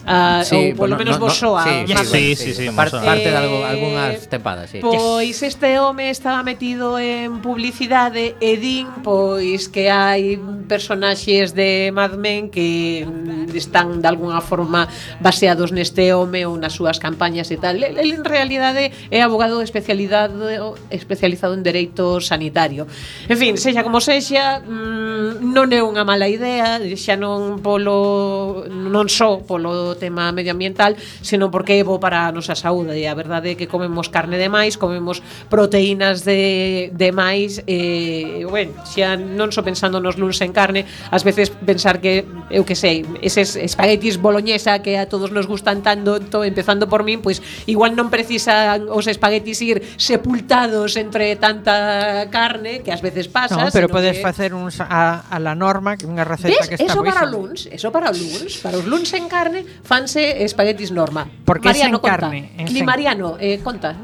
Uh, 0.08 0.40
sí, 0.40 0.56
ou 0.56 0.88
polo 0.88 0.96
menos 0.96 1.20
no, 1.20 1.28
vos 1.28 1.36
soa. 1.36 1.68
Sí, 1.68 1.84
sí, 1.84 1.92
sí, 1.92 2.04
sí, 2.08 2.34
sí, 2.36 2.50
sí, 2.56 2.64
parte, 2.72 2.96
parte 2.96 3.28
de 3.28 3.36
algo, 3.36 3.60
algunhas 3.60 4.24
tempadas, 4.24 4.72
sí. 4.72 4.80
Pois 4.80 5.42
este 5.44 5.76
home 5.78 6.08
estaba 6.08 6.40
metido 6.42 6.96
en 6.96 7.44
publicidade 7.44 8.32
e 8.40 8.56
din 8.56 8.88
pois 9.04 9.68
que 9.68 9.92
hai 9.92 10.40
personaxes 10.64 11.52
de 11.52 11.92
Mad 11.92 12.16
Men 12.16 12.48
que 12.48 13.04
están 13.52 14.00
de 14.00 14.08
alguna 14.08 14.40
forma 14.40 14.88
baseados 15.20 15.76
neste 15.76 16.16
home 16.16 16.48
ou 16.48 16.56
nas 16.56 16.72
súas 16.72 16.96
campañas 16.96 17.52
e 17.52 17.60
tal. 17.60 17.76
Ele 17.76 18.16
en 18.16 18.24
realidade 18.24 18.96
é 19.12 19.20
abogado 19.20 19.60
especialidade 19.60 20.56
especializado 20.88 21.52
en 21.52 21.60
dereito 21.60 22.16
sanitario. 22.24 22.88
En 23.28 23.36
fin, 23.36 23.60
sexa 23.60 23.84
como 23.84 24.00
sexa, 24.00 24.64
mm, 24.64 25.44
non 25.52 25.68
é 25.68 25.84
unha 25.84 26.08
mala 26.08 26.32
idea, 26.32 26.80
xa 26.96 27.20
non 27.20 27.60
polo 27.60 28.64
non 28.68 29.04
só 29.12 29.44
polo 29.44 29.97
tema 29.98 30.30
medioambiental, 30.32 30.96
senón 31.20 31.50
porque 31.50 31.76
é 31.76 31.84
bo 31.84 31.98
para 31.98 32.30
a 32.30 32.32
nosa 32.32 32.54
saúde. 32.54 32.96
E 32.96 33.04
a 33.04 33.14
verdade 33.18 33.52
é 33.52 33.58
que 33.58 33.68
comemos 33.68 34.08
carne 34.08 34.38
de 34.38 34.48
máis, 34.48 34.78
comemos 34.78 35.20
proteínas 35.50 36.24
de, 36.24 36.90
de 36.94 37.08
máis, 37.12 37.60
e, 37.66 38.46
bueno, 38.48 38.72
xa 38.86 39.18
non 39.18 39.50
só 39.50 39.60
pensando 39.66 39.98
nos 39.98 40.16
luns 40.16 40.38
en 40.40 40.54
carne, 40.54 40.86
ás 41.10 41.26
veces 41.26 41.50
pensar 41.50 41.98
que, 41.98 42.24
eu 42.48 42.62
que 42.62 42.78
sei, 42.78 43.04
eses 43.20 43.58
espaguetis 43.58 44.16
boloñesa 44.22 44.80
que 44.80 44.96
a 44.96 45.10
todos 45.10 45.34
nos 45.34 45.50
gustan 45.50 45.82
tanto, 45.82 46.22
to, 46.22 46.46
empezando 46.46 46.88
por 46.88 47.02
min, 47.02 47.20
pois 47.20 47.42
igual 47.66 47.98
non 47.98 48.08
precisan 48.08 48.88
os 48.88 49.10
espaguetis 49.10 49.58
ir 49.60 49.82
sepultados 49.98 50.96
entre 50.96 51.34
tanta 51.36 52.28
carne, 52.30 52.80
que 52.80 52.94
ás 52.94 53.02
veces 53.02 53.28
pasa. 53.28 53.58
No, 53.58 53.70
pero 53.72 53.88
podes 53.88 54.16
que... 54.16 54.22
facer 54.22 54.54
uns 54.54 54.80
a, 54.80 55.26
a 55.28 55.38
la 55.38 55.54
norma, 55.54 55.98
unha 55.98 56.24
receta 56.24 56.54
¿Ves? 56.54 56.68
que 56.68 56.76
está 56.78 56.92
Eso 56.92 57.00
para 57.04 57.24
luns, 57.26 57.66
eso 57.68 57.88
para 57.90 58.08
luns, 58.12 58.52
para 58.62 58.76
os 58.78 58.86
luns 58.86 59.10
en 59.14 59.26
carne, 59.26 59.64
fanse 59.88 60.44
espaguetis 60.44 60.92
norma. 60.92 61.24
Porque 61.48 61.72
Mariano, 61.72 61.96
sen 61.96 62.02
conta. 62.04 62.28
carne. 62.28 62.52
En 62.60 62.66
Climariano, 62.68 63.36
eh, 63.40 63.60
conta. 63.64 63.96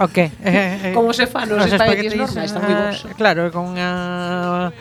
Ok. 0.00 0.16
Eh, 0.46 0.90
eh, 0.90 0.92
Como 0.94 1.12
se 1.12 1.26
fan 1.26 1.52
os, 1.52 1.60
os 1.60 1.72
espaguetis, 1.72 2.12
espaguetis 2.12 2.16
norma, 2.16 2.44
están 2.44 2.62
moi 2.64 2.76
bons. 2.76 2.98
Ah, 3.04 3.12
claro, 3.16 3.42
con 3.52 3.76
a 3.76 4.72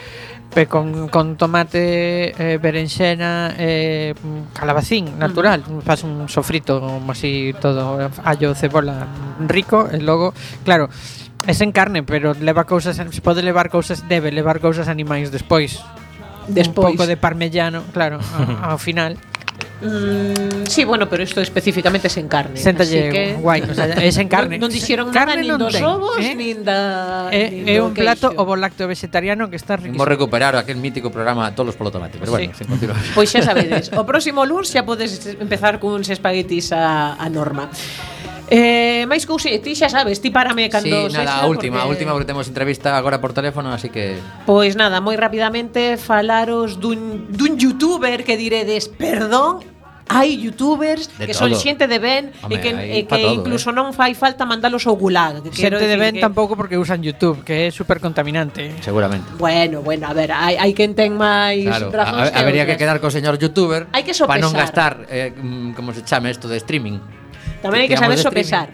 pe 0.56 0.68
con, 0.68 1.12
con 1.12 1.36
tomate, 1.36 2.32
eh, 2.32 2.58
berenxena, 2.60 3.52
eh, 3.60 4.16
calabacín 4.56 5.12
mm. 5.12 5.20
natural. 5.20 5.60
Mm. 5.68 5.84
Un 5.84 6.30
sofrito 6.32 6.80
así 7.12 7.52
todo, 7.60 8.12
allo, 8.24 8.56
cebola 8.56 9.08
rico 9.48 9.92
e 9.92 10.00
logo, 10.00 10.32
claro, 10.64 10.88
es 11.48 11.60
en 11.60 11.72
carne, 11.76 12.04
pero 12.04 12.32
leva 12.40 12.64
cousas, 12.64 12.96
se 12.96 13.22
pode 13.22 13.44
levar 13.44 13.68
cousas, 13.70 14.08
debe 14.08 14.32
levar 14.32 14.60
cousas 14.64 14.88
animais 14.88 15.32
despois. 15.32 15.84
Despois. 16.48 16.68
Un 16.68 16.96
pouco 16.96 17.04
de 17.08 17.18
parmellano, 17.18 17.84
claro, 17.92 18.20
ao 18.64 18.80
final. 18.80 19.20
Mm, 19.86 20.66
sí, 20.66 20.84
bueno, 20.84 21.08
pero 21.08 21.22
isto 21.22 21.42
especificamente 21.42 22.10
sen 22.10 22.28
carne. 22.28 22.58
Sentalle 22.58 23.10
que... 23.10 23.34
guai, 23.38 23.62
o 23.62 23.74
sea, 23.74 23.86
é 23.86 24.10
sen 24.10 24.28
carne. 24.36 24.58
Non, 24.58 24.68
non 24.68 24.74
dixeron 24.74 25.14
nada 25.14 25.38
nin 25.38 25.54
dos 25.62 25.78
ten, 25.78 25.86
ovos, 25.86 26.18
eh? 26.18 26.34
nin 26.34 26.66
da... 26.66 27.30
É, 27.30 27.54
eh, 27.54 27.70
é 27.70 27.76
eh, 27.78 27.86
un 27.86 27.94
plato 27.94 28.34
ovo-lacto 28.34 28.90
vegetariano 28.90 29.46
que 29.54 29.58
está 29.62 29.78
riquísimo. 29.78 30.02
Vamos 30.02 30.10
recuperar 30.10 30.58
aquel 30.58 30.82
mítico 30.82 31.14
programa 31.14 31.54
Tolos 31.54 31.78
polo 31.78 31.94
tomate, 31.94 32.18
pero 32.18 32.34
bueno, 32.34 32.50
sí. 32.52 32.66
sen 32.66 32.68
continuar. 32.68 32.98
Pois 33.14 33.30
xa 33.30 33.46
sabedes, 33.46 33.94
o 33.94 34.04
próximo 34.10 34.42
lunes 34.42 34.74
xa 34.74 34.82
podes 34.82 35.22
empezar 35.38 35.78
cuns 35.78 36.10
espaguetis 36.10 36.74
a, 36.74 37.14
a 37.14 37.28
norma. 37.30 37.70
Eh, 38.46 39.10
máis 39.10 39.26
cousa, 39.26 39.50
ti 39.58 39.74
xa 39.74 39.90
sabes, 39.90 40.22
ti 40.22 40.30
párame 40.30 40.70
cando 40.70 41.10
sí, 41.10 41.18
nada, 41.18 41.42
a 41.42 41.50
última, 41.50 41.82
porque... 41.82 42.06
última 42.06 42.12
porque 42.14 42.30
temos 42.30 42.46
entrevista 42.46 42.94
agora 42.94 43.18
por 43.18 43.34
teléfono, 43.34 43.74
así 43.74 43.90
que 43.90 44.22
Pois 44.46 44.78
nada, 44.78 45.02
moi 45.02 45.18
rapidamente 45.18 45.98
falaros 45.98 46.78
dun, 46.78 47.26
dun 47.34 47.58
youtuber 47.58 48.22
que 48.22 48.38
diredes, 48.38 48.86
perdón, 48.86 49.66
hai 50.06 50.38
youtubers 50.38 51.10
de 51.18 51.26
que 51.26 51.34
todo. 51.34 51.50
son 51.50 51.58
xente 51.58 51.90
de 51.90 51.98
ben 51.98 52.30
Home, 52.46 52.54
e 52.54 52.58
que, 52.62 52.70
e 52.70 53.00
que 53.10 53.18
todo, 53.26 53.42
incluso 53.42 53.74
eh. 53.74 53.78
non 53.78 53.90
fai 53.90 54.14
falta 54.14 54.46
mandalos 54.46 54.86
ao 54.86 54.94
gulag. 54.94 55.42
Que 55.50 55.66
xente 55.66 55.90
de 55.90 55.98
ben 55.98 56.14
que... 56.16 56.22
tampouco 56.22 56.54
porque 56.54 56.78
usan 56.78 57.02
YouTube, 57.02 57.42
que 57.42 57.68
é 57.68 57.74
super 57.74 57.98
contaminante. 57.98 58.78
Seguramente. 58.86 59.34
Bueno, 59.42 59.82
bueno, 59.82 60.06
a 60.06 60.14
ver, 60.14 60.30
hai, 60.30 60.62
hai 60.62 60.72
quen 60.78 60.94
ten 60.94 61.18
máis 61.18 61.66
claro, 61.66 61.90
razóns. 61.90 62.30
A, 62.30 62.46
habería 62.46 62.70
que 62.70 62.76
que 62.76 62.84
quedar 62.84 63.00
co 63.00 63.10
señor 63.10 63.40
youtuber 63.40 63.88
para 64.28 64.42
non 64.44 64.52
gastar, 64.52 65.08
eh, 65.08 65.32
mm, 65.32 65.74
como 65.74 65.96
se 65.96 66.04
chame 66.04 66.30
isto 66.30 66.52
de 66.52 66.60
streaming. 66.60 67.00
Tamén 67.64 67.88
hai 67.88 67.90
que 67.90 67.98
saber 67.98 68.20
sopesar. 68.20 68.70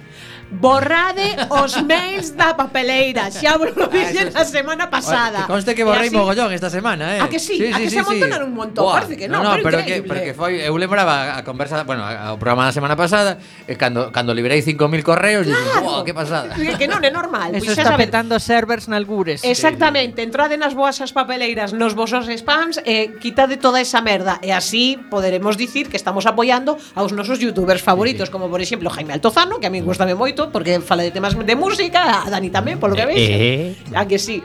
Borrade 0.52 1.48
os 1.50 1.80
mails 1.84 2.36
da 2.36 2.54
papeleira. 2.54 3.32
Xa 3.32 3.56
vos 3.56 3.72
lo 3.72 3.88
ah, 3.88 3.94
dixen 3.96 4.36
a 4.36 4.44
semana 4.44 4.92
pasada 4.92 5.48
Oye, 5.48 5.48
Que 5.48 5.52
conste 5.52 5.72
que 5.76 5.84
borrei 5.88 6.12
así, 6.12 6.16
mogollón 6.16 6.52
esta 6.52 6.70
semana 6.70 7.16
eh. 7.16 7.22
A 7.24 7.32
que 7.32 7.40
sí, 7.40 7.56
sí, 7.56 7.72
a 7.72 7.80
que 7.80 7.88
sí, 7.88 7.96
se 7.96 8.00
amontonaron 8.04 8.48
sí. 8.48 8.52
un 8.52 8.56
montón? 8.60 8.92
Parece 8.92 9.16
que 9.16 9.32
non, 9.32 9.48
no, 9.48 9.56
no, 9.56 9.64
pero, 9.64 9.80
pero 9.80 9.86
que, 9.88 10.04
pero 10.04 10.20
que 10.28 10.34
foi 10.36 10.60
Eu 10.60 10.76
lembraba 10.76 11.40
a 11.40 11.42
conversa, 11.48 11.88
bueno, 11.88 12.04
o 12.04 12.36
programa 12.36 12.68
da 12.68 12.76
semana 12.76 13.00
pasada 13.00 13.40
e 13.64 13.80
Cando, 13.80 14.12
cando 14.12 14.36
liberei 14.36 14.60
5.000 14.60 15.08
correos 15.08 15.48
claro. 15.48 15.64
Dixen, 15.64 15.84
wow, 15.88 16.04
que 16.04 16.14
pasada 16.14 16.52
Que, 16.60 16.76
que 16.76 16.88
non 16.92 17.00
é 17.00 17.12
normal 17.16 17.56
Eso 17.56 17.72
pois 17.72 17.80
está 17.80 17.96
saber. 17.96 18.12
petando 18.12 18.36
servers 18.36 18.92
nalgures. 18.92 19.48
Exactamente, 19.48 20.20
entrade 20.20 20.60
nas 20.60 20.76
voasas 20.76 21.16
papeleiras 21.16 21.72
Nos 21.72 21.96
vosos 21.96 22.28
spams 22.28 22.84
eh, 22.84 23.16
Quitade 23.24 23.56
toda 23.56 23.80
esa 23.80 24.04
merda. 24.04 24.44
E 24.44 24.52
así 24.52 25.00
poderemos 25.08 25.56
dicir 25.56 25.88
que 25.88 25.96
estamos 25.96 26.28
apoiando 26.28 26.76
Aos 26.92 27.16
nosos 27.16 27.40
youtubers 27.40 27.80
favoritos 27.80 28.28
sí, 28.28 28.32
sí. 28.32 28.36
Como 28.36 28.52
por 28.52 28.60
exemplo 28.60 28.92
Jaime 28.92 29.16
Altozano 29.16 29.64
Que 29.64 29.68
a 29.68 29.74
mí 29.74 29.80
gustame 29.80 30.12
moito 30.12 30.41
porque 30.50 30.82
fala 30.82 31.06
de 31.06 31.14
temas 31.14 31.38
de 31.38 31.54
música, 31.54 32.26
a 32.26 32.30
Dani 32.34 32.50
tamén, 32.50 32.82
polo 32.82 32.98
que 32.98 33.06
veis. 33.06 33.30
Eh. 33.30 33.78
A 33.94 34.10
que 34.10 34.18
sí. 34.18 34.42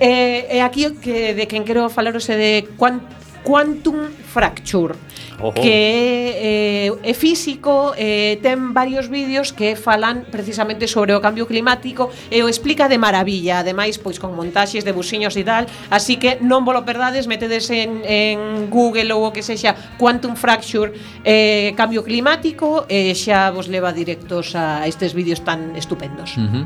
Eh, 0.00 0.56
e 0.56 0.58
aquí 0.64 0.88
que 0.96 1.36
de 1.36 1.44
quen 1.44 1.68
quero 1.68 1.92
falaros 1.92 2.24
é 2.32 2.36
de 2.40 2.52
quan, 2.80 3.04
Quantum 3.46 4.10
Fracture 4.10 4.98
Ojo. 5.38 5.54
que 5.62 6.90
eh, 6.90 6.92
é 7.04 7.14
físico 7.14 7.94
eh, 7.94 8.42
ten 8.42 8.74
varios 8.74 9.06
vídeos 9.06 9.54
que 9.54 9.78
falan 9.78 10.26
precisamente 10.26 10.90
sobre 10.90 11.14
o 11.14 11.22
cambio 11.22 11.46
climático 11.46 12.10
e 12.32 12.42
o 12.42 12.50
explica 12.50 12.90
de 12.90 12.98
maravilla 12.98 13.62
ademais 13.62 14.02
pois 14.02 14.18
con 14.18 14.34
montaxes 14.34 14.82
de 14.82 14.90
busiños 14.90 15.38
e 15.38 15.46
tal 15.46 15.70
así 15.94 16.18
que 16.18 16.42
non 16.42 16.66
volo 16.66 16.82
perdades 16.82 17.30
metedes 17.30 17.70
en, 17.70 18.02
en 18.02 18.66
Google 18.66 19.14
ou 19.14 19.28
o 19.28 19.30
que 19.30 19.46
sexa 19.46 19.78
Quantum 19.94 20.34
Fracture 20.34 20.96
eh, 21.22 21.70
cambio 21.78 22.02
climático 22.02 22.88
e 22.90 23.12
eh, 23.12 23.14
xa 23.14 23.54
vos 23.54 23.70
leva 23.70 23.94
directos 23.94 24.58
a 24.58 24.88
estes 24.90 25.14
vídeos 25.14 25.46
tan 25.46 25.78
estupendos 25.78 26.34
uh 26.34 26.42
-huh. 26.42 26.64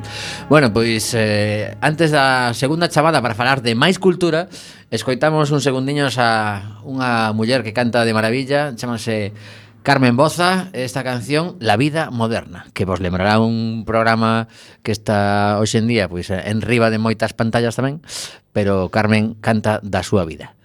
Bueno, 0.48 0.72
pois 0.72 1.12
eh, 1.12 1.76
antes 1.84 2.08
da 2.08 2.56
segunda 2.56 2.88
chamada 2.88 3.20
para 3.20 3.36
falar 3.36 3.60
de 3.60 3.76
máis 3.76 4.00
cultura 4.00 4.48
Escoitamos 4.90 5.52
un 5.54 5.62
segundiños 5.62 6.18
a 6.18 6.82
unha 6.82 7.30
muller 7.30 7.62
que 7.62 7.70
canta 7.70 8.02
de 8.02 8.10
maravilla, 8.10 8.74
chamase 8.74 9.30
Carmen 9.86 10.18
Boza, 10.18 10.66
esta 10.74 11.06
canción 11.06 11.54
La 11.62 11.78
vida 11.78 12.10
moderna, 12.10 12.66
que 12.74 12.82
vos 12.82 12.98
lembrará 12.98 13.38
un 13.38 13.86
programa 13.86 14.50
que 14.82 14.90
está 14.90 15.62
hoxe 15.62 15.78
en 15.78 15.86
día 15.86 16.10
pois 16.10 16.34
en 16.34 16.58
riba 16.58 16.90
de 16.90 16.98
moitas 16.98 17.38
pantallas 17.38 17.78
tamén, 17.78 18.02
pero 18.50 18.90
Carmen 18.90 19.38
canta 19.38 19.78
da 19.86 20.02
súa 20.02 20.26
vida. 20.26 20.58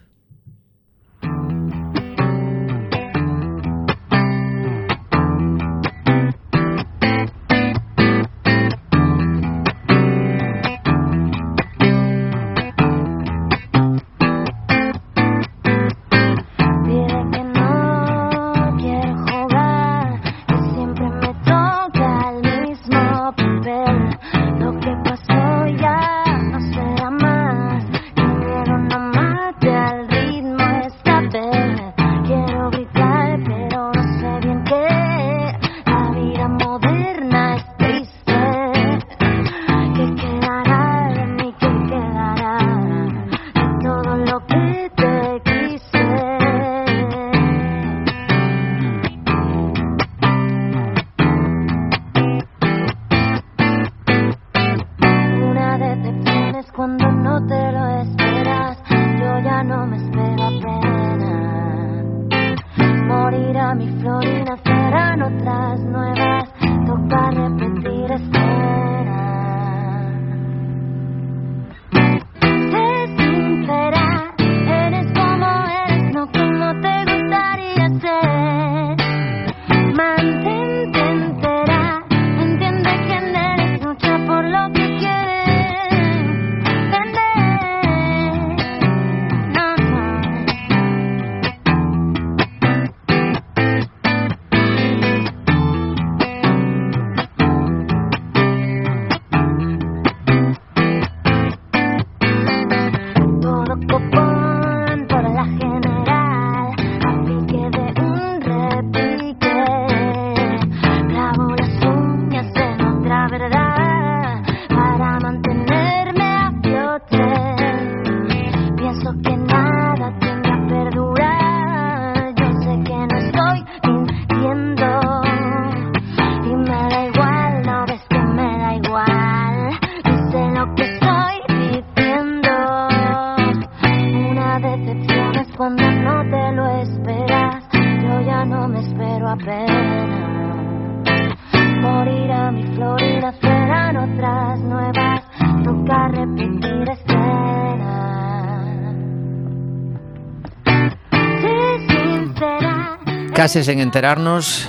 case 153.46 153.62
sen 153.62 153.78
enterarnos. 153.78 154.66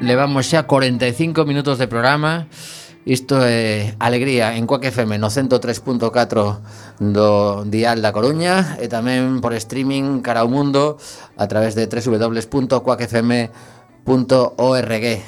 Levamos 0.00 0.48
xa 0.48 0.64
45 0.64 1.44
minutos 1.44 1.76
de 1.76 1.92
programa. 1.92 2.48
Isto 3.04 3.44
é 3.44 3.92
alegría 4.00 4.56
en 4.56 4.64
Coac 4.64 4.88
FM 4.88 5.20
no 5.20 5.28
103.4 5.28 6.08
do 7.04 7.60
Dial 7.68 8.00
da 8.00 8.16
Coruña 8.16 8.80
e 8.80 8.88
tamén 8.88 9.44
por 9.44 9.52
streaming 9.52 10.24
cara 10.24 10.40
ao 10.40 10.48
mundo 10.48 10.96
a 11.36 11.44
través 11.52 11.76
de 11.76 11.84
www.coacfm.org 11.84 13.04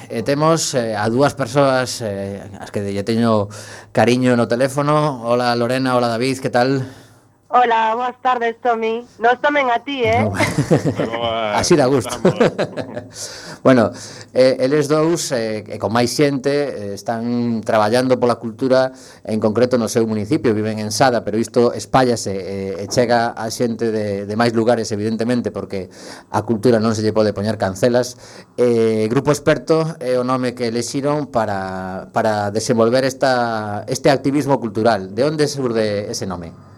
E 0.09 0.25
temos 0.25 0.73
eh, 0.73 0.97
a 0.97 1.13
dúas 1.13 1.37
persoas 1.37 2.01
eh, 2.01 2.41
as 2.57 2.73
que 2.73 2.81
lle 2.81 3.05
teño 3.05 3.53
cariño 3.93 4.41
no 4.41 4.49
teléfono. 4.49 5.21
Hola 5.29 5.53
Lorena, 5.53 6.01
hola 6.01 6.09
David, 6.09 6.41
que 6.41 6.49
tal? 6.49 6.89
Hola, 7.55 7.95
boas 7.95 8.17
tardes, 8.23 8.57
Tommy. 8.63 9.07
Nos 9.19 9.39
tomen 9.43 9.69
a 9.69 9.85
ti, 9.85 10.01
eh? 10.03 10.25
No. 10.25 10.33
Eh, 11.13 11.53
Así 11.55 11.77
da 11.77 11.85
gusto. 11.85 12.17
bueno, 13.63 13.91
eh, 14.33 14.57
eles 14.59 14.89
dous, 14.89 15.33
eh, 15.33 15.63
e 15.69 15.77
con 15.77 15.93
máis 15.93 16.17
xente, 16.17 16.49
eh, 16.49 16.97
están 16.97 17.61
traballando 17.61 18.17
pola 18.17 18.41
cultura, 18.41 18.97
en 19.21 19.37
concreto 19.37 19.77
no 19.77 19.93
seu 19.93 20.09
municipio, 20.09 20.57
viven 20.57 20.81
en 20.81 20.89
Sada, 20.89 21.29
pero 21.29 21.37
isto 21.37 21.77
espállase 21.77 22.33
eh, 22.33 22.83
e 22.83 22.89
chega 22.89 23.37
a 23.37 23.53
xente 23.53 23.93
de, 23.93 24.25
de 24.25 24.35
máis 24.37 24.57
lugares, 24.57 24.89
evidentemente, 24.89 25.53
porque 25.53 25.93
a 26.33 26.41
cultura 26.49 26.81
non 26.81 26.97
se 26.97 27.05
lle 27.05 27.13
pode 27.13 27.37
poñer 27.37 27.61
cancelas. 27.61 28.17
Eh, 28.57 29.13
Grupo 29.13 29.29
Experto 29.29 29.93
é 30.01 30.17
o 30.17 30.25
nome 30.25 30.57
que 30.57 30.73
elexiron 30.73 31.29
para, 31.29 32.09
para 32.17 32.49
desenvolver 32.49 33.05
esta, 33.05 33.85
este 33.93 34.09
activismo 34.09 34.57
cultural. 34.57 35.13
De 35.13 35.29
onde 35.29 35.45
surde 35.53 36.09
ese 36.09 36.25
nome? 36.25 36.72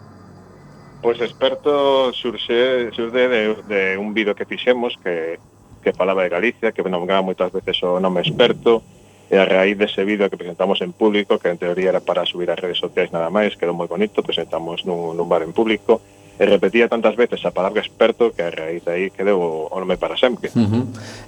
Pois 1.05 1.21
experto 1.21 2.17
surxe, 2.17 2.89
surde 2.97 3.29
de, 3.29 3.55
de 3.69 3.99
un 4.01 4.17
vídeo 4.17 4.33
que 4.33 4.49
fixemos 4.49 4.97
que, 5.05 5.37
que 5.85 5.93
falaba 5.93 6.23
de 6.25 6.33
Galicia, 6.33 6.73
que 6.73 6.81
nombraba 6.81 7.21
moitas 7.21 7.53
veces 7.53 7.77
o 7.85 8.01
nome 8.01 8.25
experto, 8.25 8.81
e 9.29 9.37
a 9.37 9.45
raíz 9.45 9.77
dese 9.77 10.01
vídeo 10.01 10.33
que 10.33 10.41
presentamos 10.41 10.81
en 10.81 10.97
público, 10.97 11.37
que 11.37 11.53
en 11.53 11.61
teoría 11.61 11.93
era 11.93 12.01
para 12.01 12.25
subir 12.25 12.49
ás 12.49 12.57
redes 12.57 12.81
sociais 12.81 13.13
nada 13.13 13.29
máis, 13.29 13.53
quedou 13.53 13.77
moi 13.77 13.85
bonito, 13.85 14.25
presentamos 14.25 14.89
nun, 14.89 15.13
nun 15.13 15.29
bar 15.29 15.45
en 15.45 15.53
público, 15.53 16.01
e 16.41 16.49
repetía 16.49 16.89
tantas 16.89 17.21
veces 17.21 17.45
a 17.45 17.53
palabra 17.53 17.85
experto 17.85 18.33
que 18.33 18.41
a 18.41 18.49
raíz 18.49 18.81
de 18.89 18.97
aí 18.97 19.07
quedou 19.13 19.69
o 19.69 19.77
nome 19.77 20.01
para 20.01 20.17
sempre. 20.17 20.49
Uh 20.57 20.65
-huh. 20.65 20.85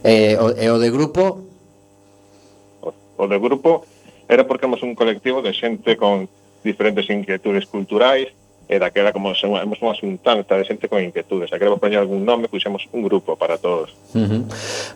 eh, 0.09 0.41
o, 0.41 0.57
e 0.57 0.73
o 0.73 0.81
de 0.81 0.89
grupo? 0.89 1.45
O, 2.81 2.97
o 2.97 3.25
de 3.29 3.37
grupo 3.37 3.85
era 4.25 4.49
porque 4.49 4.65
éramos 4.65 4.81
un 4.81 4.97
colectivo 4.97 5.45
de 5.45 5.53
xente 5.53 6.01
con 6.01 6.33
diferentes 6.65 7.05
inquietudes 7.13 7.69
culturais, 7.69 8.33
e 8.69 8.79
daquela 8.83 9.15
como 9.15 9.31
se 9.35 9.47
hemos 9.47 9.79
unha 9.79 9.95
xuntanza 9.95 10.59
de 10.59 10.67
xente 10.67 10.91
con 10.91 10.99
inquietudes, 10.99 11.55
a 11.55 11.59
queremos 11.59 11.79
poñer 11.79 12.03
algún 12.03 12.27
nome, 12.27 12.51
puxemos 12.51 12.91
un 12.91 13.07
grupo 13.07 13.39
para 13.39 13.63
todos. 13.63 13.95
Uh 14.11 14.27
-huh. 14.27 14.43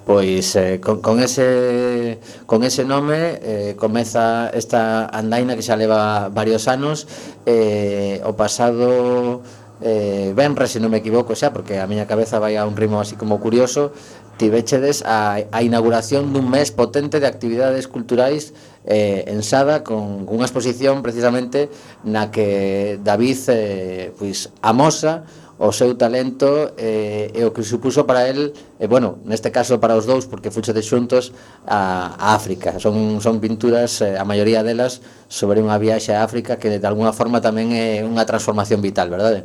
Pois 0.02 0.58
eh, 0.58 0.82
con, 0.82 0.98
con 0.98 1.22
ese 1.22 2.18
con 2.50 2.66
ese 2.66 2.82
nome 2.82 3.38
eh, 3.38 3.72
comeza 3.78 4.50
esta 4.50 5.06
andaina 5.06 5.54
que 5.54 5.62
xa 5.62 5.78
leva 5.78 6.28
varios 6.34 6.66
anos 6.66 7.06
eh, 7.46 8.18
o 8.26 8.34
pasado 8.34 9.42
eh, 9.82 10.32
Benres, 10.36 10.76
se 10.76 10.80
non 10.80 10.92
me 10.92 11.00
equivoco 11.00 11.32
xa, 11.32 11.54
porque 11.54 11.80
a 11.80 11.86
miña 11.88 12.04
cabeza 12.04 12.42
vai 12.42 12.58
a 12.58 12.66
un 12.68 12.76
ritmo 12.76 13.00
así 13.00 13.16
como 13.16 13.40
curioso, 13.40 13.92
tivechedes 14.36 15.04
a, 15.04 15.40
a 15.40 15.58
inauguración 15.60 16.32
dun 16.32 16.48
mes 16.48 16.72
potente 16.72 17.20
de 17.20 17.28
actividades 17.28 17.88
culturais 17.88 18.52
eh, 18.84 19.24
en 19.26 19.42
Sada 19.42 19.84
con, 19.84 20.24
unha 20.28 20.46
exposición 20.46 21.04
precisamente 21.04 21.68
na 22.06 22.32
que 22.32 22.96
David 23.02 23.38
eh, 23.52 24.12
pois, 24.16 24.48
amosa 24.64 25.28
o 25.60 25.76
seu 25.76 25.92
talento 25.92 26.72
eh, 26.80 27.28
e 27.36 27.44
o 27.44 27.52
que 27.52 27.60
supuso 27.60 28.08
para 28.08 28.32
el, 28.32 28.56
eh, 28.80 28.88
bueno, 28.88 29.20
neste 29.28 29.52
caso 29.52 29.76
para 29.76 29.92
os 29.92 30.08
dous, 30.08 30.24
porque 30.24 30.48
fuchete 30.48 30.80
xuntos 30.80 31.36
a, 31.68 32.16
a 32.16 32.32
África. 32.32 32.80
Son, 32.80 33.20
son 33.20 33.44
pinturas, 33.44 34.00
eh, 34.00 34.16
a 34.16 34.24
maioría 34.24 34.64
delas, 34.64 35.04
sobre 35.28 35.60
unha 35.60 35.76
viaxe 35.76 36.16
a 36.16 36.24
África 36.24 36.56
que 36.56 36.80
de 36.80 36.88
alguna 36.88 37.12
forma 37.12 37.44
tamén 37.44 37.76
é 37.76 38.00
unha 38.00 38.24
transformación 38.24 38.80
vital, 38.80 39.12
verdade? 39.12 39.44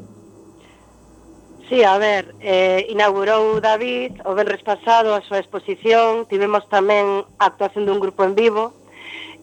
Sí, 1.67 1.83
a 1.83 1.99
ver, 1.99 2.31
eh, 2.39 2.87
inaugurou 2.87 3.59
David 3.59 4.23
o 4.23 4.31
venres 4.39 4.63
pasado 4.63 5.11
a 5.11 5.19
súa 5.19 5.43
exposición, 5.43 6.31
tivemos 6.31 6.63
tamén 6.71 7.27
a 7.41 7.51
actuación 7.51 7.83
dun 7.83 7.99
grupo 7.99 8.23
en 8.23 8.39
vivo, 8.39 8.71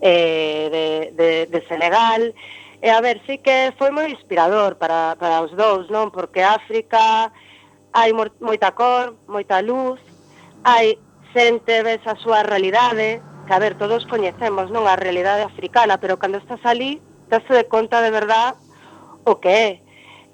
eh, 0.02 0.68
de, 0.68 0.86
de, 1.14 1.46
de 1.46 1.68
Senegal. 1.68 2.34
E 2.82 2.90
a 2.90 3.00
ver, 3.00 3.22
sí 3.24 3.38
que 3.38 3.70
foi 3.78 3.94
moi 3.94 4.10
inspirador 4.10 4.74
para, 4.74 5.14
para 5.14 5.38
os 5.46 5.54
dous, 5.54 5.86
non? 5.86 6.10
Porque 6.10 6.42
África 6.42 7.30
hai 7.94 8.10
moita 8.12 8.74
cor, 8.74 9.14
moita 9.30 9.62
luz, 9.62 10.02
hai 10.66 10.98
xente 11.30 11.86
ves 11.86 12.02
a 12.10 12.18
súa 12.18 12.42
realidade, 12.42 13.22
que 13.46 13.54
a 13.54 13.62
ver, 13.62 13.78
todos 13.78 14.02
coñecemos, 14.10 14.74
non? 14.74 14.90
A 14.90 14.98
realidade 14.98 15.46
africana, 15.46 16.02
pero 16.02 16.18
cando 16.18 16.42
estás 16.42 16.60
ali, 16.66 16.98
te 17.30 17.38
de 17.38 17.70
conta 17.70 18.02
de 18.02 18.10
verdad 18.10 18.58
o 19.24 19.38
que 19.38 19.48
é. 19.48 19.70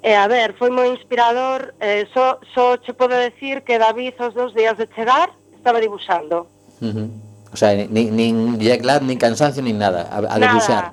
E 0.00 0.16
a 0.16 0.24
ver, 0.24 0.56
foi 0.56 0.72
moi 0.72 0.88
inspirador, 0.88 1.76
eh, 1.84 2.08
só, 2.16 2.40
só 2.56 2.80
che 2.80 2.96
podo 2.96 3.12
decir 3.12 3.60
que 3.60 3.76
David 3.76 4.16
os 4.24 4.32
dous 4.32 4.56
días 4.56 4.78
de 4.80 4.88
chegar 4.96 5.28
estaba 5.52 5.84
dibuixando. 5.84 6.48
Uh 6.80 6.96
-huh. 6.96 7.27
O 7.52 7.56
sea, 7.56 7.74
nin, 7.74 8.14
nin 8.14 8.58
jet 8.60 8.84
lag, 8.84 9.02
nin 9.02 9.18
cansancio, 9.18 9.62
nin 9.62 9.78
nada. 9.78 10.08
A, 10.10 10.18
a 10.18 10.38
nada. 10.38 10.38
debuxar. 10.38 10.84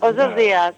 Os 0.00 0.14
dos 0.14 0.32
días. 0.36 0.74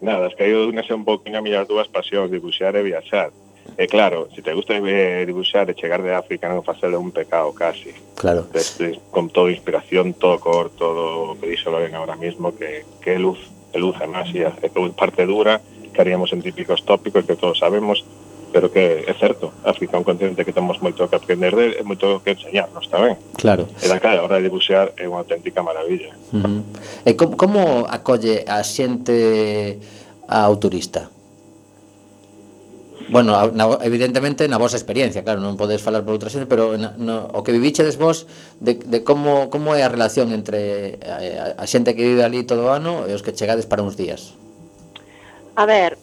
Nada, 0.00 0.26
es 0.26 0.34
que 0.34 0.44
eu 0.44 0.66
unese 0.68 0.94
un 0.94 1.04
poquinho 1.04 1.38
a 1.38 1.42
millas 1.42 1.68
dúas 1.68 1.86
pasións, 1.86 2.30
dibuxar 2.30 2.74
e 2.74 2.82
viaxar. 2.82 3.30
E 3.78 3.86
claro, 3.86 4.28
se 4.34 4.42
te 4.42 4.52
gusta 4.52 4.74
dibuixar 4.74 5.70
e 5.70 5.74
chegar 5.74 6.02
de 6.02 6.12
África 6.12 6.50
non 6.50 6.66
facelo 6.66 7.00
un 7.00 7.14
pecado 7.14 7.54
casi. 7.54 7.94
Claro. 8.18 8.44
Desde, 8.52 8.98
eh, 8.98 9.00
con 9.14 9.30
toda 9.30 9.54
inspiración, 9.54 10.12
todo 10.12 10.36
cor, 10.42 10.68
todo 10.74 11.38
que 11.38 11.48
dixo 11.48 11.70
Loren 11.70 11.94
ahora 11.94 12.18
mismo, 12.18 12.52
que, 12.52 12.84
que 13.00 13.16
luz, 13.16 13.38
que 13.72 13.78
luz 13.78 13.96
además, 13.96 14.28
e 14.34 14.50
parte 14.92 15.24
dura, 15.24 15.62
que 15.94 16.00
haríamos 16.00 16.32
en 16.32 16.42
típicos 16.42 16.84
tópicos 16.84 17.24
que 17.24 17.36
todos 17.36 17.58
sabemos, 17.58 18.04
pero 18.52 18.70
que 18.70 19.08
é 19.08 19.14
certo, 19.16 19.50
África 19.64 19.96
é 19.96 19.98
un 19.98 20.04
continente 20.04 20.44
que 20.44 20.52
temos 20.52 20.76
moito 20.84 21.08
que 21.08 21.16
aprender 21.16 21.56
de, 21.56 21.80
e 21.80 21.82
moito 21.82 22.20
que 22.20 22.36
enseñarnos 22.36 22.86
tamén. 22.92 23.16
Claro. 23.40 23.64
E 23.80 23.88
da 23.88 23.96
cara, 23.96 24.20
a 24.20 24.24
hora 24.28 24.38
de 24.38 24.52
bucear 24.52 24.92
é 25.00 25.08
unha 25.08 25.24
auténtica 25.24 25.64
maravilla. 25.64 26.12
Uh 26.36 26.44
-huh. 26.44 26.60
E 27.08 27.16
como, 27.16 27.34
como 27.40 27.60
acolle 27.88 28.44
a 28.44 28.60
xente 28.60 29.80
ao 30.28 30.60
turista? 30.60 31.08
Bueno, 33.12 33.36
na, 33.52 33.64
evidentemente 33.82 34.48
na 34.48 34.56
vosa 34.56 34.76
experiencia, 34.76 35.24
claro, 35.24 35.40
non 35.40 35.56
podes 35.60 35.84
falar 35.84 36.00
por 36.00 36.16
outra 36.16 36.32
xente, 36.32 36.48
pero 36.48 36.76
na, 36.76 36.96
no, 36.96 37.28
o 37.32 37.44
que 37.44 37.52
vivichedes 37.52 38.00
vos 38.00 38.28
de, 38.60 38.80
de 38.80 39.04
como, 39.04 39.48
como 39.48 39.76
é 39.76 39.84
a 39.84 39.92
relación 39.92 40.32
entre 40.32 40.96
a, 41.04 41.56
a, 41.56 41.64
a 41.64 41.64
xente 41.68 41.96
que 41.96 42.04
vive 42.04 42.24
ali 42.24 42.44
todo 42.44 42.68
o 42.68 42.72
ano 42.72 43.08
e 43.08 43.12
os 43.16 43.24
que 43.24 43.36
chegades 43.36 43.68
para 43.68 43.84
uns 43.84 43.96
días? 43.96 44.36
A 45.56 45.68
ver, 45.68 46.00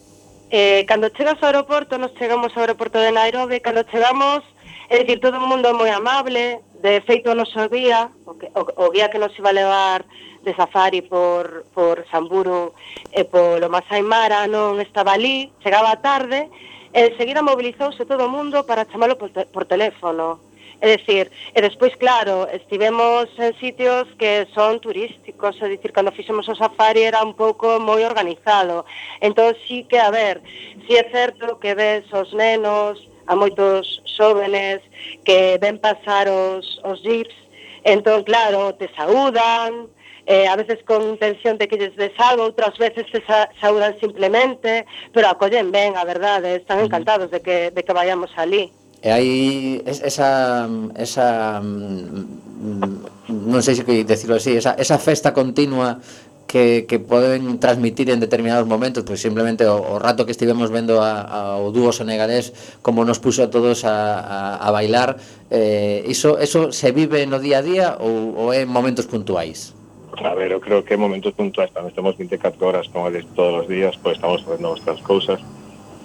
Eh, 0.51 0.83
cando 0.87 1.13
chegas 1.13 1.37
ao 1.41 1.53
aeroporto, 1.53 2.01
nos 2.01 2.17
chegamos 2.17 2.49
ao 2.57 2.65
aeroporto 2.65 2.97
de 2.97 3.11
Nairobi, 3.11 3.61
cando 3.61 3.85
chegamos, 3.85 4.41
é 4.89 5.03
dicir, 5.03 5.21
todo 5.21 5.37
o 5.37 5.45
mundo 5.45 5.69
é 5.69 5.73
moi 5.73 5.93
amable, 5.93 6.65
de 6.81 7.01
feito 7.05 7.29
o 7.29 7.37
noso 7.37 7.69
guía, 7.69 8.09
o, 8.25 8.33
que, 8.33 8.49
o, 8.57 8.65
o 8.65 8.89
guía 8.89 9.13
que 9.13 9.21
nos 9.21 9.37
iba 9.37 9.53
a 9.53 9.59
levar 9.61 10.01
de 10.41 10.55
safari 10.57 11.05
por, 11.05 11.69
por 11.69 12.01
Samburu 12.09 12.73
e 13.13 13.29
polo 13.29 13.69
Masai 13.69 14.01
Mara 14.01 14.49
non 14.49 14.81
estaba 14.81 15.13
ali, 15.13 15.53
chegaba 15.61 16.01
tarde, 16.01 16.49
e 16.97 17.13
enseguida 17.13 17.45
mobilizouse 17.45 18.09
todo 18.09 18.25
o 18.25 18.33
mundo 18.33 18.65
para 18.65 18.89
chamalo 18.89 19.21
por, 19.21 19.29
te, 19.29 19.45
por 19.53 19.69
teléfono. 19.69 20.48
É 20.81 20.95
dicir, 20.95 21.29
e 21.53 21.59
despois, 21.59 21.93
claro, 21.99 22.47
estivemos 22.55 23.27
en 23.37 23.51
sitios 23.59 24.07
que 24.15 24.47
son 24.55 24.79
turísticos, 24.79 25.59
é 25.59 25.67
dicir, 25.67 25.91
cando 25.91 26.15
fixemos 26.15 26.47
o 26.47 26.55
safari 26.55 27.03
era 27.03 27.19
un 27.19 27.35
pouco 27.35 27.83
moi 27.83 28.07
organizado. 28.07 28.87
Entón, 29.19 29.59
sí 29.67 29.83
que, 29.83 29.99
a 29.99 30.07
ver, 30.07 30.39
sí 30.87 30.95
é 30.95 31.03
certo 31.11 31.59
que 31.59 31.75
ves 31.75 32.07
os 32.15 32.31
nenos, 32.31 32.95
a 33.27 33.35
moitos 33.35 34.01
xóvenes 34.17 34.79
que 35.27 35.59
ven 35.59 35.77
pasar 35.77 36.31
os, 36.31 36.79
os 36.87 37.03
jeeps, 37.03 37.35
entón, 37.83 38.23
claro, 38.23 38.73
te 38.79 38.87
saúdan, 38.95 39.91
eh, 40.25 40.47
a 40.47 40.55
veces 40.55 40.79
con 40.87 41.03
intención 41.03 41.57
de 41.57 41.67
que 41.67 41.75
lles 41.77 41.95
des 41.99 42.15
algo, 42.17 42.47
outras 42.47 42.77
veces 42.79 43.03
se 43.11 43.19
sa 43.27 43.51
saúdan 43.59 43.99
simplemente, 43.99 44.87
pero 45.11 45.27
acollen 45.27 45.75
ben, 45.75 45.99
a 45.99 46.07
verdade, 46.07 46.55
están 46.55 46.79
encantados 46.79 47.29
de 47.29 47.43
que, 47.43 47.69
de 47.69 47.83
que 47.83 47.93
vayamos 47.93 48.31
alí. 48.39 48.71
E 48.99 49.07
hai 49.07 49.29
esa, 49.87 50.67
esa 50.99 51.59
mm, 51.63 52.19
mm, 53.31 53.47
non 53.47 53.63
sei 53.63 53.79
se 53.79 53.87
que 53.87 54.03
decirlo 54.03 54.35
así, 54.35 54.59
esa, 54.59 54.75
esa 54.75 54.99
festa 54.99 55.31
continua 55.31 56.03
que, 56.49 56.89
que 56.89 56.99
poden 56.99 57.61
transmitir 57.63 58.09
en 58.09 58.19
determinados 58.19 58.65
momentos, 58.65 59.05
pois 59.05 59.21
simplemente 59.21 59.63
o, 59.69 59.77
o 59.77 59.95
rato 60.01 60.25
que 60.25 60.33
estivemos 60.33 60.73
vendo 60.73 60.99
a, 60.99 61.21
a, 61.21 61.39
o 61.61 61.69
dúo 61.69 61.93
senegalés 61.93 62.51
como 62.81 63.05
nos 63.05 63.21
puxo 63.21 63.45
a 63.45 63.53
todos 63.53 63.85
a, 63.85 64.19
a, 64.19 64.39
a 64.57 64.67
bailar, 64.73 65.15
eh, 65.53 66.03
iso, 66.09 66.41
eso 66.41 66.73
se 66.73 66.91
vive 66.91 67.23
no 67.29 67.37
día 67.37 67.61
a 67.61 67.63
día 67.63 67.87
ou, 68.01 68.33
ou 68.35 68.47
en 68.51 68.65
momentos 68.65 69.05
puntuais? 69.05 69.77
A 70.19 70.35
ver, 70.35 70.51
eu 70.51 70.59
creo 70.59 70.83
que 70.83 70.97
en 70.97 71.05
momentos 71.05 71.31
puntuais, 71.37 71.71
tamén 71.71 71.93
estamos 71.93 72.17
24 72.17 72.59
horas 72.65 72.89
con 72.91 73.07
eles 73.07 73.23
todos 73.37 73.63
os 73.63 73.67
días, 73.69 73.95
pois 74.01 74.19
estamos 74.19 74.43
facendo 74.43 74.73
outras 74.73 74.99
cousas, 75.05 75.39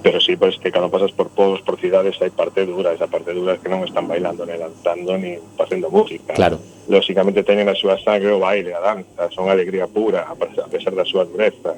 pero 0.05 0.21
sí, 0.21 0.37
pois 0.37 0.57
pues, 0.57 0.63
que 0.63 0.71
cando 0.71 0.91
pasas 0.91 1.13
por 1.13 1.31
povos, 1.31 1.63
por 1.63 1.81
cidades, 1.81 2.21
hai 2.21 2.29
parte 2.29 2.69
dura, 2.69 2.93
esa 2.93 3.09
parte 3.09 3.33
dura 3.33 3.57
que 3.57 3.73
non 3.73 3.89
están 3.89 4.05
bailando, 4.05 4.45
ni 4.45 4.53
danzando, 4.53 5.17
ni 5.17 5.41
facendo 5.57 5.89
música. 5.89 6.37
Claro. 6.37 6.61
Lóxicamente 6.93 7.41
teñen 7.41 7.73
a 7.73 7.75
súa 7.75 7.97
sangre 7.97 8.29
o 8.29 8.37
baile, 8.37 8.77
a 8.77 8.85
danza, 8.85 9.33
son 9.33 9.49
alegría 9.49 9.89
pura, 9.89 10.29
a 10.29 10.37
pesar 10.37 10.93
da 10.93 11.09
súa 11.09 11.25
dureza. 11.25 11.73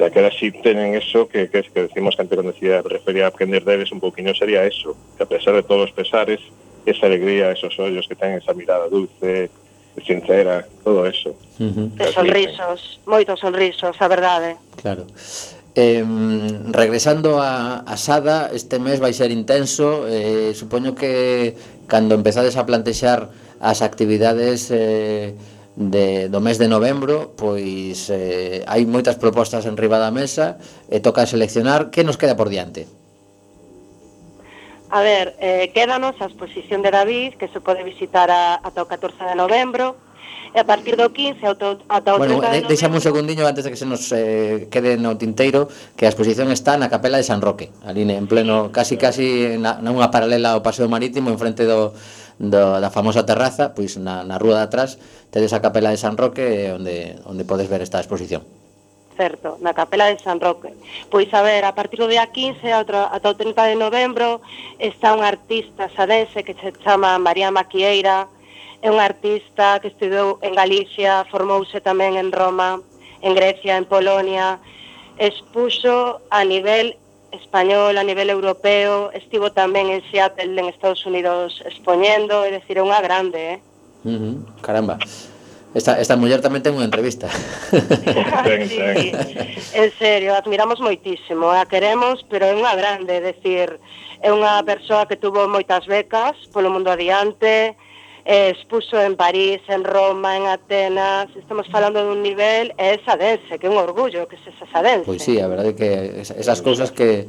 Da 0.00 0.08
que 0.08 0.24
así 0.24 0.48
teñen 0.64 0.96
eso 0.96 1.28
que, 1.28 1.52
que, 1.52 1.60
que 1.60 1.92
decimos 1.92 2.16
que 2.16 2.24
antes 2.24 2.40
cando 2.40 2.56
decía, 2.56 2.80
refería 2.80 3.28
a 3.28 3.36
aprender 3.36 3.68
deles 3.68 3.92
un 3.92 4.00
poquinho 4.00 4.32
sería 4.32 4.64
eso, 4.64 4.96
que 5.20 5.28
a 5.28 5.28
pesar 5.28 5.52
de 5.52 5.60
todos 5.60 5.92
os 5.92 5.92
pesares, 5.92 6.40
esa 6.88 7.04
alegría, 7.04 7.52
esos 7.52 7.76
ollos 7.76 8.08
que 8.08 8.16
ten, 8.16 8.40
esa 8.40 8.56
mirada 8.56 8.88
dulce, 8.88 9.52
sincera, 10.00 10.64
todo 10.80 11.04
eso. 11.04 11.36
Uh 11.60 11.68
-huh. 11.68 12.12
Sonrisos, 12.16 12.96
moitos 13.04 13.44
sonrisos, 13.44 13.92
a 14.00 14.08
verdade. 14.08 14.56
Claro. 14.80 15.04
Eh, 15.74 16.04
regresando 16.68 17.40
a, 17.40 17.80
a 17.80 17.96
Sada, 17.96 18.50
este 18.52 18.78
mes 18.78 19.00
vai 19.00 19.16
ser 19.16 19.32
intenso, 19.32 20.04
eh, 20.04 20.52
supoño 20.52 20.92
que 20.92 21.56
cando 21.88 22.14
empezades 22.14 22.60
a 22.60 22.68
plantexar 22.68 23.32
as 23.56 23.80
actividades 23.80 24.68
eh, 24.68 25.32
de, 25.76 26.28
do 26.28 26.44
mes 26.44 26.60
de 26.60 26.68
novembro, 26.68 27.32
pois 27.40 28.12
eh, 28.12 28.60
hai 28.68 28.84
moitas 28.84 29.16
propostas 29.16 29.64
en 29.64 29.80
riba 29.80 29.96
da 29.96 30.12
mesa, 30.12 30.60
e 30.92 31.00
toca 31.00 31.24
seleccionar 31.24 31.88
que 31.88 32.04
nos 32.04 32.20
queda 32.20 32.36
por 32.36 32.52
diante. 32.52 32.84
A 34.92 35.00
ver, 35.00 35.40
eh, 35.40 35.72
quédanos 35.72 36.20
a 36.20 36.28
exposición 36.28 36.84
de 36.84 36.92
David, 36.92 37.40
que 37.40 37.48
se 37.48 37.64
pode 37.64 37.80
visitar 37.80 38.28
a, 38.28 38.60
ata 38.60 38.84
o 38.84 38.90
14 38.92 39.24
de 39.24 39.32
novembro, 39.32 39.96
e 40.52 40.58
a 40.60 40.66
partir 40.68 41.00
do 41.00 41.08
15 41.08 41.40
ata, 41.48 41.80
ata 41.88 42.10
o 42.14 42.18
bueno, 42.20 42.36
30 42.36 42.52
de, 42.52 42.60
de 42.60 42.68
Deixame 42.68 43.00
un 43.00 43.04
segundiño 43.04 43.48
antes 43.48 43.64
de 43.64 43.72
que 43.72 43.80
se 43.80 43.88
nos 43.88 44.12
eh, 44.12 44.68
quede 44.68 45.00
no 45.00 45.16
tinteiro 45.16 45.72
que 45.96 46.04
a 46.04 46.12
exposición 46.12 46.52
está 46.52 46.76
na 46.76 46.92
capela 46.92 47.16
de 47.16 47.24
San 47.24 47.40
Roque, 47.40 47.72
ali 47.88 48.04
en 48.04 48.28
pleno, 48.28 48.68
casi 48.68 49.00
casi 49.00 49.56
na, 49.56 49.80
nunha 49.80 50.12
paralela 50.12 50.52
ao 50.52 50.60
paseo 50.60 50.92
marítimo 50.92 51.32
en 51.32 51.40
frente 51.40 51.64
do, 51.64 51.96
do, 52.36 52.76
da 52.76 52.90
famosa 52.92 53.24
terraza, 53.24 53.72
pois 53.72 53.96
na, 53.96 54.28
na 54.28 54.36
rúa 54.36 54.60
de 54.60 54.64
atrás 54.68 55.00
tedes 55.32 55.56
a 55.56 55.64
capela 55.64 55.88
de 55.88 55.96
San 55.96 56.20
Roque 56.20 56.68
eh, 56.68 56.76
onde, 56.76 57.16
onde 57.24 57.48
podes 57.48 57.72
ver 57.72 57.80
esta 57.80 57.96
exposición 57.96 58.44
certo, 59.16 59.60
na 59.60 59.76
capela 59.76 60.08
de 60.08 60.18
San 60.18 60.40
Roque. 60.40 60.72
Pois 61.12 61.28
a 61.36 61.44
ver, 61.44 61.64
a 61.68 61.76
partir 61.76 62.00
do 62.00 62.08
día 62.08 62.26
15 62.32 62.64
outro, 62.80 62.96
ata 62.96 63.28
o 63.28 63.36
30 63.36 63.70
de 63.70 63.76
novembro 63.76 64.40
está 64.80 65.12
un 65.12 65.22
artista 65.22 65.92
sadense 65.92 66.42
que 66.42 66.56
se 66.56 66.72
chama 66.80 67.20
María 67.20 67.52
Maquieira, 67.52 68.26
É 68.82 68.90
un 68.90 68.98
artista 68.98 69.78
que 69.78 69.94
estudou 69.94 70.42
en 70.42 70.58
Galicia, 70.58 71.22
formouse 71.30 71.78
tamén 71.80 72.18
en 72.18 72.34
Roma, 72.34 72.82
en 73.22 73.32
Grecia, 73.38 73.78
en 73.78 73.86
Polonia, 73.86 74.58
expuxo 75.22 76.18
a 76.34 76.42
nivel 76.42 76.98
español, 77.30 77.96
a 77.96 78.02
nivel 78.02 78.28
europeo, 78.28 79.14
estivo 79.14 79.54
tamén 79.54 79.88
en 79.88 80.02
Seattle, 80.10 80.58
en 80.58 80.66
Estados 80.66 81.06
Unidos, 81.06 81.62
expoñendo, 81.64 82.42
é 82.42 82.50
dicir, 82.58 82.76
é 82.76 82.82
unha 82.82 82.98
grande, 82.98 83.38
eh? 83.38 83.58
Uh 84.04 84.18
-huh. 84.18 84.34
Caramba. 84.60 84.98
Esta, 85.72 85.96
esta 85.96 86.20
muller 86.20 86.44
tamén 86.44 86.60
ten 86.60 86.76
unha 86.76 86.84
entrevista. 86.84 87.32
ten, 88.44 88.68
sí, 88.68 88.76
ten. 88.76 88.98
Sí. 88.98 89.32
En 89.72 89.88
serio, 89.96 90.36
admiramos 90.36 90.82
moitísimo, 90.84 91.48
a 91.48 91.64
queremos, 91.64 92.20
pero 92.28 92.44
é 92.44 92.52
unha 92.52 92.76
grande, 92.76 93.16
é 93.16 93.24
dicir, 93.32 93.80
é 94.20 94.28
unha 94.28 94.60
persoa 94.66 95.08
que 95.08 95.16
tuvo 95.16 95.48
moitas 95.48 95.88
becas 95.88 96.36
polo 96.52 96.68
mundo 96.68 96.92
adiante, 96.92 97.72
eh, 98.24 98.50
expuso 98.54 99.00
en 99.00 99.16
París, 99.16 99.60
en 99.68 99.84
Roma, 99.84 100.36
en 100.36 100.46
Atenas, 100.46 101.28
estamos 101.36 101.66
falando 101.68 102.02
dun 102.02 102.22
nivel 102.22 102.72
é 102.78 102.98
sadense, 103.02 103.58
que 103.58 103.66
é 103.66 103.70
un 103.70 103.78
orgullo 103.78 104.28
que 104.30 104.38
se 104.42 104.50
esa 104.50 104.66
sadense. 104.70 105.06
Pois 105.06 105.22
sí, 105.22 105.40
a 105.42 105.48
verdade 105.50 105.74
é 105.74 105.78
que 105.78 105.90
esas 106.22 106.62
cousas 106.62 106.90
que 106.90 107.26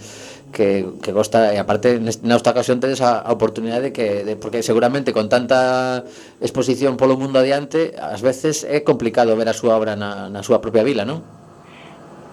que, 0.54 0.86
que 1.02 1.12
gosta 1.12 1.52
e 1.52 1.58
aparte 1.58 1.98
nesta 2.00 2.54
ocasión 2.54 2.80
tedes 2.80 3.02
a, 3.02 3.20
a 3.20 3.34
oportunidade 3.34 3.92
que 3.92 4.24
de, 4.24 4.38
porque 4.38 4.62
seguramente 4.62 5.12
con 5.12 5.28
tanta 5.28 6.06
exposición 6.40 6.96
polo 6.96 7.18
mundo 7.18 7.42
adiante, 7.42 7.98
ás 7.98 8.22
veces 8.22 8.64
é 8.64 8.86
complicado 8.86 9.36
ver 9.36 9.50
a 9.50 9.58
súa 9.58 9.76
obra 9.76 9.98
na, 9.98 10.30
na 10.30 10.46
súa 10.46 10.62
propia 10.62 10.86
vila, 10.86 11.04
non? 11.04 11.43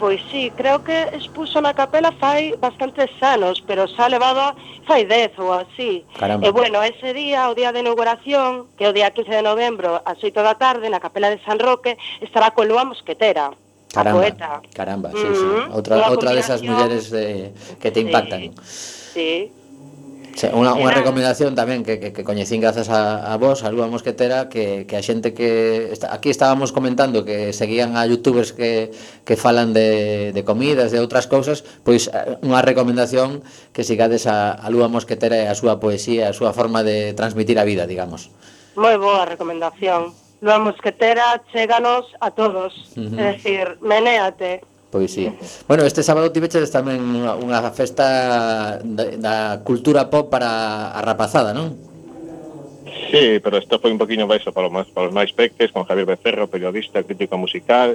Pois 0.00 0.18
sí, 0.30 0.50
creo 0.56 0.82
que 0.82 1.12
expuso 1.12 1.60
na 1.60 1.76
capela 1.76 2.08
fai 2.16 2.56
bastantes 2.56 3.12
anos, 3.20 3.60
pero 3.60 3.84
xa 3.84 4.08
levaba 4.08 4.56
fai 4.88 5.04
dez 5.04 5.36
ou 5.36 5.52
así. 5.52 6.08
Caramba. 6.16 6.48
E 6.48 6.50
bueno, 6.50 6.80
ese 6.80 7.12
día, 7.12 7.52
o 7.52 7.54
día 7.54 7.68
de 7.68 7.84
inauguración, 7.84 8.72
que 8.80 8.88
é 8.88 8.90
o 8.90 8.96
día 8.96 9.12
15 9.12 9.28
de 9.28 9.44
novembro, 9.44 10.00
ás 10.00 10.16
8 10.16 10.32
da 10.40 10.56
tarde, 10.56 10.88
na 10.88 11.04
capela 11.04 11.28
de 11.28 11.36
San 11.44 11.60
Roque, 11.60 12.00
estará 12.24 12.56
con 12.56 12.64
Lua 12.64 12.88
Mosquetera. 12.88 13.52
Caramba, 13.92 14.10
a 14.10 14.22
poeta. 14.24 14.50
caramba, 14.72 15.08
sí, 15.12 15.28
sí. 15.36 15.48
Outra, 15.68 16.08
outra 16.08 16.32
desas 16.32 16.62
mulleres 16.62 17.10
de, 17.12 17.52
que 17.76 17.90
te 17.92 18.00
impactan. 18.00 18.56
Sí, 18.64 19.52
sí. 19.52 19.59
Se, 20.34 20.48
unha, 20.54 20.72
unha 20.78 20.94
recomendación 20.94 21.58
tamén 21.58 21.82
que, 21.82 21.98
que, 21.98 22.14
que 22.14 22.22
coñecín 22.22 22.62
grazas 22.62 22.88
a, 22.88 23.26
a 23.26 23.34
vos, 23.36 23.66
a 23.66 23.68
Lúa 23.70 23.90
Mosquetera 23.90 24.48
que, 24.48 24.86
que 24.86 24.94
a 24.96 25.02
xente 25.02 25.34
que 25.34 25.90
está, 25.90 26.14
aquí 26.14 26.30
estábamos 26.30 26.70
comentando 26.70 27.26
que 27.26 27.52
seguían 27.52 27.98
a 27.98 28.06
youtubers 28.06 28.54
que, 28.54 28.94
que 29.26 29.34
falan 29.34 29.74
de, 29.74 30.30
de 30.30 30.42
comidas, 30.46 30.94
de 30.94 31.02
outras 31.02 31.26
cousas 31.26 31.66
pois 31.82 32.08
eh, 32.10 32.38
unha 32.46 32.62
recomendación 32.62 33.42
que 33.74 33.82
sigades 33.82 34.30
a, 34.30 34.54
a 34.54 34.66
Lúa 34.70 34.86
Mosquetera 34.86 35.34
e 35.34 35.46
a 35.50 35.54
súa 35.58 35.82
poesía 35.82 36.30
a 36.30 36.36
súa 36.36 36.54
forma 36.54 36.86
de 36.86 37.12
transmitir 37.12 37.58
a 37.58 37.66
vida, 37.66 37.84
digamos. 37.90 38.30
Moi 38.78 38.94
boa 38.96 39.26
recomendación. 39.26 40.14
Lúa 40.40 40.58
Mosquetera, 40.58 41.42
chéganos 41.52 42.06
a 42.20 42.30
todos. 42.30 42.72
Uh 42.96 43.12
-huh. 43.12 43.20
é 43.20 43.36
dicir, 43.36 43.76
menéate. 43.84 44.64
Pois 44.90 45.12
sí. 45.12 45.30
Bueno, 45.68 45.84
este 45.84 46.02
sábado 46.02 46.34
tiveches 46.34 46.74
tamén 46.74 46.98
unha, 46.98 47.38
unha 47.38 47.62
festa 47.70 48.82
da, 48.82 49.04
da 49.14 49.36
cultura 49.62 50.10
pop 50.10 50.26
para 50.26 50.90
a 50.90 51.00
rapazada, 51.06 51.54
non? 51.54 51.78
Sí, 53.10 53.38
pero 53.38 53.58
isto 53.58 53.78
foi 53.78 53.94
un 53.94 54.02
poquinho 54.02 54.26
baixo 54.26 54.50
para 54.50 54.66
os 54.66 54.74
máis, 54.74 54.90
para 54.90 55.06
os 55.06 55.14
máis 55.14 55.30
peques, 55.30 55.70
con 55.70 55.86
Javier 55.86 56.10
Becerro, 56.10 56.50
periodista, 56.50 57.06
crítico 57.06 57.38
musical, 57.38 57.94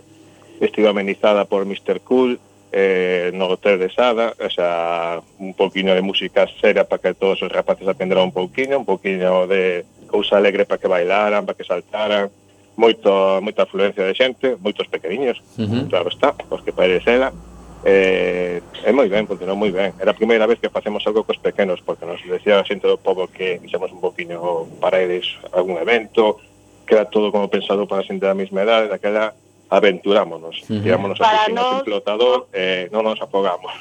estivo 0.63 0.87
amenizada 0.87 1.43
por 1.43 1.67
Mr. 1.67 1.99
Cool, 1.99 2.39
eh, 2.71 3.31
no 3.35 3.47
hotel 3.47 3.79
de 3.79 3.91
Sada, 3.91 4.35
o 4.35 4.49
sea, 4.49 5.19
un 5.39 5.53
poquinho 5.53 5.95
de 5.95 6.01
música 6.01 6.47
seria 6.59 6.87
para 6.87 7.01
que 7.01 7.13
todos 7.13 7.43
os 7.43 7.51
rapaces 7.51 7.87
aprenderan 7.87 8.31
un 8.31 8.35
pouquiño, 8.35 8.79
un 8.79 8.87
poquinho 8.87 9.47
de 9.47 9.83
cousa 10.07 10.35
alegre 10.37 10.65
para 10.65 10.79
que 10.79 10.87
bailaran, 10.87 11.45
para 11.45 11.57
que 11.57 11.63
saltaran, 11.63 12.31
moito 12.76 13.39
moita 13.41 13.63
afluencia 13.63 14.03
de 14.03 14.13
xente, 14.13 14.55
moitos 14.59 14.88
pequeniños, 14.88 15.39
uh 15.57 15.63
-huh. 15.63 15.89
claro 15.89 16.09
está, 16.09 16.34
porque 16.34 16.73
ela, 17.07 17.32
eh, 17.86 18.61
é 18.84 18.91
moi 18.91 19.07
ben, 19.07 19.28
funcionou 19.28 19.55
moi 19.55 19.71
ben. 19.71 19.93
Era 19.99 20.11
a 20.11 20.17
primeira 20.17 20.47
vez 20.47 20.59
que 20.59 20.69
facemos 20.69 21.05
algo 21.07 21.23
cos 21.23 21.38
pequenos, 21.38 21.80
porque 21.82 22.05
nos 22.05 22.19
decía 22.26 22.59
a 22.59 22.67
xente 22.67 22.88
do 22.88 22.97
povo 22.97 23.28
que 23.28 23.59
fixemos 23.61 23.91
un 23.91 24.01
poquinho 24.01 24.67
para 24.82 24.99
eles 24.99 25.26
algún 25.53 25.78
evento, 25.78 26.41
que 26.86 26.95
era 26.95 27.05
todo 27.05 27.32
como 27.32 27.47
pensado 27.47 27.88
para 27.88 28.01
a 28.01 28.07
xente 28.07 28.26
da 28.26 28.36
mesma 28.36 28.61
edade, 28.65 28.91
daquela 28.91 29.34
aventurámonos, 29.69 30.61
uh 30.65 30.76
-huh. 30.76 30.84
tirámonos 30.84 31.17
a 31.21 31.26
piscina 31.26 31.61
nos... 31.61 31.69
sin 31.69 31.86
flotador, 31.86 32.47
eh, 32.53 32.89
non 32.91 33.05
nos 33.05 33.17
afogamos. 33.21 33.71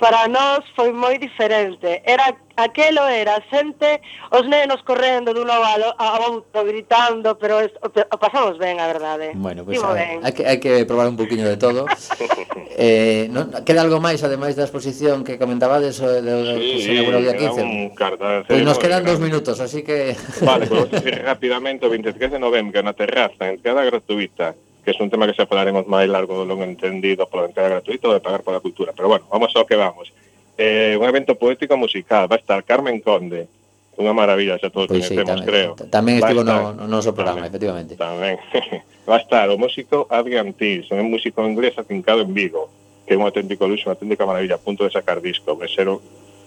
Para 0.00 0.28
nós 0.28 0.64
foi 0.74 0.92
moi 0.92 1.18
diferente. 1.18 2.00
Era 2.04 2.32
aquelo 2.56 3.04
era 3.08 3.36
xente, 3.52 4.00
os 4.32 4.48
nenos 4.48 4.80
correndo 4.88 5.36
dun 5.36 5.48
lado 5.48 5.92
a 6.00 6.16
outro 6.32 6.64
gritando, 6.64 7.36
pero 7.36 7.60
es, 7.60 7.72
o, 7.84 7.92
o 7.92 8.16
pasamos 8.16 8.56
ben, 8.56 8.80
a 8.80 8.88
verdade. 8.88 9.36
Bueno, 9.36 9.64
pues, 9.64 9.80
ben. 9.80 10.24
hai 10.24 10.32
que, 10.32 10.48
hai 10.48 10.56
que 10.56 10.88
probar 10.88 11.12
un 11.12 11.16
poquinho 11.20 11.44
de 11.44 11.60
todo. 11.60 11.84
eh, 12.76 13.28
non, 13.28 13.52
queda 13.68 13.84
algo 13.84 14.00
máis 14.00 14.24
ademais 14.24 14.56
da 14.56 14.64
exposición 14.64 15.28
que 15.28 15.36
comentabades 15.36 16.00
o 16.00 16.08
de, 16.08 16.24
de, 16.24 16.56
sí, 16.56 16.72
que 16.72 16.78
se 16.80 16.90
inaugurou 16.96 17.20
día 17.20 17.36
15. 17.36 17.92
Pois 17.92 18.44
pues 18.48 18.64
nos 18.64 18.80
quedan 18.80 19.04
dos 19.04 19.20
minutos, 19.20 19.60
así 19.60 19.84
que 19.84 20.16
Vale, 20.40 20.72
pues, 20.72 20.88
rapidamente 21.20 21.84
o 21.84 21.92
23 21.92 22.32
de 22.32 22.40
novembro 22.40 22.80
na 22.80 22.96
terraza, 22.96 23.52
entrada 23.52 23.84
gratuita 23.84 24.56
que 24.84 24.90
es 24.90 24.98
un 25.00 25.10
tema 25.10 25.26
que 25.30 25.34
xa 25.38 25.46
falaremos 25.46 25.86
máis 25.86 26.10
largo 26.10 26.34
do 26.34 26.44
longo 26.44 26.66
entendido 26.66 27.30
pola 27.30 27.46
entrada 27.46 27.78
gratuita 27.78 28.10
ou 28.10 28.14
de 28.14 28.22
pagar 28.22 28.42
pola 28.42 28.58
cultura. 28.58 28.90
Pero 28.90 29.06
bueno, 29.06 29.24
vamos 29.30 29.54
ao 29.54 29.66
que 29.66 29.78
vamos. 29.78 30.10
Eh, 30.58 30.98
un 30.98 31.06
evento 31.06 31.38
poético 31.38 31.78
musical, 31.78 32.26
va 32.26 32.36
a 32.36 32.42
estar 32.42 32.60
Carmen 32.66 32.98
Conde, 33.00 33.46
unha 33.94 34.16
maravilla, 34.16 34.58
xa 34.58 34.72
todos 34.72 34.88
pois 34.88 35.04
conhecemos, 35.04 35.28
sí, 35.28 35.44
tamén, 35.44 35.46
creo. 35.46 35.70
Tamén 35.92 36.16
estivo 36.18 36.42
estar, 36.42 36.58
no, 36.58 36.74
no 36.74 36.84
noso 36.88 37.12
programa, 37.12 37.44
tamén, 37.44 37.52
efectivamente. 37.52 37.92
Tamén. 37.94 38.36
va 39.08 39.16
a 39.18 39.22
estar 39.22 39.46
o 39.52 39.56
músico 39.60 40.08
Adrian 40.08 40.56
Tis, 40.56 40.90
un 40.90 41.12
músico 41.12 41.44
inglés 41.44 41.76
afincado 41.78 42.24
en 42.24 42.34
Vigo, 42.34 42.72
que 43.06 43.14
é 43.14 43.16
un 43.18 43.28
auténtico 43.28 43.68
luxo, 43.68 43.86
unha 43.86 43.94
auténtica 43.94 44.24
maravilla, 44.24 44.56
a 44.56 44.62
punto 44.62 44.82
de 44.82 44.90
sacar 44.90 45.20
disco, 45.20 45.54
que 45.60 45.68
ser 45.68 45.86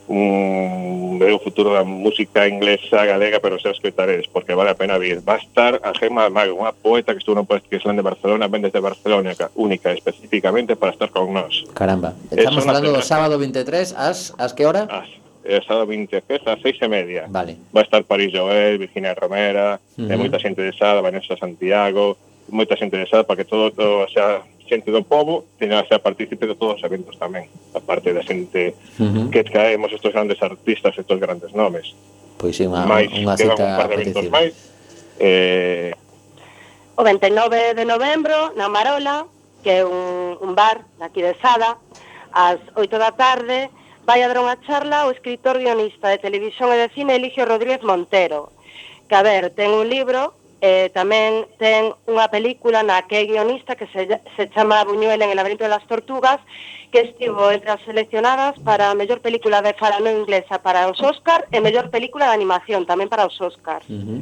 un, 0.07 1.17
ver 1.19 1.33
o 1.33 1.39
futuro 1.39 1.73
da 1.73 1.83
música 1.83 2.47
inglesa, 2.47 3.05
galega, 3.05 3.39
pero 3.39 3.57
xa 3.57 3.71
escoitaredes, 3.71 4.27
porque 4.27 4.53
vale 4.53 4.71
a 4.71 4.77
pena 4.77 4.97
vir. 4.97 5.21
Va 5.25 5.35
a 5.35 5.41
estar 5.41 5.81
a 5.81 5.91
Gemma 5.97 6.29
Mago, 6.29 6.57
unha 6.57 6.73
poeta 6.73 7.13
que 7.13 7.21
estuvo 7.21 7.35
no 7.35 7.47
Poesía 7.49 7.81
que 7.81 7.81
de 7.81 8.05
Barcelona, 8.05 8.47
ven 8.47 8.61
desde 8.61 8.79
Barcelona, 8.79 9.33
única, 9.55 9.91
especificamente 9.91 10.75
para 10.75 10.93
estar 10.93 11.09
con 11.09 11.33
nós. 11.33 11.65
Caramba, 11.73 12.13
estamos 12.29 12.61
Eso 12.61 12.67
falando 12.67 12.91
do 12.93 13.01
sábado 13.01 13.39
23, 13.41 13.95
as, 13.97 14.33
as 14.37 14.53
que 14.53 14.65
hora? 14.65 14.85
Ah, 14.91 15.01
as, 15.01 15.09
é 15.45 15.61
sábado 15.61 15.85
23 15.87 16.41
ás 16.45 16.59
seis 16.61 16.77
e 16.81 16.87
media. 16.89 17.29
Vale. 17.29 17.57
Va 17.69 17.81
a 17.81 17.85
estar 17.85 18.03
París 18.03 18.33
Joel, 18.33 18.77
Virginia 18.81 19.13
Romera, 19.13 19.77
uh 19.77 20.01
-huh. 20.01 20.17
moita 20.17 20.41
xente 20.41 20.61
de 20.61 20.73
Sada, 20.73 21.01
Vanessa 21.01 21.37
Santiago, 21.37 22.17
moita 22.49 22.75
xente 22.75 22.97
de 22.97 23.05
Sada, 23.05 23.23
para 23.23 23.37
que 23.37 23.45
todo, 23.45 23.69
todo 23.71 24.09
xa 24.09 24.41
xente 24.66 24.91
do 24.91 25.05
povo 25.05 25.45
teña 25.57 25.86
xa 25.86 26.01
partícipe 26.01 26.45
de 26.45 26.55
todos 26.57 26.78
os 26.78 26.84
eventos 26.84 27.16
tamén, 27.18 27.47
a 27.74 27.80
parte 27.80 28.11
da 28.11 28.22
xente 28.22 28.74
uh 28.99 29.05
-huh. 29.05 29.26
que 29.30 29.45
traemos 29.45 29.93
estos 29.93 30.11
grandes 30.13 30.41
artistas, 30.41 30.97
estos 30.97 31.18
grandes 31.20 31.53
nomes. 31.53 31.93
Pois 32.38 32.57
sí, 32.57 32.68
unha, 32.68 32.84
unha 32.86 33.36
cita 33.38 33.55
un 33.55 33.74
par 33.80 33.88
de 33.89 33.95
eventos 34.01 34.26
máis. 34.30 34.53
Eh... 35.20 35.95
O 36.95 37.03
29 37.03 37.76
de 37.76 37.86
novembro, 37.86 38.55
na 38.55 38.68
Marola, 38.72 39.28
que 39.63 39.80
é 39.80 39.82
un, 39.86 40.38
un 40.39 40.51
bar 40.55 40.86
aquí 41.01 41.22
de 41.22 41.36
Sada, 41.41 41.80
ás 42.32 42.59
8 42.76 42.99
da 42.99 43.11
tarde, 43.16 43.72
vai 44.05 44.22
a 44.22 44.30
dar 44.30 44.38
unha 44.38 44.59
charla 44.63 45.07
o 45.07 45.11
escritor 45.11 45.57
guionista 45.57 46.13
de 46.13 46.22
televisión 46.22 46.70
e 46.70 46.78
de 46.78 46.88
cine 46.93 47.18
Eligio 47.18 47.43
Rodríguez 47.49 47.82
Montero, 47.82 48.53
que, 49.09 49.16
a 49.16 49.26
ver, 49.26 49.49
ten 49.57 49.74
un 49.74 49.89
libro 49.89 50.38
eh, 50.61 50.89
tamén 50.95 51.45
ten 51.59 51.91
unha 52.07 52.31
película 52.31 52.81
na 52.81 53.03
que 53.03 53.19
é 53.19 53.27
guionista 53.27 53.75
que 53.75 53.87
se, 53.91 54.07
se 54.35 54.43
chama 54.55 54.87
Buñuel 54.87 55.21
en 55.21 55.29
el 55.29 55.37
laberinto 55.37 55.63
de 55.63 55.73
las 55.73 55.85
tortugas 55.87 56.39
que 56.91 57.11
estivo 57.11 57.51
entre 57.51 57.71
as 57.71 57.83
seleccionadas 57.83 58.55
para 58.63 58.91
a 58.91 58.95
mellor 58.95 59.19
película 59.19 59.61
de 59.61 59.75
farano 59.75 60.07
inglesa 60.07 60.63
para 60.63 60.87
os 60.87 61.01
Óscar 61.03 61.45
e 61.51 61.59
mellor 61.59 61.91
película 61.91 62.31
de 62.31 62.39
animación 62.39 62.87
tamén 62.87 63.11
para 63.11 63.27
os 63.27 63.35
Óscar 63.41 63.83
uh 63.89 63.93
-huh. 63.93 64.21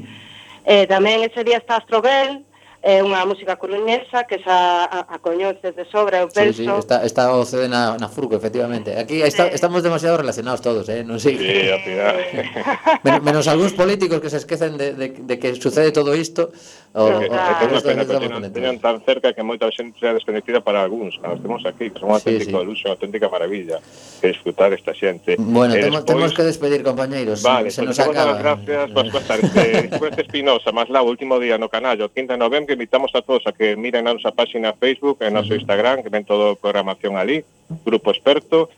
eh, 0.66 0.86
tamén 0.90 1.22
ese 1.22 1.46
día 1.46 1.62
está 1.62 1.78
Astrobel 1.78 2.42
é 2.84 3.00
unha 3.00 3.24
música 3.24 3.56
coruñesa 3.56 4.28
que 4.28 4.44
xa 4.44 4.84
a, 4.84 5.08
a 5.08 5.18
coñeces 5.24 5.72
de 5.72 5.88
sobra, 5.88 6.20
eu 6.20 6.28
penso. 6.28 6.60
Sí, 6.60 6.68
sí, 6.68 6.76
está, 6.76 7.00
está 7.08 7.32
o 7.32 7.48
CD 7.48 7.72
na, 7.72 7.96
na 7.96 8.12
Furgo, 8.12 8.36
efectivamente. 8.36 8.92
Aquí 9.00 9.24
está, 9.24 9.48
sí. 9.48 9.56
estamos 9.56 9.88
demasiado 9.88 10.20
relacionados 10.20 10.60
todos, 10.60 10.92
eh? 10.92 11.00
non 11.00 11.16
sei. 11.16 11.40
Sí, 11.40 11.72
a. 11.72 11.80
Men, 13.08 13.24
menos 13.24 13.48
algúns 13.48 13.72
políticos 13.72 14.20
que 14.20 14.28
se 14.28 14.44
esquecen 14.44 14.76
de, 14.76 15.00
de, 15.00 15.16
de 15.16 15.36
que 15.40 15.56
sucede 15.56 15.96
todo 15.96 16.12
isto. 16.12 16.52
O, 16.92 17.08
o, 17.08 17.24
é 17.24 17.66
unha 17.72 17.80
pena 17.80 18.04
que 18.04 18.20
teñan, 18.20 18.52
teñan 18.52 18.78
tan 18.84 19.00
cerca 19.08 19.32
que 19.32 19.48
moita 19.48 19.72
xente 19.72 20.04
sea 20.04 20.12
desconectida 20.12 20.60
para 20.60 20.84
algúns, 20.84 21.16
Nos 21.24 21.40
temos 21.40 21.64
aquí, 21.64 21.88
que 21.88 22.04
son 22.04 22.12
un 22.12 22.20
auténtico 22.20 22.52
sí, 22.52 22.60
sí. 22.60 22.68
luxo, 22.68 22.84
unha 22.92 23.00
auténtica 23.00 23.32
maravilla 23.32 23.80
que 24.20 24.28
disfrutar 24.28 24.76
esta 24.76 24.92
xente. 24.92 25.40
Bueno, 25.40 25.72
eh, 25.72 25.80
e 25.80 25.88
temos, 25.88 26.04
despois... 26.04 26.20
temos 26.20 26.32
que 26.36 26.44
despedir, 26.44 26.84
compañeiros. 26.84 27.40
Vale, 27.48 27.72
se, 27.72 27.80
se 27.80 27.88
nos 27.88 27.96
acaba. 27.96 28.36
Gracias, 28.36 28.92
pues, 28.92 29.08
bastante. 29.08 29.88
Despois 29.88 30.12
de 30.12 30.22
Espinosa, 30.28 30.76
máis 30.76 30.92
lá, 30.92 31.00
o 31.00 31.08
último 31.08 31.40
día 31.40 31.56
no 31.56 31.72
canallo, 31.72 32.12
15 32.12 32.36
de 32.36 32.38
novembro, 32.38 32.73
que 32.74 32.82
invitamos 32.82 33.14
a 33.14 33.22
todos 33.22 33.46
a 33.46 33.54
que 33.54 33.78
miren 33.78 34.10
a 34.10 34.18
nosa 34.18 34.34
página 34.34 34.74
Facebook 34.74 35.22
e 35.22 35.30
noso 35.30 35.54
Instagram, 35.54 36.02
que 36.02 36.10
ven 36.10 36.26
todo 36.26 36.58
programación 36.58 37.22
ali, 37.22 37.46
Grupo 37.86 38.10
Experto, 38.10 38.74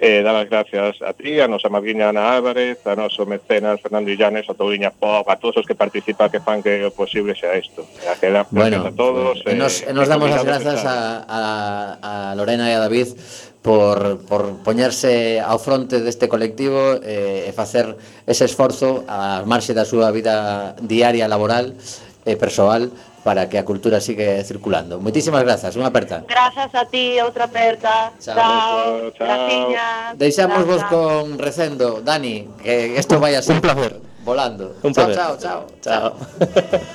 Eh, 0.00 0.22
dar 0.22 0.36
as 0.36 0.46
gracias 0.46 1.02
a 1.02 1.10
ti, 1.10 1.42
a 1.42 1.50
nosa 1.50 1.66
madriña 1.66 2.14
Ana 2.14 2.30
Álvarez, 2.30 2.78
a 2.86 2.94
noso 2.94 3.26
mecenas 3.26 3.82
Fernando 3.82 4.14
Illanes, 4.14 4.46
a 4.46 4.54
Touriña 4.54 4.94
Pop, 4.94 5.26
a 5.26 5.34
todos 5.42 5.58
os 5.58 5.66
que 5.66 5.74
participan 5.74 6.30
que 6.30 6.38
fan 6.38 6.62
que 6.62 6.86
o 6.86 6.94
posible 6.94 7.34
sea 7.34 7.58
isto. 7.58 7.82
A 8.06 8.14
que 8.14 8.30
dar 8.30 8.46
bueno, 8.54 8.86
a 8.86 8.94
todos. 8.94 9.42
Eh, 9.42 9.58
nos, 9.58 9.82
eh, 9.82 9.90
nos 9.90 10.06
damos 10.06 10.30
as 10.30 10.46
grazas 10.46 10.86
a, 10.86 11.26
a, 11.26 12.30
a 12.30 12.34
Lorena 12.38 12.70
e 12.70 12.78
a 12.78 12.82
David 12.86 13.10
por, 13.58 14.22
por 14.30 14.62
poñerse 14.62 15.42
ao 15.42 15.58
fronte 15.58 15.98
deste 15.98 16.30
colectivo 16.30 17.02
eh, 17.02 17.50
e 17.50 17.50
facer 17.50 17.98
ese 18.22 18.46
esforzo 18.46 19.02
a 19.10 19.42
marxe 19.50 19.74
da 19.74 19.82
súa 19.82 20.14
vida 20.14 20.78
diaria 20.78 21.26
laboral 21.26 21.74
e 22.22 22.32
eh, 22.32 22.36
persoal 22.38 22.94
para 23.24 23.48
que 23.48 23.58
a 23.58 23.64
cultura 23.64 24.00
sigue 24.00 24.42
circulando. 24.44 25.00
Moitísimas 25.00 25.42
grazas, 25.42 25.74
unha 25.76 25.90
aperta. 25.90 26.24
Grazas 26.26 26.70
a 26.74 26.84
ti, 26.86 27.18
outra 27.20 27.44
aperta. 27.50 28.12
Chao. 28.20 28.36
Chao. 28.36 29.10
Chao. 29.14 29.26
Graciñas. 29.26 30.18
Deixamos 30.18 30.62
vos 30.64 30.82
con 30.86 31.38
Recendo, 31.38 32.00
Dani, 32.00 32.48
que 32.62 32.96
esto 32.96 33.18
vaya 33.20 33.40
así. 33.40 33.52
Un 33.52 33.60
placer. 33.60 34.00
Volando. 34.24 34.76
Un 34.82 34.92
chao, 34.92 35.06
placer. 35.06 35.16
chao, 35.16 35.34
chao, 35.36 35.66
chao. 35.80 36.16
Chao. 36.38 36.86